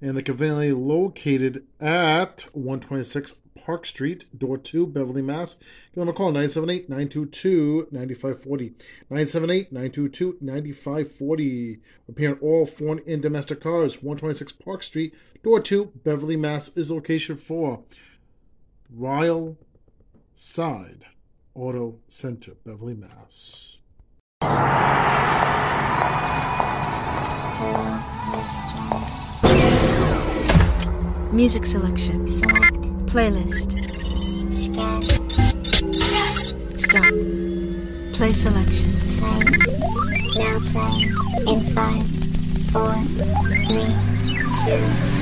And 0.00 0.16
they're 0.16 0.22
conveniently 0.22 0.72
located 0.72 1.66
at 1.78 2.46
126 2.54 3.34
Park 3.54 3.84
Street, 3.84 4.24
door 4.36 4.56
2, 4.56 4.86
Beverly, 4.86 5.20
Mass. 5.20 5.56
Give 5.94 6.00
them 6.00 6.08
a 6.08 6.14
call, 6.14 6.32
978-922-9540. 6.32 8.72
978-922-9540. 9.10 11.80
Repairing 12.08 12.38
all 12.40 12.64
foreign 12.64 13.02
and 13.06 13.20
domestic 13.20 13.60
cars, 13.60 13.96
126 13.96 14.52
Park 14.52 14.82
Street, 14.82 15.14
door 15.42 15.60
2, 15.60 15.92
Beverly, 16.02 16.38
Mass. 16.38 16.70
is 16.76 16.90
location 16.90 17.36
for 17.36 17.82
Royal 18.90 19.58
Side 20.42 21.04
Auto 21.54 21.98
Center, 22.08 22.52
Beverly, 22.64 22.94
Mass. 22.94 23.76
Music 31.30 31.66
selection. 31.66 32.26
Playlist. 33.04 33.78
Stop. 36.80 37.12
Play 38.16 38.32
selection. 38.32 38.92
Now 40.36 40.58
playing 40.72 41.12
in 41.48 41.60
five, 41.74 42.06
four, 42.72 42.94
three, 43.66 43.92
two, 44.64 45.19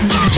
Listen 0.00 0.10
to 0.10 0.30
the 0.30 0.37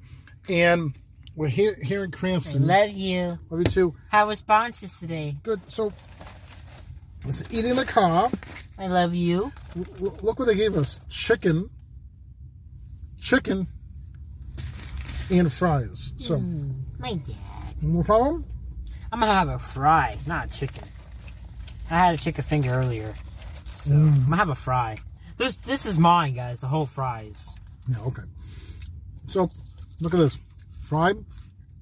and 0.49 0.93
we're 1.35 1.47
here 1.49 1.77
here 1.81 2.03
in 2.03 2.11
Cranston. 2.11 2.63
I 2.69 2.85
Love 2.85 2.91
you. 2.91 3.39
Love 3.49 3.59
you 3.59 3.65
too. 3.65 3.95
How 4.09 4.27
was 4.27 4.39
sponsors 4.39 4.97
today? 4.99 5.37
Good. 5.43 5.59
So, 5.67 5.91
let's 7.25 7.41
the 7.43 7.85
car. 7.87 8.29
I 8.77 8.87
love 8.87 9.13
you. 9.15 9.51
L- 9.77 10.17
look 10.21 10.39
what 10.39 10.45
they 10.45 10.55
gave 10.55 10.75
us: 10.77 11.01
chicken, 11.09 11.69
chicken, 13.19 13.67
and 15.29 15.51
fries. 15.51 16.13
So, 16.17 16.37
Mm, 16.39 16.83
my 16.99 17.13
dad. 17.15 17.35
no 17.81 18.03
problem. 18.03 18.45
I'm 19.11 19.19
gonna 19.19 19.33
have 19.33 19.49
a 19.49 19.59
fry, 19.59 20.17
not 20.27 20.45
a 20.47 20.49
chicken. 20.49 20.83
I 21.89 21.97
had 21.99 22.15
a 22.15 22.17
chicken 22.17 22.43
finger 22.43 22.71
earlier, 22.71 23.13
so 23.79 23.91
Mm. 23.93 24.13
I'm 24.15 24.23
gonna 24.25 24.35
have 24.37 24.49
a 24.49 24.55
fry. 24.55 24.97
This 25.37 25.57
this 25.57 25.85
is 25.85 25.99
mine, 25.99 26.33
guys. 26.35 26.61
The 26.61 26.67
whole 26.67 26.85
fries. 26.85 27.47
Yeah. 27.87 27.99
Okay. 27.99 28.23
So, 29.27 29.49
look 29.99 30.13
at 30.13 30.17
this: 30.19 30.37
fried, 30.85 31.17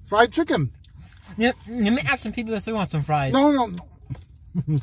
fried 0.02 0.32
chicken. 0.32 0.72
Yep. 1.36 1.56
Let 1.68 1.92
me 1.92 2.02
have 2.02 2.20
some 2.20 2.32
people 2.32 2.54
if 2.54 2.64
they 2.64 2.72
want 2.72 2.90
some 2.90 3.02
fries. 3.02 3.32
No, 3.32 3.52
no, 3.52 3.66
no. 4.66 4.80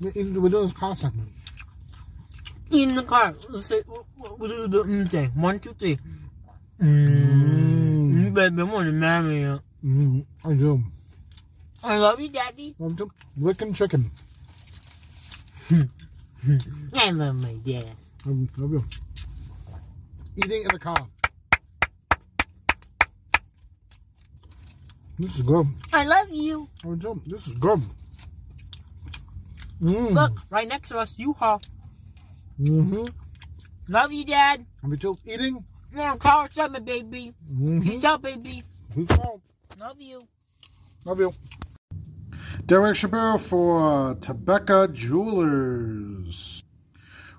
We're 0.00 0.12
doing 0.12 0.50
this 0.50 0.72
car 0.72 0.94
segment. 0.94 1.30
In 2.70 2.94
the 2.94 3.02
car. 3.02 3.34
Let's 3.48 3.66
say, 3.66 3.80
what 3.80 4.48
do 4.48 4.68
the 4.68 4.84
mm 4.84 5.10
thing? 5.10 5.30
One, 5.30 5.58
two, 5.58 5.72
three. 5.72 5.96
Mm. 6.80 8.34
Baby, 8.34 8.60
I 8.60 8.64
want 8.64 8.86
to 8.86 8.92
marry 8.92 9.40
you. 9.40 9.60
Mm, 9.84 10.26
I 10.44 10.52
do. 10.54 10.82
I 11.82 11.96
love 11.96 12.20
you, 12.20 12.28
Daddy. 12.28 12.74
Love 12.78 12.96
to 12.98 13.10
licking 13.36 13.72
chicken. 13.72 14.10
I 16.94 17.10
love 17.10 17.34
my 17.36 17.52
dad. 17.64 17.96
I 18.26 18.28
love 18.56 18.72
you. 18.72 18.84
Eating 20.36 20.62
in 20.62 20.68
the 20.68 20.78
car. 20.78 21.08
This 25.18 25.34
is 25.36 25.42
good. 25.42 25.66
I 25.92 26.04
love 26.04 26.28
you. 26.30 26.68
I 26.84 26.94
do. 26.94 27.20
This 27.26 27.48
is 27.48 27.54
good. 27.54 27.80
Mm. 29.80 30.12
Look, 30.12 30.40
right 30.50 30.68
next 30.68 30.88
to 30.90 30.98
us, 30.98 31.14
U-Haul. 31.18 31.60
Mm-hmm. 32.60 33.04
Love 33.88 34.12
you, 34.12 34.24
Dad. 34.24 34.66
Are 34.82 34.90
we 34.90 34.96
still 34.96 35.18
eating? 35.24 35.64
Yeah, 35.94 36.16
car 36.16 36.48
seven, 36.50 36.84
baby. 36.84 37.32
Mhm. 37.50 37.82
Peace 37.82 38.04
out, 38.04 38.22
baby. 38.22 38.62
Peace 38.94 39.10
out. 39.12 39.40
Love 39.78 40.00
you. 40.00 40.26
Love 41.04 41.20
you. 41.20 41.32
Derek 42.66 42.96
Shapiro 42.96 43.38
for 43.38 44.14
Tebecca 44.16 44.92
Jewelers, 44.92 46.62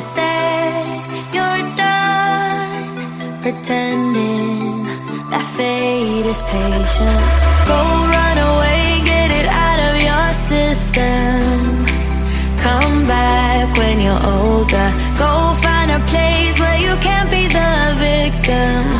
you 0.00 0.06
said 0.06 0.96
you're 1.34 1.62
done 1.76 2.84
pretending 3.42 4.84
that 5.30 5.44
fate 5.56 6.26
is 6.32 6.42
patient. 6.42 7.22
Go 7.70 7.80
run 8.16 8.36
away, 8.50 8.80
get 9.04 9.28
it 9.40 9.48
out 9.66 9.80
of 9.88 9.94
your 10.08 10.28
system. 10.50 11.40
Come 12.64 13.06
back 13.06 13.76
when 13.76 14.00
you're 14.00 14.24
older. 14.36 14.88
Go 15.22 15.30
find 15.64 15.90
a 15.90 16.00
place 16.12 16.56
where 16.62 16.78
you 16.86 16.94
can't 17.06 17.30
be 17.30 17.44
the 17.58 17.72
victim. 18.08 18.99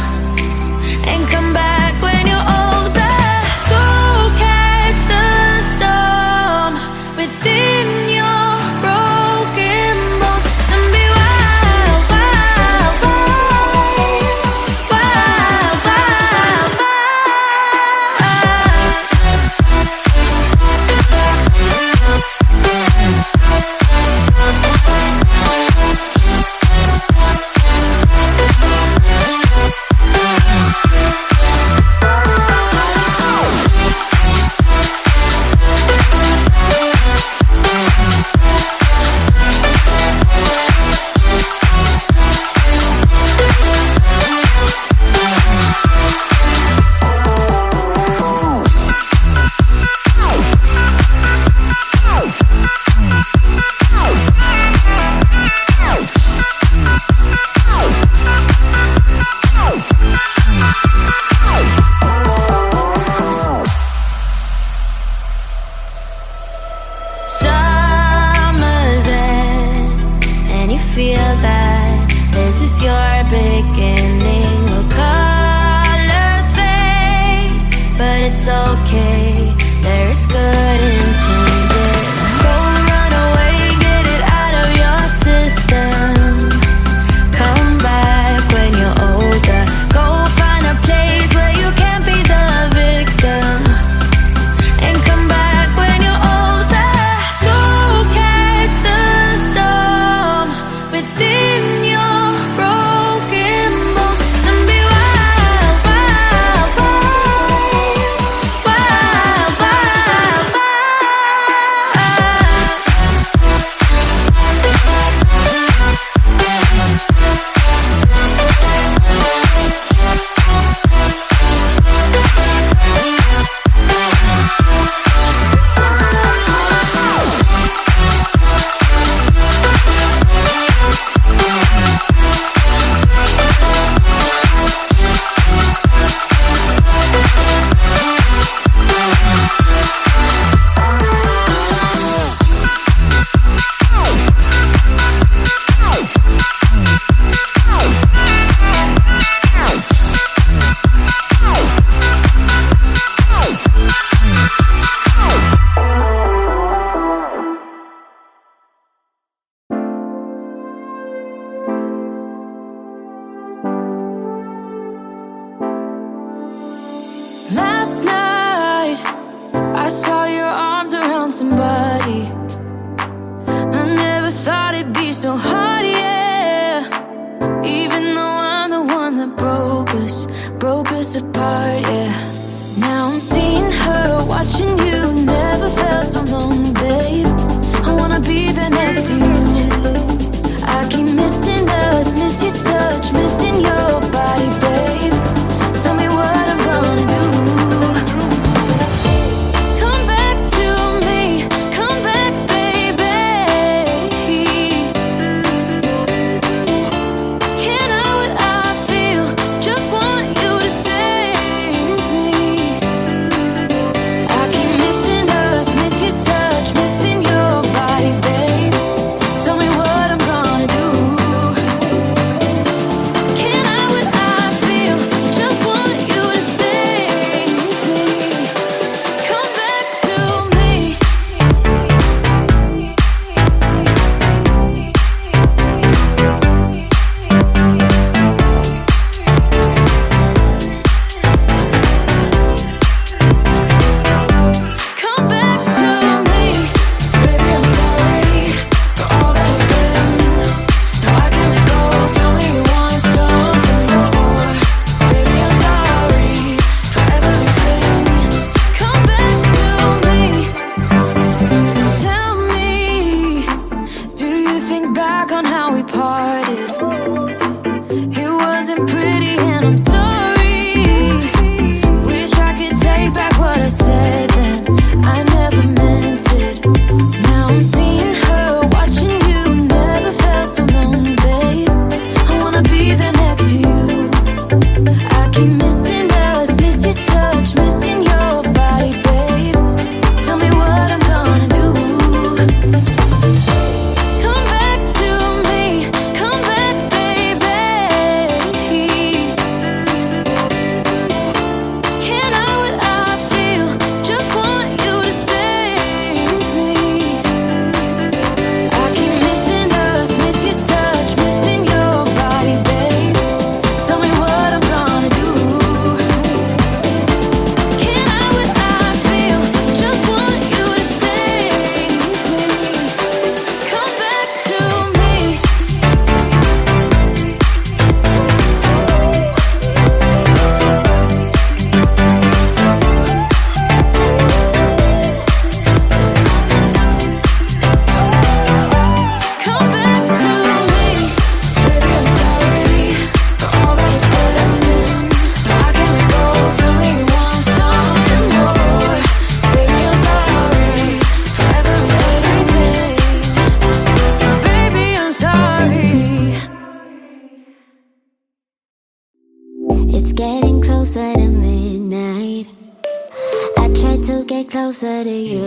Closer 364.81 365.05
to 365.05 365.11
you. 365.11 365.40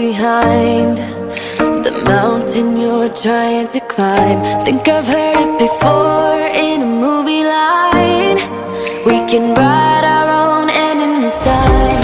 behind 0.00 0.96
the 1.84 1.92
mountain 2.06 2.78
you're 2.80 3.12
trying 3.12 3.68
to 3.68 3.80
climb. 3.80 4.40
Think 4.64 4.88
I've 4.88 5.06
heard 5.06 5.36
it 5.44 5.58
before 5.58 6.40
in 6.68 6.80
a 6.80 6.92
movie 7.06 7.44
line. 7.44 8.38
We 9.04 9.16
can 9.30 9.54
ride 9.54 10.06
our 10.16 10.28
own, 10.42 10.70
and 10.70 11.02
in 11.02 11.20
this 11.20 11.42
time. 11.42 11.99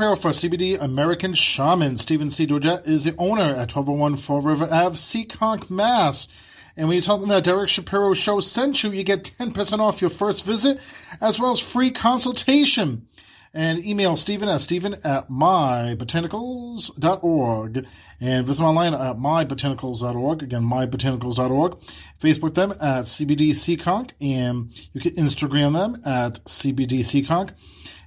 Shapiro 0.00 0.16
for 0.16 0.30
CBD 0.30 0.80
American 0.80 1.34
Shaman. 1.34 1.98
Stephen 1.98 2.30
C. 2.30 2.46
Doja 2.46 2.82
is 2.88 3.04
the 3.04 3.14
owner 3.18 3.42
at 3.42 3.76
1201 3.76 4.16
Fall 4.16 4.40
River 4.40 4.64
Ave, 4.64 4.96
Seekonk, 4.96 5.68
Mass. 5.68 6.26
And 6.74 6.88
when 6.88 6.96
you 6.96 7.02
tell 7.02 7.18
them 7.18 7.28
that 7.28 7.44
Derek 7.44 7.68
Shapiro 7.68 8.14
show 8.14 8.40
sent 8.40 8.82
you, 8.82 8.92
you 8.92 9.04
get 9.04 9.30
10% 9.38 9.78
off 9.78 10.00
your 10.00 10.08
first 10.08 10.46
visit, 10.46 10.80
as 11.20 11.38
well 11.38 11.50
as 11.50 11.60
free 11.60 11.90
consultation. 11.90 13.08
And 13.52 13.84
email 13.84 14.16
Stephen 14.16 14.48
at 14.48 14.62
Stephen 14.62 14.94
at 15.04 15.28
mybotanicals.org. 15.28 17.86
And 18.20 18.46
visit 18.46 18.64
online 18.64 18.94
at 18.94 19.16
mybotanicals.org. 19.16 20.42
Again, 20.42 20.62
mybotanicals.org. 20.62 21.78
Facebook 22.18 22.54
them 22.54 22.70
at 22.70 23.04
CBD 23.04 23.50
Seekonk. 23.50 24.12
And 24.18 24.72
you 24.94 25.02
can 25.02 25.14
Instagram 25.16 25.74
them 25.74 26.00
at 26.06 26.42
CBD 26.44 27.00
Seekonk 27.00 27.52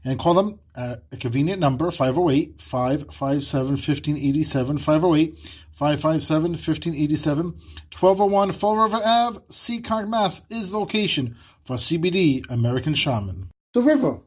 and 0.04 0.18
call 0.18 0.34
them 0.34 0.58
at 0.76 1.04
a 1.12 1.18
convenient 1.18 1.60
number 1.60 1.90
508 1.92 2.62
557 2.62 3.72
1587 3.72 4.78
508 4.78 5.38
557 5.72 6.52
1587 6.52 7.46
1201 7.46 8.52
Fall 8.52 8.78
River 8.78 9.02
Ave, 9.04 9.40
Seekonk, 9.50 10.08
Mass 10.08 10.42
is 10.50 10.72
the 10.72 10.78
location 10.78 11.36
for 11.64 11.78
CBD 11.78 12.44
American 12.50 12.96
Shaman. 12.96 13.50
So, 13.74 13.82
River, 13.82 14.20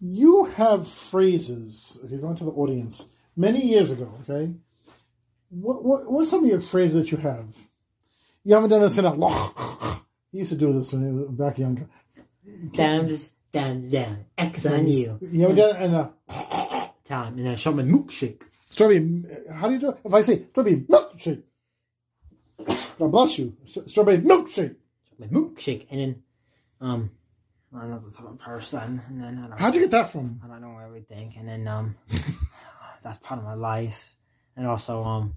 you 0.00 0.44
have 0.56 0.86
phrases, 0.86 1.96
okay, 2.04 2.18
going 2.18 2.36
to 2.36 2.44
the 2.44 2.50
audience, 2.50 3.08
many 3.36 3.64
years 3.64 3.90
ago, 3.90 4.12
okay? 4.28 4.52
What, 5.50 5.84
what 5.84 6.10
What's 6.10 6.30
some 6.30 6.44
of 6.44 6.50
your 6.50 6.60
phrases 6.60 7.04
that 7.04 7.12
you 7.12 7.18
have? 7.18 7.46
You 8.44 8.54
haven't 8.54 8.70
done 8.70 8.82
this 8.82 8.98
in 8.98 9.04
a 9.04 9.14
long. 9.14 9.52
You 10.32 10.40
used 10.40 10.50
to 10.50 10.58
do 10.58 10.72
this 10.72 10.90
when 10.90 11.02
you 11.02 11.20
were 11.20 11.28
back 11.28 11.58
younger. 11.58 11.86
Thumbs, 12.74 13.30
thumbs 13.54 13.90
down. 13.90 14.26
X 14.36 14.66
on 14.66 14.86
you. 14.86 15.18
You 15.22 15.42
haven't 15.42 15.56
done 15.56 15.76
it 15.76 15.82
in 15.82 15.94
a 15.94 16.90
Time. 17.04 17.38
And 17.38 17.50
I 17.50 17.54
shot 17.54 17.76
my 17.76 17.82
milkshake. 17.82 18.42
strawberry. 18.70 19.24
How 19.52 19.68
do 19.68 19.74
you 19.74 19.80
do 19.80 19.90
it? 19.90 19.98
If 20.04 20.14
I 20.14 20.22
say 20.22 20.46
strawberry 20.50 20.76
milkshake, 20.76 21.42
God 22.98 23.12
bless 23.12 23.38
you. 23.38 23.56
Strawberry 23.66 24.18
milkshake. 24.18 24.76
My 25.18 25.26
milkshake. 25.26 25.86
And 25.90 26.00
then, 26.00 26.22
um, 26.80 27.10
another 27.72 28.10
type 28.10 28.26
of 28.26 28.38
person. 28.38 29.02
And 29.06 29.20
then 29.20 29.38
I 29.38 29.48
don't 29.48 29.60
How'd 29.60 29.74
you 29.74 29.82
get 29.82 29.90
that 29.90 30.10
from? 30.10 30.40
I 30.42 30.48
don't 30.48 30.62
know 30.62 30.78
everything. 30.78 31.34
And 31.38 31.46
then, 31.46 31.68
um, 31.68 31.96
that's 33.02 33.18
part 33.18 33.38
of 33.38 33.44
my 33.44 33.54
life. 33.54 34.16
And 34.56 34.66
also, 34.66 35.04
um, 35.04 35.34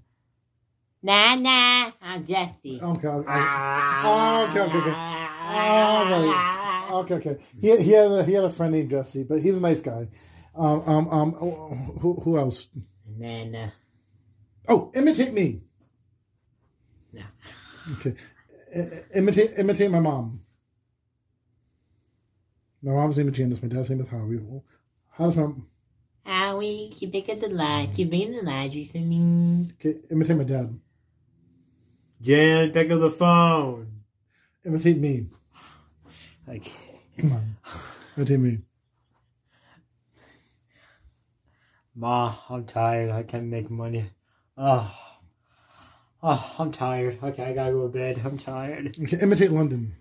nah, 1.02 1.34
nah, 1.36 1.90
I'm 2.02 2.24
Jesse. 2.24 2.80
Okay. 2.82 3.08
Okay. 3.08 3.08
Okay. 3.08 4.60
Okay. 4.60 4.78
Okay. 4.78 4.90
All 4.90 6.04
right. 6.04 6.88
Okay. 6.92 7.14
Okay. 7.14 7.36
He, 7.60 7.76
he 7.82 7.90
had 7.92 8.10
a, 8.10 8.24
he 8.24 8.32
had 8.32 8.44
a 8.44 8.50
friend 8.50 8.72
named 8.72 8.90
Jesse, 8.90 9.22
but 9.22 9.40
he 9.40 9.50
was 9.50 9.58
a 9.58 9.62
nice 9.62 9.80
guy. 9.80 10.08
Um. 10.54 10.82
Um. 10.86 11.08
um 11.08 11.32
who 12.00 12.14
who 12.22 12.38
else? 12.38 12.68
And 13.06 13.22
then, 13.22 13.54
uh, 13.54 13.70
Oh, 14.68 14.92
imitate 14.94 15.32
me. 15.32 15.62
No. 17.12 17.22
Okay. 17.92 18.14
I- 18.74 19.02
imitate 19.14 19.54
imitate 19.56 19.90
my 19.90 20.00
mom. 20.00 20.42
My 22.82 22.92
mom's 22.92 23.16
name 23.16 23.28
is 23.28 23.34
Janice. 23.34 23.62
My 23.62 23.68
dad's 23.68 23.90
name 23.90 24.00
is 24.00 24.08
Howie. 24.08 24.40
How 25.10 25.26
does 25.26 25.36
my 25.36 25.48
Howie, 26.24 26.90
keep 26.92 27.10
pick 27.12 27.28
up 27.30 27.40
the 27.40 27.48
line. 27.48 27.92
Keep 27.92 28.10
bringing 28.10 28.32
the 28.32 28.84
for 28.92 28.98
me. 28.98 29.66
okay? 29.80 29.98
Imitate 30.10 30.36
my 30.36 30.44
dad. 30.44 30.78
Jan, 32.20 32.72
pick 32.72 32.90
up 32.90 33.00
the 33.00 33.10
phone. 33.10 34.02
Imitate 34.64 34.98
me. 34.98 35.26
Like, 36.46 36.70
Come 37.18 37.32
on. 37.32 37.56
Imitate 38.16 38.40
me. 38.40 38.58
Ma, 41.94 42.34
I'm 42.48 42.64
tired. 42.64 43.10
I 43.10 43.24
can't 43.24 43.46
make 43.46 43.70
money. 43.70 44.10
Oh, 44.56 44.92
oh, 46.22 46.54
I'm 46.58 46.70
tired. 46.70 47.18
Okay, 47.22 47.42
I 47.42 47.52
gotta 47.52 47.72
go 47.72 47.82
to 47.82 47.88
bed. 47.88 48.20
I'm 48.24 48.38
tired. 48.38 48.96
Okay. 49.02 49.18
Imitate 49.20 49.50
London. 49.50 49.94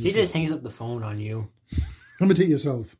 She 0.00 0.10
just 0.10 0.32
hangs 0.32 0.52
up 0.52 0.62
the 0.62 0.70
phone 0.70 1.02
on 1.02 1.18
you. 1.18 1.50
Imitate 2.20 2.48
yourself. 2.48 2.96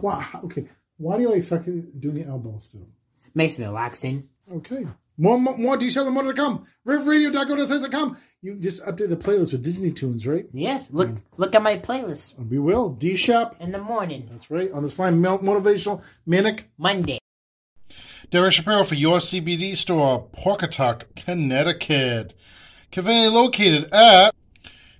Wow. 0.00 0.26
Okay. 0.44 0.68
Why 0.96 1.16
do 1.16 1.22
you 1.22 1.30
like 1.30 1.44
sucking 1.44 1.92
doing 1.98 2.16
the 2.16 2.26
elbow 2.26 2.58
still? 2.60 2.88
Makes 3.34 3.58
me 3.58 3.66
relaxing. 3.66 4.28
Okay. 4.52 4.86
More, 5.18 5.38
more, 5.38 5.58
more 5.58 5.76
details 5.76 6.06
and 6.06 6.14
more 6.14 6.22
to 6.22 6.32
come. 6.32 6.64
RivRadio.co.com. 6.86 8.16
You 8.40 8.54
just 8.54 8.84
update 8.84 9.08
the 9.08 9.16
playlist 9.16 9.50
with 9.50 9.64
Disney 9.64 9.90
tunes, 9.90 10.24
right? 10.24 10.46
Yes, 10.52 10.90
look 10.92 11.08
mm. 11.08 11.20
look 11.36 11.56
at 11.56 11.62
my 11.62 11.76
playlist 11.76 12.36
We 12.48 12.60
will. 12.60 12.90
D 12.90 13.16
Shop. 13.16 13.56
in 13.58 13.72
the 13.72 13.80
morning. 13.80 14.28
That's 14.30 14.48
right. 14.48 14.70
On 14.70 14.82
this 14.84 14.92
fine 14.92 15.20
mel- 15.20 15.40
motivational 15.40 16.02
manic 16.24 16.70
Monday. 16.78 17.18
Derek 18.30 18.52
Shapiro 18.52 18.84
for 18.84 18.94
your 18.94 19.18
CBD 19.18 19.74
store, 19.74 20.28
Pawcatuck, 20.36 21.04
Connecticut. 21.16 22.34
Conveniently 22.92 23.34
located 23.34 23.92
at 23.92 24.34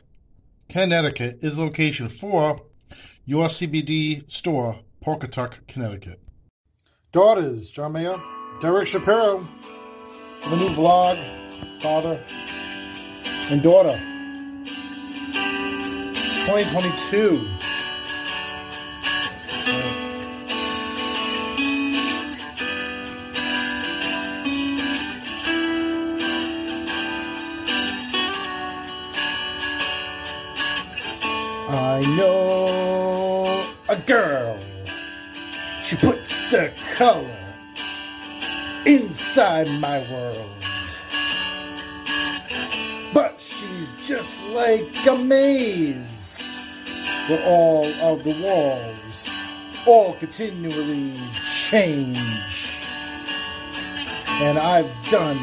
Connecticut 0.69 1.39
is 1.41 1.59
location 1.59 2.07
for 2.07 2.61
your 3.25 3.47
CBD 3.47 4.31
store, 4.31 4.79
Pawcatuck, 5.05 5.67
Connecticut. 5.67 6.21
Daughters, 7.11 7.69
John 7.69 7.91
Mayer, 7.91 8.15
Derek 8.61 8.87
Shapiro, 8.87 9.45
the 10.49 10.57
new 10.57 10.69
vlog, 10.69 11.17
father 11.79 12.19
and 13.49 13.61
daughter. 13.61 13.99
2022. 16.45 17.47
I 31.69 32.01
know 32.17 33.65
a 33.87 33.95
girl. 33.95 34.57
She 35.83 35.95
puts 35.95 36.51
the 36.51 36.71
color 36.95 37.40
inside 38.85 39.67
my 39.79 39.99
world. 40.11 40.49
But 43.13 43.39
she's 43.39 43.91
just 44.03 44.39
like 44.41 45.05
a 45.05 45.17
maze 45.17 46.81
where 47.27 47.43
all 47.45 47.85
of 47.85 48.23
the 48.23 48.41
walls 48.41 49.29
all 49.85 50.13
continually 50.15 51.13
change. 51.69 52.87
And 54.27 54.57
I've 54.57 54.91
done 55.09 55.39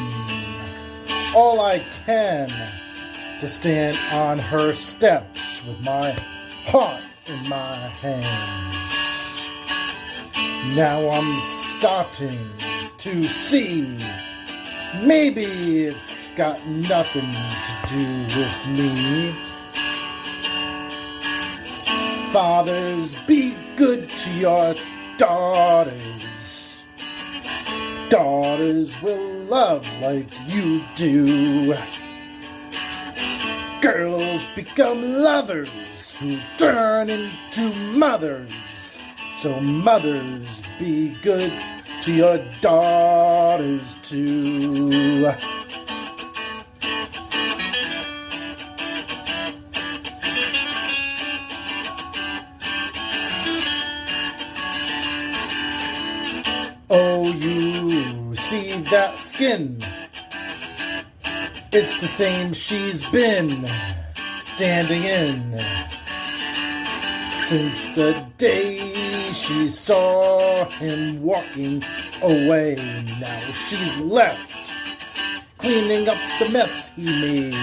all 1.35 1.61
I 1.61 1.79
can 2.07 2.49
to 3.41 3.49
stand 3.49 3.97
on 4.13 4.39
her 4.39 4.73
steps 4.73 5.63
with 5.65 5.81
my 5.85 6.13
heart 6.65 7.03
in 7.27 7.49
my 7.49 7.77
hands. 7.77 8.79
Now 10.75 11.11
I'm 11.11 11.41
starting 11.41 12.51
to 12.99 13.23
see 13.29 13.97
maybe 15.03 15.85
it's 15.85 16.27
got 16.35 16.67
nothing 16.67 17.31
to 17.31 17.87
do 17.89 18.41
with 18.41 18.67
me. 18.67 19.37
Fathers, 22.33 23.15
be 23.29 23.57
good 23.77 24.11
to 24.11 24.31
your 24.33 24.75
daughters. 25.17 26.85
Daughters 28.11 29.01
will 29.01 29.31
love 29.45 29.87
like 30.01 30.27
you 30.49 30.85
do. 30.97 31.77
Girls 33.81 34.45
become 34.57 35.13
lovers 35.13 36.17
who 36.17 36.37
turn 36.59 37.09
into 37.11 37.73
mothers. 37.93 38.53
So, 39.37 39.61
mothers, 39.61 40.61
be 40.81 41.11
good 41.23 41.53
to 42.09 42.15
your 42.15 42.39
daughters 42.63 43.97
too. 43.97 45.31
Oh, 56.89 57.31
you 57.33 58.35
see 58.37 58.73
that 58.91 59.19
skin? 59.19 59.79
It's 61.73 61.99
the 61.99 62.09
same 62.09 62.55
she's 62.55 63.07
been 63.11 63.69
standing 64.41 65.05
in 65.05 65.59
since 67.39 67.87
the 67.95 68.27
day 68.39 69.08
she 69.33 69.69
saw 69.69 70.65
him 70.65 71.23
walking 71.23 71.83
away. 72.23 72.77
Now 73.21 73.41
she's 73.53 73.99
left 74.01 74.73
cleaning 75.59 76.09
up 76.09 76.17
the 76.39 76.49
mess 76.49 76.91
he 76.97 77.05
made. 77.05 77.55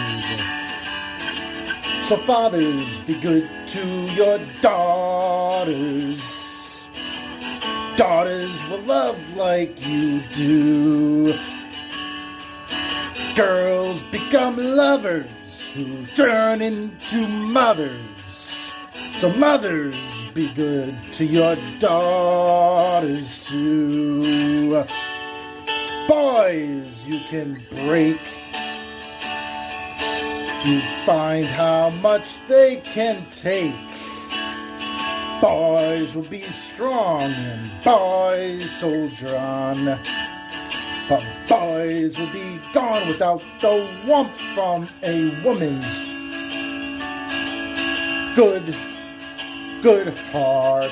So, 2.03 2.17
fathers, 2.17 2.99
be 2.99 3.19
good 3.19 3.49
to 3.67 3.87
your 4.13 4.39
daughters. 4.61 6.21
Daughters 7.97 8.65
will 8.69 8.81
love 8.81 9.35
like 9.35 9.87
you 9.87 10.21
do. 10.33 11.33
Girls 13.35 14.03
become 14.03 14.57
lovers 14.57 15.71
who 15.73 16.05
turn 16.07 16.61
into 16.61 17.27
mothers. 17.27 18.71
So, 19.17 19.31
mothers, 19.33 19.95
be 20.35 20.53
good 20.53 20.93
to 21.13 21.25
your 21.25 21.55
daughters 21.79 23.39
too. 23.47 24.83
Boys, 26.09 27.07
you 27.07 27.19
can 27.29 27.53
break. 27.71 28.19
You 30.65 30.81
find 31.05 31.45
how 31.45 31.89
much 32.01 32.37
they 32.49 32.81
can 32.83 33.25
take. 33.31 33.73
Boys 35.41 36.13
will 36.13 36.23
be 36.23 36.41
strong 36.41 37.21
and 37.21 37.71
boys 37.81 38.69
soldier 38.71 39.37
on. 39.37 39.85
But 41.07 41.25
boys 41.47 42.19
will 42.19 42.33
be 42.33 42.59
gone 42.73 43.07
without 43.07 43.41
the 43.61 43.89
warmth 44.05 44.37
from 44.53 44.89
a 45.01 45.41
woman's 45.45 45.97
good, 48.35 48.75
good 49.85 50.17
heart. 50.33 50.91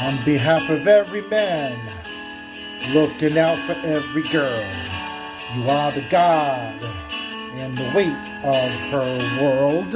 On 0.00 0.24
behalf 0.24 0.70
of 0.70 0.88
every 0.88 1.20
man, 1.20 1.78
looking 2.94 3.36
out 3.36 3.58
for 3.66 3.74
every 3.84 4.22
girl, 4.30 4.64
you 5.54 5.68
are 5.68 5.92
the 5.92 6.06
God 6.08 6.82
and 7.56 7.76
the 7.76 7.92
weight 7.94 8.08
of 8.42 8.70
her 8.90 9.18
world. 9.42 9.92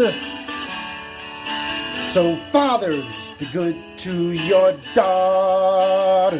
So, 2.10 2.36
fathers, 2.52 3.32
be 3.38 3.46
good 3.46 3.82
to 4.00 4.32
your 4.32 4.76
daughters. 4.94 6.32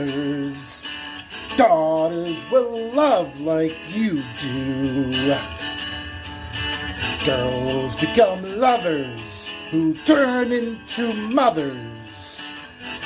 Daughters 1.56 2.38
will 2.50 2.90
love 2.92 3.40
like 3.40 3.76
you 3.88 4.22
do. 4.40 5.36
Girls 7.26 7.94
become 7.96 8.58
lovers 8.58 9.52
who 9.70 9.94
turn 10.04 10.50
into 10.50 11.12
mothers. 11.12 12.50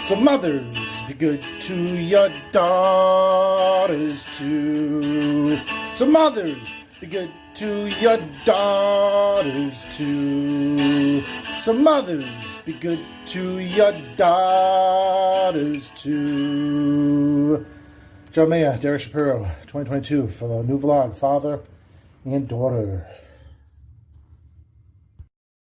So, 0.07 0.15
mothers, 0.15 0.77
be 1.09 1.15
good 1.15 1.43
to 1.61 1.77
your 1.77 2.31
daughters 2.53 4.25
too. 4.39 5.59
So, 5.95 6.07
mothers, 6.07 6.73
be 7.01 7.09
good 7.09 7.33
to 7.57 7.87
your 7.87 8.19
daughters 8.45 9.85
too. 9.97 11.23
So, 11.61 11.73
mothers, 11.73 12.31
be 12.65 12.75
good 12.75 13.05
to 13.27 13.59
your 13.59 13.93
daughters 14.17 15.91
too. 15.91 17.67
John 18.37 18.51
Mayer, 18.51 18.77
Derek 18.77 19.01
Shapiro, 19.01 19.45
2022 19.63 20.29
for 20.29 20.47
the 20.47 20.63
new 20.63 20.79
vlog, 20.79 21.15
Father 21.15 21.61
and 22.23 22.47
Daughter. 22.47 23.07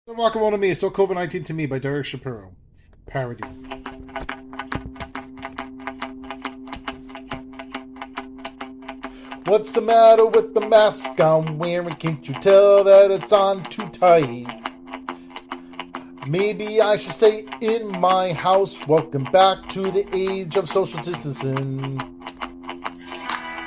Still 0.03 0.15
rock 0.15 0.35
and 0.35 0.43
roll 0.43 0.51
to 0.51 0.59
me, 0.59 0.69
it's 0.69 0.79
still 0.79 0.91
COVID 0.91 1.15
19 1.15 1.43
to 1.45 1.53
me 1.55 1.65
by 1.65 1.79
Derek 1.79 2.05
Shapiro. 2.05 2.51
Parody. 3.07 3.43
What's 9.45 9.71
the 9.71 9.81
matter 9.81 10.27
with 10.27 10.53
the 10.53 10.61
mask 10.61 11.19
I'm 11.19 11.57
wearing? 11.57 11.95
Can't 11.95 12.29
you 12.29 12.35
tell 12.35 12.83
that 12.83 13.09
it's 13.09 13.33
on 13.33 13.63
too 13.63 13.89
tight? 13.89 14.60
Maybe 16.31 16.79
I 16.79 16.95
should 16.95 17.11
stay 17.11 17.45
in 17.59 17.89
my 17.89 18.31
house. 18.31 18.79
Welcome 18.87 19.25
back 19.33 19.67
to 19.67 19.91
the 19.91 20.07
age 20.15 20.55
of 20.55 20.69
social 20.69 21.01
distancing. 21.01 21.97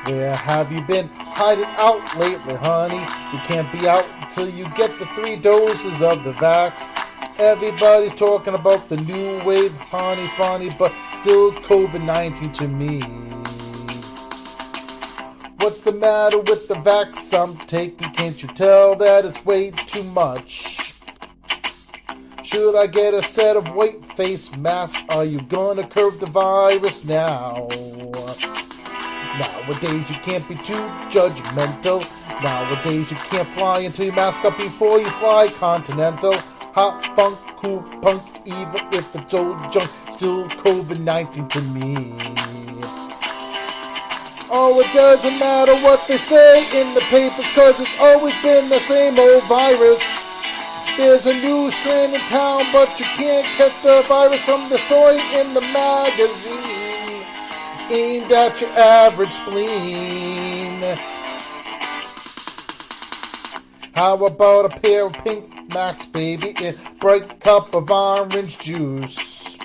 Where 0.06 0.34
have 0.34 0.72
you 0.72 0.80
been 0.80 1.08
hiding 1.08 1.66
out 1.66 2.16
lately, 2.16 2.54
honey? 2.54 3.00
You 3.34 3.38
can't 3.44 3.70
be 3.70 3.86
out 3.86 4.06
until 4.22 4.48
you 4.48 4.66
get 4.78 4.98
the 4.98 5.04
three 5.14 5.36
doses 5.36 6.00
of 6.00 6.24
the 6.24 6.32
vax. 6.32 6.98
Everybody's 7.38 8.14
talking 8.14 8.54
about 8.54 8.88
the 8.88 8.96
new 8.96 9.44
wave, 9.44 9.76
honey, 9.76 10.30
funny, 10.34 10.74
but 10.78 10.94
still 11.16 11.52
COVID 11.52 12.02
19 12.02 12.50
to 12.52 12.66
me. 12.66 13.02
What's 15.58 15.82
the 15.82 15.92
matter 15.92 16.38
with 16.38 16.66
the 16.66 16.76
vax 16.76 17.38
I'm 17.38 17.58
taking? 17.66 18.10
Can't 18.12 18.42
you 18.42 18.48
tell 18.48 18.96
that 18.96 19.26
it's 19.26 19.44
way 19.44 19.70
too 19.70 20.04
much? 20.04 20.83
Should 22.54 22.76
I 22.76 22.86
get 22.86 23.14
a 23.14 23.20
set 23.20 23.56
of 23.56 23.74
white 23.74 24.04
face 24.14 24.56
masks? 24.56 25.02
Are 25.08 25.24
you 25.24 25.40
gonna 25.40 25.84
curb 25.88 26.20
the 26.20 26.26
virus 26.26 27.02
now? 27.02 27.66
Nowadays 29.36 30.08
you 30.08 30.14
can't 30.22 30.48
be 30.48 30.54
too 30.54 30.86
judgmental. 31.10 32.06
Nowadays 32.44 33.10
you 33.10 33.16
can't 33.16 33.48
fly 33.48 33.80
until 33.80 34.06
you 34.06 34.12
mask 34.12 34.44
up 34.44 34.56
before 34.56 35.00
you 35.00 35.10
fly 35.18 35.48
continental. 35.48 36.34
Hot 36.78 37.16
funk, 37.16 37.40
cool 37.56 37.82
punk, 38.00 38.22
even 38.44 38.86
if 38.92 39.16
it's 39.16 39.34
old 39.34 39.72
junk, 39.72 39.90
still 40.08 40.48
COVID 40.50 41.00
19 41.00 41.48
to 41.48 41.60
me. 41.60 42.14
Oh, 44.48 44.80
it 44.80 44.94
doesn't 44.94 45.40
matter 45.40 45.74
what 45.82 46.06
they 46.06 46.18
say 46.18 46.62
in 46.80 46.94
the 46.94 47.00
papers, 47.00 47.50
cause 47.50 47.80
it's 47.80 47.98
always 47.98 48.40
been 48.42 48.68
the 48.68 48.78
same 48.78 49.18
old 49.18 49.42
virus. 49.48 50.23
There's 50.96 51.26
a 51.26 51.34
new 51.34 51.72
strain 51.72 52.14
in 52.14 52.20
town, 52.22 52.66
but 52.72 53.00
you 53.00 53.04
can't 53.04 53.46
catch 53.56 53.82
the 53.82 54.04
virus 54.06 54.44
from 54.44 54.68
the 54.68 54.78
story 54.86 55.18
in 55.34 55.52
the 55.52 55.60
magazine. 55.60 57.26
Aimed 57.90 58.30
at 58.30 58.60
your 58.60 58.70
average 58.70 59.32
spleen. 59.32 60.96
How 63.92 64.24
about 64.24 64.66
a 64.66 64.80
pair 64.80 65.06
of 65.06 65.14
pink 65.14 65.68
masks, 65.68 66.06
baby, 66.06 66.54
in 66.60 66.78
bright 67.00 67.40
cup 67.40 67.74
of 67.74 67.90
orange 67.90 68.60
juice? 68.60 69.58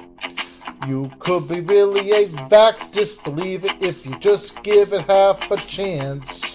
You 0.88 1.12
could 1.20 1.48
be 1.48 1.62
really 1.62 2.10
a 2.12 2.28
vax 2.28 2.92
disbeliever 2.92 3.70
if 3.80 4.04
you 4.04 4.18
just 4.18 4.64
give 4.64 4.94
it 4.94 5.02
half 5.02 5.52
a 5.52 5.58
chance. 5.58 6.49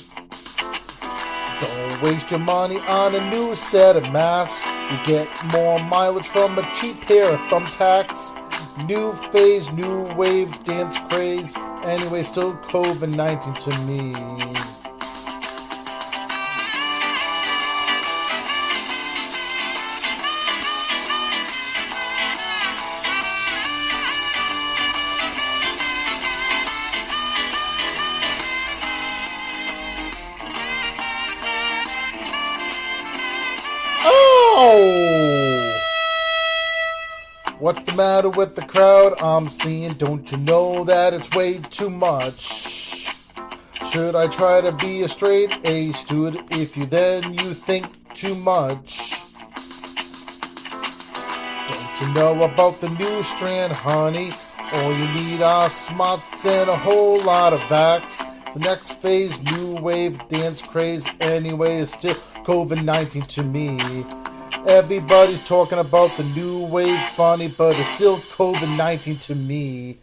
Don't 1.61 2.03
waste 2.03 2.31
your 2.31 2.41
money 2.41 2.79
on 2.81 3.15
a 3.15 3.31
new 3.31 3.55
set 3.55 3.97
of 3.97 4.11
masks. 4.11 4.61
You 4.91 4.99
get 5.05 5.29
more 5.53 5.79
mileage 5.79 6.27
from 6.27 6.59
a 6.59 6.71
cheap 6.75 7.01
pair 7.03 7.33
of 7.33 7.41
thumbtacks. 7.51 8.33
New 8.87 9.13
phase, 9.31 9.71
new 9.73 10.03
wave, 10.15 10.65
dance 10.65 10.99
craze. 11.09 11.57
Anyway, 11.85 12.23
still 12.23 12.55
COVID 12.55 13.15
19 13.15 13.55
to 13.55 13.79
me. 13.81 14.84
What's 37.65 37.83
the 37.85 37.93
matter 37.93 38.29
with 38.29 38.57
the 38.57 38.67
crowd 38.67 39.23
I'm 39.23 39.49
seeing? 39.49 39.95
Don't 39.95 40.31
you 40.31 40.37
know 40.37 40.85
that 40.85 41.15
it's 41.15 41.31
way 41.31 41.61
too 41.71 41.89
much? 41.89 43.09
Should 43.91 44.15
I 44.15 44.27
try 44.27 44.61
to 44.61 44.71
be 44.71 45.01
a 45.01 45.09
straight 45.09 45.51
A 45.65 45.91
student 45.93 46.53
if 46.53 46.77
you 46.77 46.85
then 46.85 47.33
you 47.33 47.55
think 47.55 47.87
too 48.13 48.35
much? 48.35 49.15
Don't 51.67 52.01
you 52.03 52.13
know 52.13 52.43
about 52.43 52.83
the 52.83 52.91
new 52.91 53.23
strand, 53.23 53.73
honey? 53.73 54.35
All 54.75 54.95
you 54.95 55.09
need 55.13 55.41
are 55.41 55.71
smarts 55.71 56.45
and 56.45 56.69
a 56.69 56.77
whole 56.77 57.19
lot 57.23 57.55
of 57.55 57.61
vax. 57.61 58.19
The 58.53 58.61
next 58.61 58.93
phase, 59.01 59.43
new 59.43 59.77
wave, 59.77 60.21
dance 60.29 60.61
craze, 60.61 61.07
anyway, 61.19 61.79
is 61.79 61.93
still 61.93 62.17
COVID 62.45 62.85
19 62.85 63.23
to 63.23 63.43
me. 63.43 64.05
Everybody's 64.67 65.45
talking 65.45 65.79
about 65.79 66.17
the 66.17 66.25
new 66.25 66.59
wave 66.59 66.99
funny, 67.11 67.49
but 67.49 67.79
it's 67.79 67.91
still 67.91 68.17
COVID 68.19 68.77
19 68.77 69.19
to 69.19 69.35
me. 69.35 69.99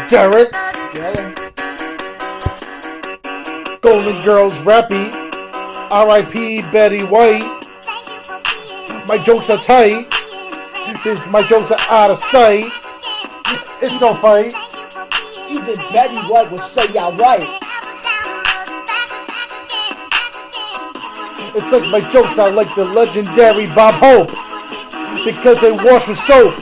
Derek. 0.09 0.51
Golden 3.81 4.25
Girls 4.25 4.53
Rappy. 4.63 5.11
R.I.P. 5.91 6.63
Betty 6.71 7.03
White. 7.03 7.43
My 9.07 9.21
jokes 9.23 9.51
are 9.51 9.57
tight. 9.57 10.09
This, 11.03 11.27
my 11.27 11.43
jokes 11.43 11.71
are 11.71 11.79
out 11.89 12.09
of 12.09 12.17
sight. 12.17 12.65
It's 13.79 14.01
no 14.01 14.15
fight. 14.15 14.53
Even 15.49 15.75
Betty 15.91 16.17
White 16.27 16.51
would 16.51 16.59
say 16.59 16.85
y'all 16.93 17.15
right. 17.17 17.43
It's 21.55 21.71
like 21.71 21.89
my 21.89 21.99
jokes 22.11 22.37
are 22.37 22.51
like 22.51 22.73
the 22.75 22.85
legendary 22.85 23.67
Bob 23.67 23.95
Hope. 23.97 24.29
Because 25.25 25.59
they 25.61 25.71
wash 25.71 26.07
with 26.07 26.19
soap. 26.19 26.53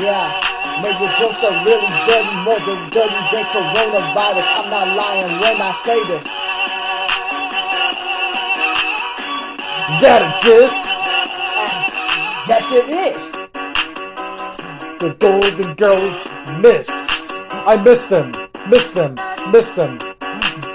Yeah, 0.00 0.44
your 1.04 1.12
jokes 1.18 1.44
are 1.44 1.64
really 1.64 1.86
dirty, 2.06 2.36
more 2.44 2.58
than 2.60 2.90
dirty 2.90 3.20
than 3.30 3.44
coronavirus. 3.52 4.48
I'm 4.58 4.70
not 4.70 4.86
lying 4.96 5.32
when 5.40 5.56
I 5.60 5.72
say 5.84 5.98
this. 6.08 6.24
Is 9.90 10.00
that 10.00 10.20
a 10.22 10.30
diss? 10.42 10.74
Yes, 12.48 12.64
it 12.72 12.88
is. 12.88 13.22
The 14.98 15.10
Golden 15.18 15.74
Girls 15.74 16.28
miss. 16.60 17.13
I 17.66 17.80
miss 17.82 18.06
them, 18.06 18.32
miss 18.68 18.90
them, 18.90 19.14
miss 19.50 19.70
them. 19.72 19.98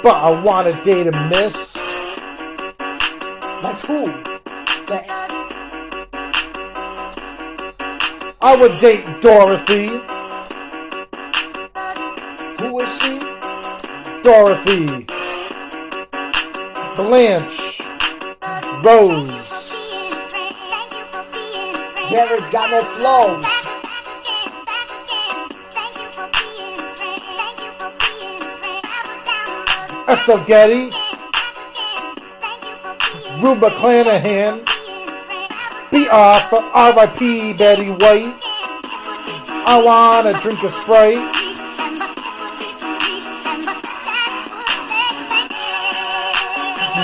But 0.02 0.16
I 0.16 0.42
want 0.44 0.68
a 0.68 0.84
day 0.84 1.04
to 1.04 1.12
miss. 1.30 2.20
Like 3.64 3.82
who? 3.82 4.06
That 4.88 5.06
I 8.42 8.62
would 8.62 8.72
date 8.80 9.06
Dorothy. 9.22 9.88
who 12.60 12.80
is 12.80 12.90
she? 13.02 13.20
Dorothy. 14.24 15.06
Blanche. 16.96 17.82
Rose. 18.84 19.50
Derek 22.10 22.52
got 22.52 22.72
no 22.72 22.82
flows. 22.98 23.59
Estelle 30.10 30.44
Getty. 30.46 30.90
Rue 33.42 33.54
McClanahan. 33.54 34.66
BR 35.92 36.40
for 36.50 36.64
R.I.P. 36.74 37.54
Betty 37.54 37.92
White. 37.92 38.34
I 39.70 39.80
want 39.86 40.26
a 40.26 40.34
drink 40.42 40.64
of 40.64 40.72
Sprite. 40.72 41.14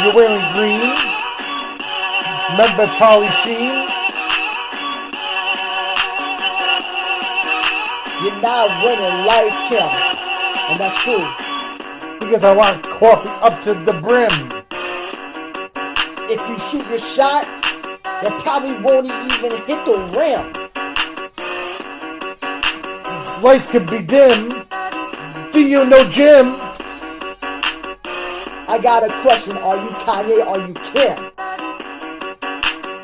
You're 0.01 0.15
wearing 0.15 0.41
green. 0.57 0.81
Remember 2.57 2.87
Charlie 2.97 3.29
Sheen? 3.45 3.85
You're 8.23 8.41
not 8.41 8.65
winning 8.81 9.17
life, 9.29 9.53
him. 9.69 9.89
And 10.71 10.79
that's 10.79 11.03
true. 11.03 11.44
Because 12.25 12.43
I 12.43 12.55
want 12.55 12.81
coffee 12.83 13.29
up 13.45 13.61
to 13.65 13.75
the 13.75 13.93
brim. 14.01 14.31
If 16.27 16.41
you 16.49 16.57
shoot 16.57 16.89
your 16.89 16.99
shot, 16.99 17.45
you 18.23 18.31
probably 18.41 18.73
won't 18.81 19.05
even 19.05 19.51
hit 19.67 19.85
the 19.85 20.01
rim. 20.17 20.51
Lights 23.43 23.69
can 23.69 23.85
be 23.85 24.01
dim. 24.01 24.49
Do 25.51 25.61
you 25.61 25.85
know 25.85 26.03
Jim? 26.09 26.55
I 28.67 28.79
got 28.81 29.03
a 29.03 29.21
question. 29.21 29.55
Are 29.57 29.77
you 29.77 29.89
Kanye? 29.91 30.43
Are 30.43 30.57
you 30.67 30.73
Kim? 30.73 31.15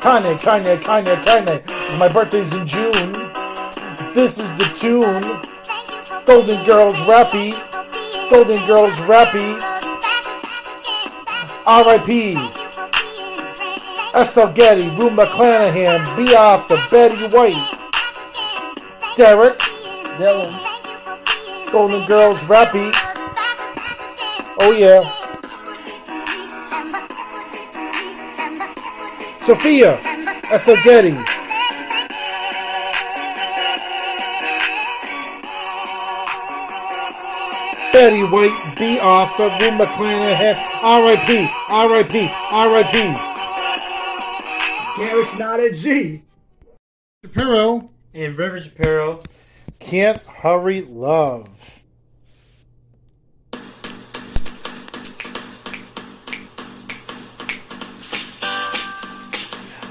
Kanye, 0.00 0.36
Kanye, 0.36 0.82
Kanye, 0.82 1.14
Kanye. 1.24 1.98
My 2.00 2.12
birthday's 2.12 2.52
in 2.56 2.66
June. 2.66 3.12
This 4.14 4.38
is 4.38 4.50
the 4.58 4.64
tune. 4.76 5.22
Golden 6.24 6.66
Girls 6.66 6.94
Rappy. 7.06 7.71
Golden 8.32 8.66
Girls 8.66 8.94
Rappy. 9.02 9.60
R.I.P. 11.66 12.34
Estelle 14.18 14.52
Getty, 14.54 14.88
Rue 14.96 15.10
McClanahan, 15.10 16.00
Bioff, 16.16 16.66
the 16.66 16.78
Betty 16.90 17.26
White, 17.36 17.54
Derek, 19.18 19.58
Dylan, 20.16 21.70
Golden 21.70 22.06
Girls, 22.06 22.38
Rappy. 22.44 22.90
Oh 24.60 24.72
yeah. 24.72 25.02
Sophia, 29.40 29.98
Estelle 30.50 30.82
Getty. 30.82 31.31
Betty 37.92 38.22
White, 38.22 38.74
Bea 38.78 38.98
Arthur, 39.00 39.48
Rue 39.60 39.76
McClanahan, 39.76 40.56
R.I.P., 40.82 41.48
R.I.P., 41.68 42.28
R.I.P. 42.50 43.32
Garrett's 44.96 45.38
not 45.38 45.60
a 45.60 45.70
G. 45.70 46.22
Shapiro. 47.22 47.90
And 48.14 48.38
River 48.38 48.60
Shapiro. 48.60 49.22
Can't 49.78 50.22
hurry 50.26 50.80
love. 50.80 51.48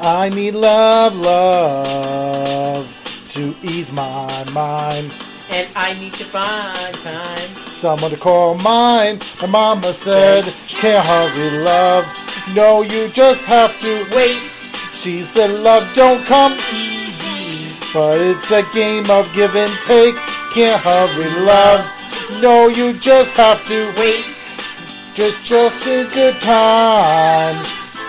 I 0.04 0.30
need 0.30 0.56
love, 0.56 1.16
love 1.16 2.88
to 3.34 3.56
ease 3.62 3.92
my 3.92 4.44
mind. 4.52 5.14
And 5.54 5.68
I 5.76 5.94
need 6.00 6.14
to 6.14 6.24
find 6.24 6.94
time. 6.96 7.38
Someone 7.76 8.12
to 8.12 8.18
call 8.18 8.56
mine. 8.60 9.20
My 9.42 9.48
mama 9.48 9.92
said, 9.92 10.46
can't 10.68 11.06
hurry 11.06 11.58
love. 11.60 12.06
No, 12.56 12.84
you 12.84 13.10
just 13.10 13.46
have 13.46 13.78
to 13.82 14.06
wait. 14.16 14.42
She 14.94 15.24
said, 15.24 15.52
love 15.60 15.94
don't 15.94 16.24
come 16.26 16.54
easy. 16.74 17.76
But 17.94 18.22
it's 18.22 18.52
a 18.52 18.64
game 18.74 19.10
of 19.10 19.32
give 19.34 19.56
and 19.56 19.72
take. 19.86 20.16
Can't 20.54 20.82
hurry 20.82 21.30
love. 21.42 21.86
No, 22.42 22.68
you 22.68 22.94
just 22.94 23.36
have 23.36 23.68
to 23.68 23.94
wait. 23.98 24.26
Just, 25.14 25.44
just 25.44 25.86
a 25.86 26.08
good 26.14 26.36
time. 26.40 27.56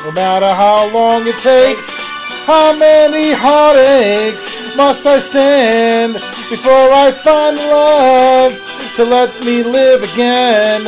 No 0.04 0.12
matter 0.12 0.52
how 0.52 0.92
long 0.92 1.26
it 1.26 1.36
takes. 1.38 2.01
How 2.44 2.76
many 2.76 3.30
heartaches 3.30 4.76
must 4.76 5.06
I 5.06 5.20
stand 5.20 6.14
before 6.50 6.90
I 6.90 7.12
find 7.12 7.56
love 7.56 8.52
to 8.96 9.04
let 9.04 9.30
me 9.44 9.62
live 9.62 10.02
again? 10.02 10.82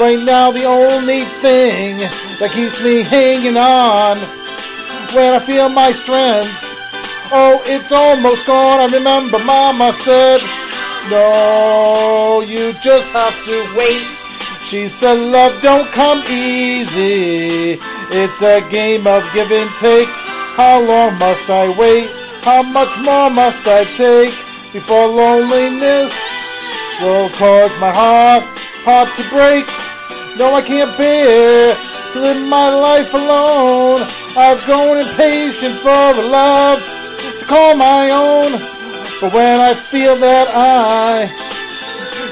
Right 0.00 0.18
now, 0.24 0.50
the 0.50 0.64
only 0.64 1.24
thing 1.44 1.98
that 2.40 2.50
keeps 2.54 2.82
me 2.82 3.02
hanging 3.02 3.58
on 3.58 4.16
when 5.14 5.34
I 5.34 5.38
feel 5.44 5.68
my 5.68 5.92
strength. 5.92 6.48
Oh, 7.30 7.60
it's 7.66 7.92
almost 7.92 8.46
gone. 8.46 8.80
I 8.80 8.86
remember 8.86 9.38
Mama 9.38 9.92
said, 9.92 10.40
No, 11.10 12.40
you 12.40 12.72
just 12.82 13.12
have 13.12 13.36
to 13.44 13.76
wait. 13.76 14.08
She 14.64 14.88
said, 14.88 15.18
Love 15.18 15.60
don't 15.60 15.92
come 15.92 16.24
easy. 16.26 17.78
It's 18.12 18.40
a 18.40 18.66
game 18.70 19.06
of 19.06 19.22
give 19.34 19.52
and 19.52 19.70
take. 19.76 20.08
How 20.56 20.84
long 20.86 21.18
must 21.18 21.48
I 21.50 21.74
wait? 21.78 22.08
How 22.42 22.62
much 22.62 22.90
more 23.04 23.30
must 23.30 23.66
I 23.66 23.84
take 23.96 24.34
before 24.72 25.08
loneliness 25.08 26.12
will 27.02 27.28
cause 27.30 27.72
my 27.80 27.92
heart, 27.92 28.44
heart 28.84 29.08
to 29.16 29.24
break? 29.28 29.66
No, 30.38 30.54
I 30.54 30.62
can't 30.62 30.96
bear 30.96 31.74
to 32.12 32.18
live 32.18 32.48
my 32.48 32.68
life 32.70 33.12
alone. 33.14 34.02
I've 34.36 34.64
grown 34.64 34.98
impatient 34.98 35.74
for 35.80 35.90
a 35.90 36.28
love 36.28 36.78
to 37.38 37.44
call 37.46 37.76
my 37.76 38.10
own. 38.10 38.52
But 39.20 39.34
when 39.34 39.60
I 39.60 39.74
feel 39.74 40.16
that 40.16 40.48
I 40.54 41.28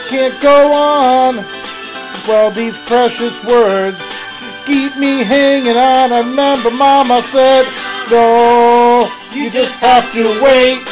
can't 0.09 0.41
go 0.41 0.73
on, 0.73 1.37
well, 2.27 2.51
these 2.51 2.79
precious 2.87 3.43
words 3.45 4.01
keep 4.65 4.97
me 4.97 5.25
hanging 5.25 5.77
on. 5.77 6.13
I 6.13 6.21
remember 6.21 6.71
Mama 6.71 7.21
said, 7.23 7.67
No, 8.11 9.11
you 9.35 9.51
just 9.51 9.78
have 9.81 10.11
to 10.12 10.25
wait. 10.43 10.87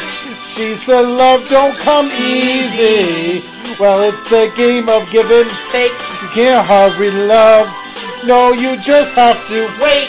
She 0.55 0.77
said, 0.77 1.03
Love 1.03 1.49
don't 1.49 1.77
come 1.79 2.11
easy. 2.13 3.43
Well, 3.81 4.03
it's 4.03 4.33
a 4.33 4.55
game 4.57 4.89
of 4.89 5.11
give 5.11 5.31
and 5.31 5.51
take. 5.73 5.93
You 6.23 6.29
can't 6.35 6.67
hurry 6.67 7.11
love. 7.11 7.69
No, 8.27 8.53
you 8.53 8.77
just 8.81 9.15
have 9.15 9.47
to 9.49 9.69
wait. 9.81 10.09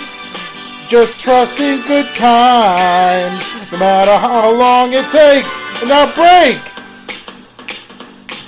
Just 0.90 1.19
trust 1.19 1.60
in 1.60 1.82
good 1.86 2.08
times, 2.16 3.72
no 3.72 3.77
matter 3.77 4.18
how 4.18 4.52
long 4.52 4.94
it 4.94 5.10
takes. 5.11 5.52
And 5.82 5.90
now 5.90 6.06
break. 6.14 6.58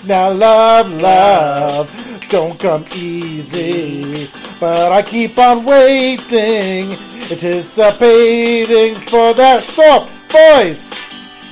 Now 0.08 0.32
love, 0.32 0.90
love, 1.02 2.28
don't 2.30 2.58
come 2.58 2.86
easy. 2.96 4.30
But 4.60 4.92
I 4.92 5.02
keep 5.02 5.38
on 5.38 5.66
waiting, 5.66 6.98
anticipating 7.32 8.96
for 8.96 9.34
that 9.34 9.64
soft 9.64 10.10
voice 10.32 10.90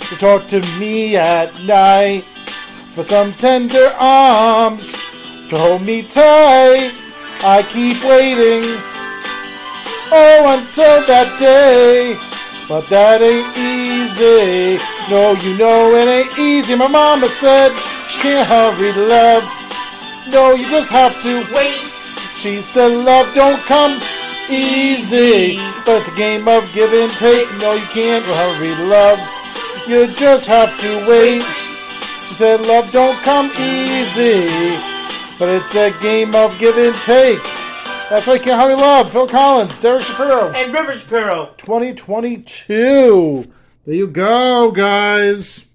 to 0.10 0.16
talk 0.18 0.48
to 0.48 0.60
me 0.80 1.16
at 1.16 1.54
night. 1.64 2.24
For 2.94 3.04
some 3.04 3.34
tender 3.34 3.94
arms 4.00 4.92
to 5.50 5.58
hold 5.58 5.84
me 5.84 6.02
tight. 6.02 6.92
I 7.44 7.62
keep 7.70 8.04
waiting, 8.04 8.66
oh, 10.10 10.58
until 10.58 11.06
that 11.06 11.30
day. 11.40 12.18
But 12.68 12.90
that 12.90 13.22
ain't 13.22 13.56
easy. 13.56 14.82
No, 15.12 15.34
you 15.46 15.58
know 15.58 15.94
it 15.96 16.08
ain't 16.08 16.40
easy. 16.40 16.76
My 16.76 16.88
mama 16.88 17.28
said, 17.28 17.72
can't 18.20 18.48
hurry, 18.50 18.92
love. 18.94 19.44
No, 20.34 20.54
you 20.54 20.68
just 20.70 20.90
have 20.90 21.22
to 21.22 21.46
wait. 21.54 21.86
She 22.36 22.62
said, 22.62 22.92
love 23.06 23.34
don't 23.36 23.62
come 23.62 24.00
easy. 24.50 25.58
But 25.86 26.02
it's 26.02 26.10
a 26.10 26.16
game 26.16 26.48
of 26.48 26.72
give 26.74 26.94
and 26.94 27.12
take. 27.14 27.48
No, 27.60 27.74
you 27.74 27.86
can't 27.94 28.24
hurry, 28.24 28.76
love. 28.88 29.20
You 29.88 30.08
just 30.14 30.48
have 30.48 30.78
to 30.82 31.06
wait. 31.10 31.44
She 32.28 32.34
said, 32.34 32.66
love 32.66 32.92
don't 32.92 33.16
come 33.24 33.52
easy. 33.60 34.48
But 35.40 35.50
it's 35.50 35.76
a 35.76 35.92
game 36.02 36.34
of 36.36 36.58
give 36.60 36.78
and 36.78 36.96
take. 37.06 37.42
That's 38.10 38.26
why 38.26 38.34
you 38.36 38.40
can't 38.40 38.60
hurry, 38.62 38.76
love. 38.76 39.12
Phil 39.12 39.28
Collins, 39.28 39.80
Derek 39.80 40.04
Shapiro. 40.04 40.52
And 40.54 40.74
River 40.74 40.98
Shapiro. 40.98 41.54
2022. 41.58 43.52
There 43.86 43.96
you 43.96 44.08
go, 44.08 44.72
guys. 44.72 45.67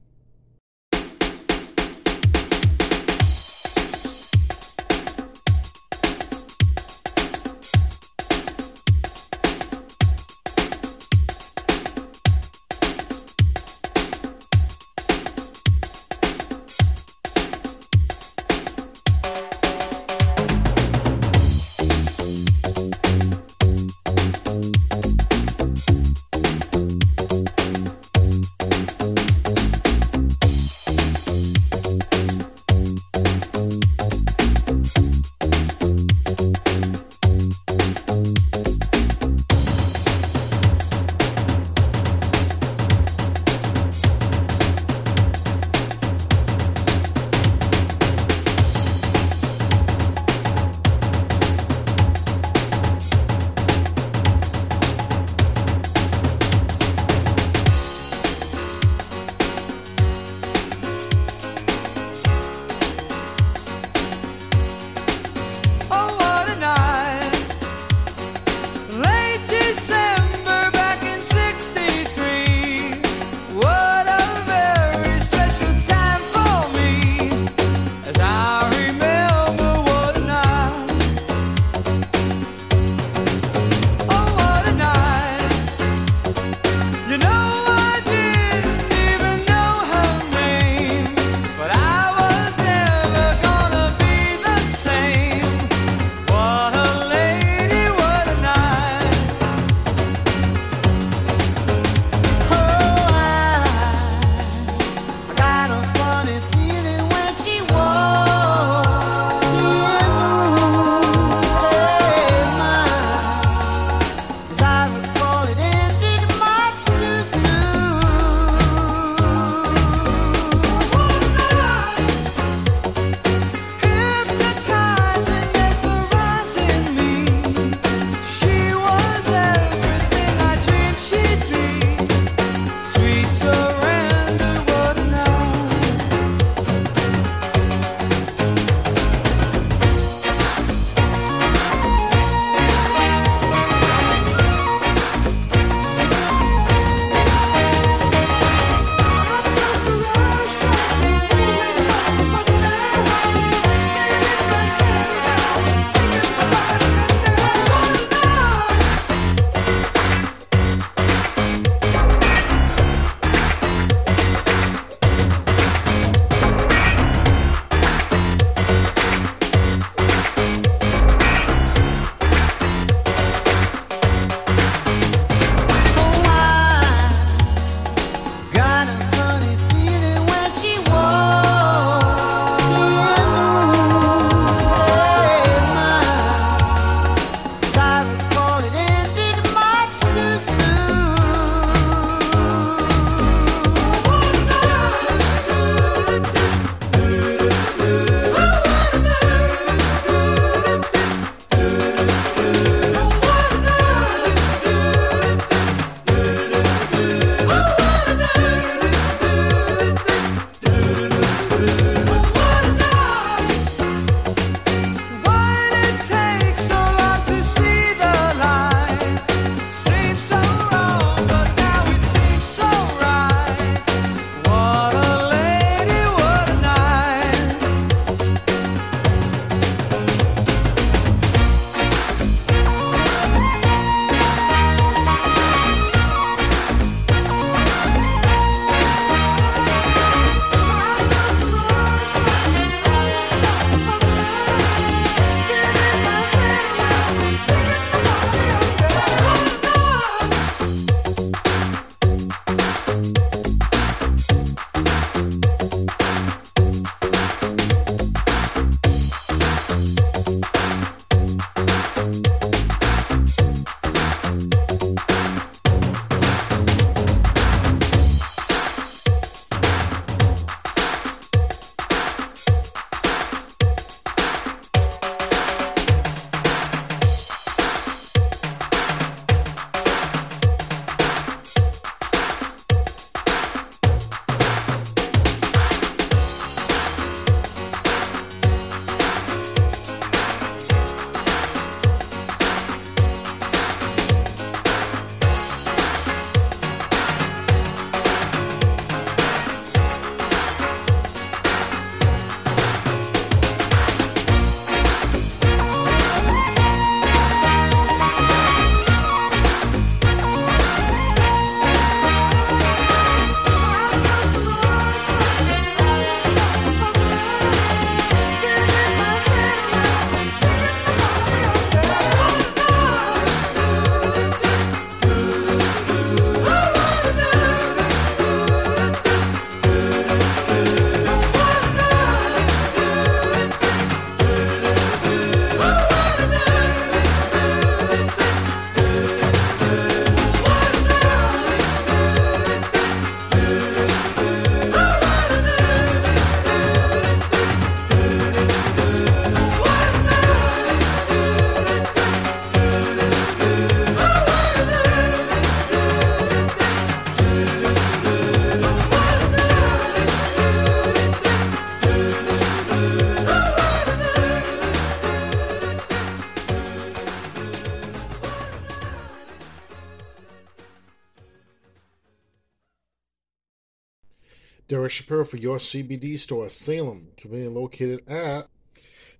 Shapiro 374.92 375.24
for 375.24 375.36
your 375.36 375.58
CBD 375.58 376.18
store, 376.18 376.48
Salem, 376.48 377.08
conveniently 377.16 377.60
located 377.60 378.08
at 378.08 378.48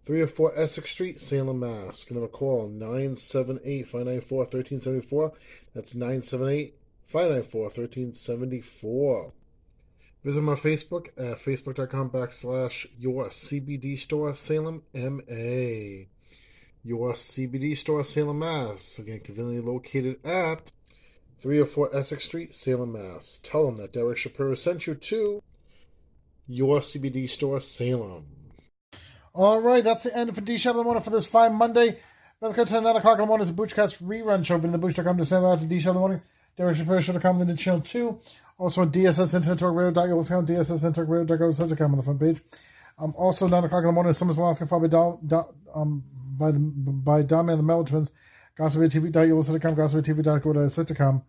304 0.05 0.59
Essex 0.59 0.91
Street, 0.91 1.21
Salem, 1.21 1.61
Mass. 1.61 2.05
Give 2.05 2.17
them 2.17 2.25
a 2.25 2.29
call, 2.29 2.69
978 2.69 3.87
594 3.87 4.39
1374. 4.39 5.33
That's 5.75 5.95
978 5.95 6.75
594 7.07 7.63
1374. 7.63 9.33
Visit 10.25 10.43
my 10.43 10.55
Facebook 10.55 11.09
at 11.17 11.39
facebook.com 11.39 12.11
backslash 12.11 12.87
your 12.99 13.27
CBD 13.27 13.97
store, 13.97 14.35
Salem, 14.35 14.83
MA. 14.95 16.07
Your 16.85 17.13
CBD 17.13 17.77
store, 17.77 18.05
Salem, 18.05 18.41
Mass. 18.41 18.99
Again, 18.99 19.21
conveniently 19.21 19.73
located 19.73 20.25
at 20.25 20.73
304 21.39 21.97
Essex 21.97 22.25
Street, 22.25 22.55
Salem, 22.55 22.93
Mass. 22.93 23.41
Tell 23.43 23.67
them 23.67 23.77
that 23.79 23.93
Derek 23.93 24.17
Shapiro 24.17 24.55
sent 24.55 24.87
you 24.87 24.95
to 24.95 25.43
your 26.53 26.81
CBD 26.81 27.29
store, 27.29 27.61
Salem. 27.61 28.27
All 29.35 29.61
right, 29.61 29.83
that's 29.83 30.05
the 30.05 30.17
end 30.17 30.35
for 30.35 30.41
D 30.41 30.59
Shop 30.59 30.73
in 30.73 30.79
the 30.79 30.85
morning 30.85 31.03
for 31.03 31.11
this 31.11 31.27
fine 31.27 31.55
Monday. 31.55 31.99
Let's 32.41 32.55
go 32.55 32.65
to 32.65 32.81
9 32.81 32.97
o'clock 32.97 33.15
in 33.15 33.21
the 33.21 33.27
morning. 33.27 33.49
It's 33.49 33.57
a 33.57 33.61
Boochcast 33.61 34.03
rerun 34.03 34.45
show. 34.45 34.59
The 34.59 34.77
Booch.com 34.77 35.17
to 35.17 35.25
send 35.25 35.47
out 35.47 35.61
to 35.61 35.67
D 35.67 35.81
Shop 35.81 35.91
in 35.91 35.95
the 35.95 36.01
morning. 36.01 36.23
Derek 36.57 36.77
Shapiro 36.77 37.01
Show.com, 37.01 37.39
then 37.39 37.49
to 37.49 37.55
channel 37.55 37.81
2. 37.81 38.19
Also 38.59 38.83
on 38.83 38.91
DSS 38.91 39.35
Internet 39.35 39.59
Talk 39.59 39.75
Radio.com, 39.75 40.47
DSS 40.47 40.85
Internet 40.85 41.09
Radio.com 41.09 41.93
on 41.93 41.97
the 41.97 42.03
front 42.03 42.21
page. 42.21 42.41
Um, 42.99 43.15
also, 43.17 43.49
9 43.49 43.65
o'clock 43.65 43.81
in 43.81 43.87
the 43.87 43.93
morning, 43.93 44.13
Summers 44.13 44.39
Alaska, 44.39 44.67
followed 44.67 44.91
by, 44.91 44.97
Dom, 44.97 45.19
Dom, 45.27 45.45
um, 45.75 46.05
by, 46.37 46.53
the, 46.53 46.59
by 46.59 47.23
Dom 47.23 47.49
and 47.49 47.59
the 47.59 47.63
Mellow 47.63 47.85
Twins. 47.85 48.13
GospelTV.com, 48.59 49.77
GospelTV.com. 49.77 51.23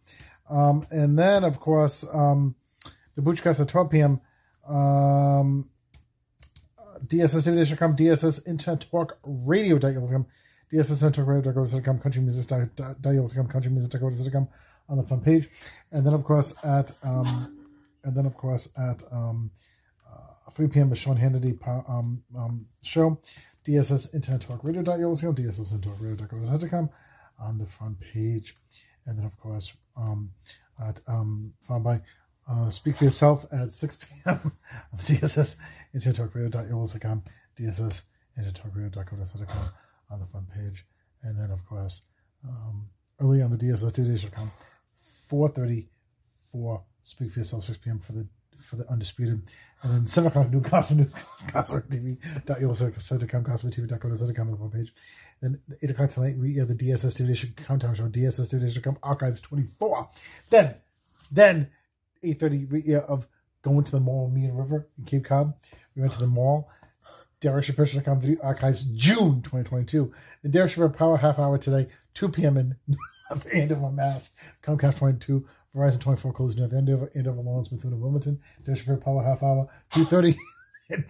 Um, 0.49 0.83
and 0.91 1.17
then, 1.17 1.43
of 1.43 1.59
course, 1.59 2.05
um, 2.13 2.55
the 3.15 3.21
Boochcast 3.21 3.61
at 3.61 3.69
12 3.69 3.89
p.m. 3.89 4.21
Um, 4.67 5.69
DSS.com, 7.05 7.95
DSS 7.95 8.47
Internet 8.47 8.89
Talk 8.89 9.17
Radio 9.23 9.75
Radio.com, 9.75 10.25
DSS 10.71 10.91
Internet 10.91 11.13
Talk 11.15 11.27
Radio 11.27 11.51
Radio.com, 11.51 11.99
Country 11.99 12.21
Music.com, 12.21 13.47
Country 13.47 13.71
Music.com 13.71 14.47
on 14.89 14.97
the 14.97 15.03
front 15.03 15.23
page. 15.23 15.49
And 15.91 16.05
then, 16.05 16.13
of 16.13 16.23
course, 16.23 16.53
at, 16.63 16.91
um, 17.03 17.67
and 18.03 18.15
then, 18.15 18.25
of 18.25 18.35
course, 18.35 18.69
at, 18.77 19.03
um, 19.11 19.51
uh, 20.07 20.51
3 20.51 20.67
p.m. 20.67 20.89
the 20.89 20.95
Sean 20.95 21.17
Hannity 21.17 21.57
um, 21.89 22.23
um, 22.37 22.67
show, 22.83 23.19
DSS 23.65 24.13
Internet 24.13 24.41
Talk 24.41 24.63
Radio 24.63 24.81
Radio.com, 24.81 25.35
DSS 25.35 25.73
Internet 25.73 25.83
Talk 25.83 26.01
Radio 26.01 26.27
Radio.com 26.29 26.89
on 27.39 27.57
the 27.57 27.65
front 27.65 27.99
page. 27.99 28.55
And 29.05 29.17
then, 29.17 29.25
of 29.25 29.37
course, 29.37 29.73
um, 29.97 30.31
at, 30.81 31.01
um, 31.07 31.53
found 31.67 31.83
by 31.83 32.01
uh, 32.47 32.69
Speak 32.69 32.97
for 32.97 33.05
Yourself 33.05 33.45
at 33.51 33.71
6 33.71 33.97
p.m. 33.97 34.39
on 34.43 34.51
the 34.97 35.03
DSS 35.03 35.55
Internet 35.93 36.15
Talk 36.15 36.35
Radio.com, 36.35 37.23
DSS 37.57 38.03
Internet 38.37 38.55
Talk 38.55 38.71
Radio.com 38.75 39.19
on 40.09 40.19
the 40.19 40.25
front 40.25 40.49
page. 40.49 40.85
And 41.23 41.37
then, 41.37 41.51
of 41.51 41.65
course, 41.65 42.01
um, 42.47 42.89
early 43.21 43.41
on 43.41 43.51
the 43.51 43.57
DSS 43.57 43.91
DSS.com, 43.91 44.51
4.30 45.31 45.87
for 46.51 46.83
Speak 47.03 47.31
for 47.31 47.39
Yourself, 47.39 47.63
6 47.63 47.77
p.m. 47.77 47.99
for 47.99 48.13
the 48.13 48.27
for 48.57 48.75
the 48.77 48.89
Undisputed. 48.89 49.41
And 49.81 49.93
then 49.93 50.05
7 50.05 50.27
o'clock, 50.29 50.49
new 50.49 50.61
Gospel 50.61 50.97
News, 50.97 51.13
GospelTV.com, 51.47 53.43
GospelTV.com 53.43 54.47
on 54.47 54.51
the 54.51 54.57
front 54.57 54.73
page. 54.73 54.93
Then 55.41 55.59
8 55.81 55.91
o'clock 55.91 56.09
tonight, 56.09 56.37
we 56.37 56.55
have 56.55 56.69
the 56.69 56.75
DSS 56.75 57.15
Division 57.15 57.53
Countdown 57.57 57.95
Show, 57.95 58.07
DSS 58.07 58.47
DSS.com, 58.49 58.97
Archives 59.03 59.41
24. 59.41 60.09
Then, 60.49 60.75
then 61.29 61.69
8.30 62.23 62.71
we 62.71 62.81
hear 62.81 62.99
of 62.99 63.27
going 63.61 63.83
to 63.83 63.91
the 63.91 63.99
mall 63.99 64.27
in 64.27 64.33
Mean 64.33 64.53
River 64.53 64.87
in 64.97 65.05
Cape 65.05 65.25
Cod. 65.25 65.53
We 65.95 66.01
went 66.01 66.13
to 66.13 66.19
the 66.19 66.27
mall. 66.27 66.69
Derek 67.39 67.65
Shapiro.com 67.65 68.21
Video 68.21 68.41
Archives, 68.41 68.85
June 68.85 69.41
2022. 69.41 70.11
The 70.43 70.49
Derek 70.49 70.71
Shapiro 70.71 70.89
Power 70.89 71.17
Half 71.17 71.39
Hour 71.39 71.57
today, 71.57 71.89
2 72.13 72.29
p.m. 72.29 72.57
in 72.57 72.75
the 73.29 73.53
end 73.53 73.71
of 73.71 73.83
a 73.83 73.91
mass. 73.91 74.29
Comcast 74.63 74.97
22, 74.99 75.45
Verizon 75.75 75.99
24 75.99 76.33
closing 76.33 76.63
at 76.63 76.69
the 76.69 76.77
end 76.77 76.89
of 76.89 77.09
end 77.13 77.27
of 77.27 77.37
Lawrence 77.37 77.71
Methuen 77.71 77.99
Wilmington. 77.99 78.39
Derek 78.63 78.79
Shapiro 78.79 78.97
Power 78.97 79.23
Half 79.23 79.43
Hour, 79.43 79.67
2.30 79.93 80.37
10, 80.89 81.05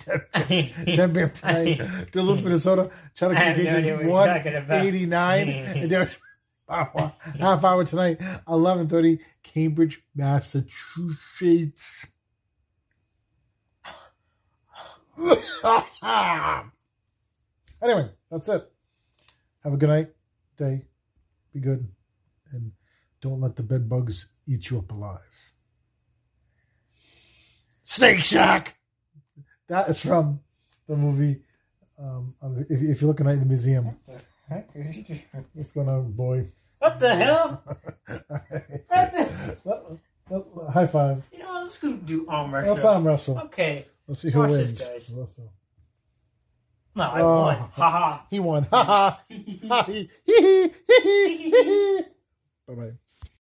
10 0.85 1.13
p.m. 1.13 1.29
tonight. 1.31 2.11
Duluth, 2.11 2.43
Minnesota. 2.43 2.89
No 3.21 3.29
Communications 3.29 3.85
what 3.85 4.03
you're 4.03 4.27
talking 4.27 4.55
about. 4.55 4.69
189. 4.69 5.49
and 5.49 5.89
Derek 5.89 6.19
Power 6.67 7.13
Half 7.39 7.63
Hour 7.63 7.83
tonight, 7.83 8.19
11.30, 8.47 9.19
Cambridge, 9.43 10.01
Massachusetts. 10.15 12.07
anyway, 17.81 18.09
that's 18.31 18.47
it. 18.49 18.71
Have 19.63 19.73
a 19.73 19.77
good 19.77 19.89
night, 19.89 20.09
day. 20.57 20.85
Be 21.53 21.59
good. 21.59 21.87
And 22.51 22.71
don't 23.21 23.39
let 23.41 23.55
the 23.55 23.63
bed 23.63 23.87
bugs 23.87 24.27
eat 24.47 24.69
you 24.69 24.79
up 24.79 24.91
alive. 24.91 25.19
Snake 27.83 28.23
Shack! 28.23 28.77
That 29.67 29.89
is 29.89 29.99
from 29.99 30.39
the 30.87 30.95
movie. 30.95 31.41
Um, 31.99 32.33
if, 32.69 32.81
if 32.81 33.01
you're 33.01 33.09
looking 33.09 33.27
at 33.27 33.39
the 33.39 33.45
museum, 33.45 33.97
what's 35.53 35.71
going 35.71 35.89
on, 35.89 36.11
boy? 36.11 36.47
What 36.83 36.99
the 36.99 37.15
hell? 37.15 37.63
Well, 39.63 39.99
well, 40.29 40.69
high 40.71 40.85
five. 40.87 41.23
You 41.31 41.39
know, 41.39 41.61
let's 41.63 41.77
go 41.79 41.93
do 41.93 42.25
arm 42.27 42.53
wrestle. 42.53 42.73
Let's 42.73 42.85
arm 42.85 43.07
wrestle. 43.07 43.39
Okay. 43.45 43.85
Let's 44.07 44.21
see 44.21 44.31
who 44.31 44.39
Watch 44.39 44.49
wins. 44.51 44.79
this, 44.79 45.09
guys. 45.13 45.47
No, 46.95 47.03
I 47.03 47.21
Oh. 47.21 47.39
won. 47.43 47.55
Ha 47.57 47.89
ha. 47.89 48.25
He 48.29 48.39
won. 48.39 48.63
Ha 48.63 48.83
ha. 48.83 49.23
Ha, 49.69 49.83
he, 49.87 50.09
he, 50.25 50.39
he, 50.41 50.71
he, 50.73 50.73
he, 51.03 51.49
he. 51.49 52.01
Bye 52.67 52.73
bye. 52.75 52.91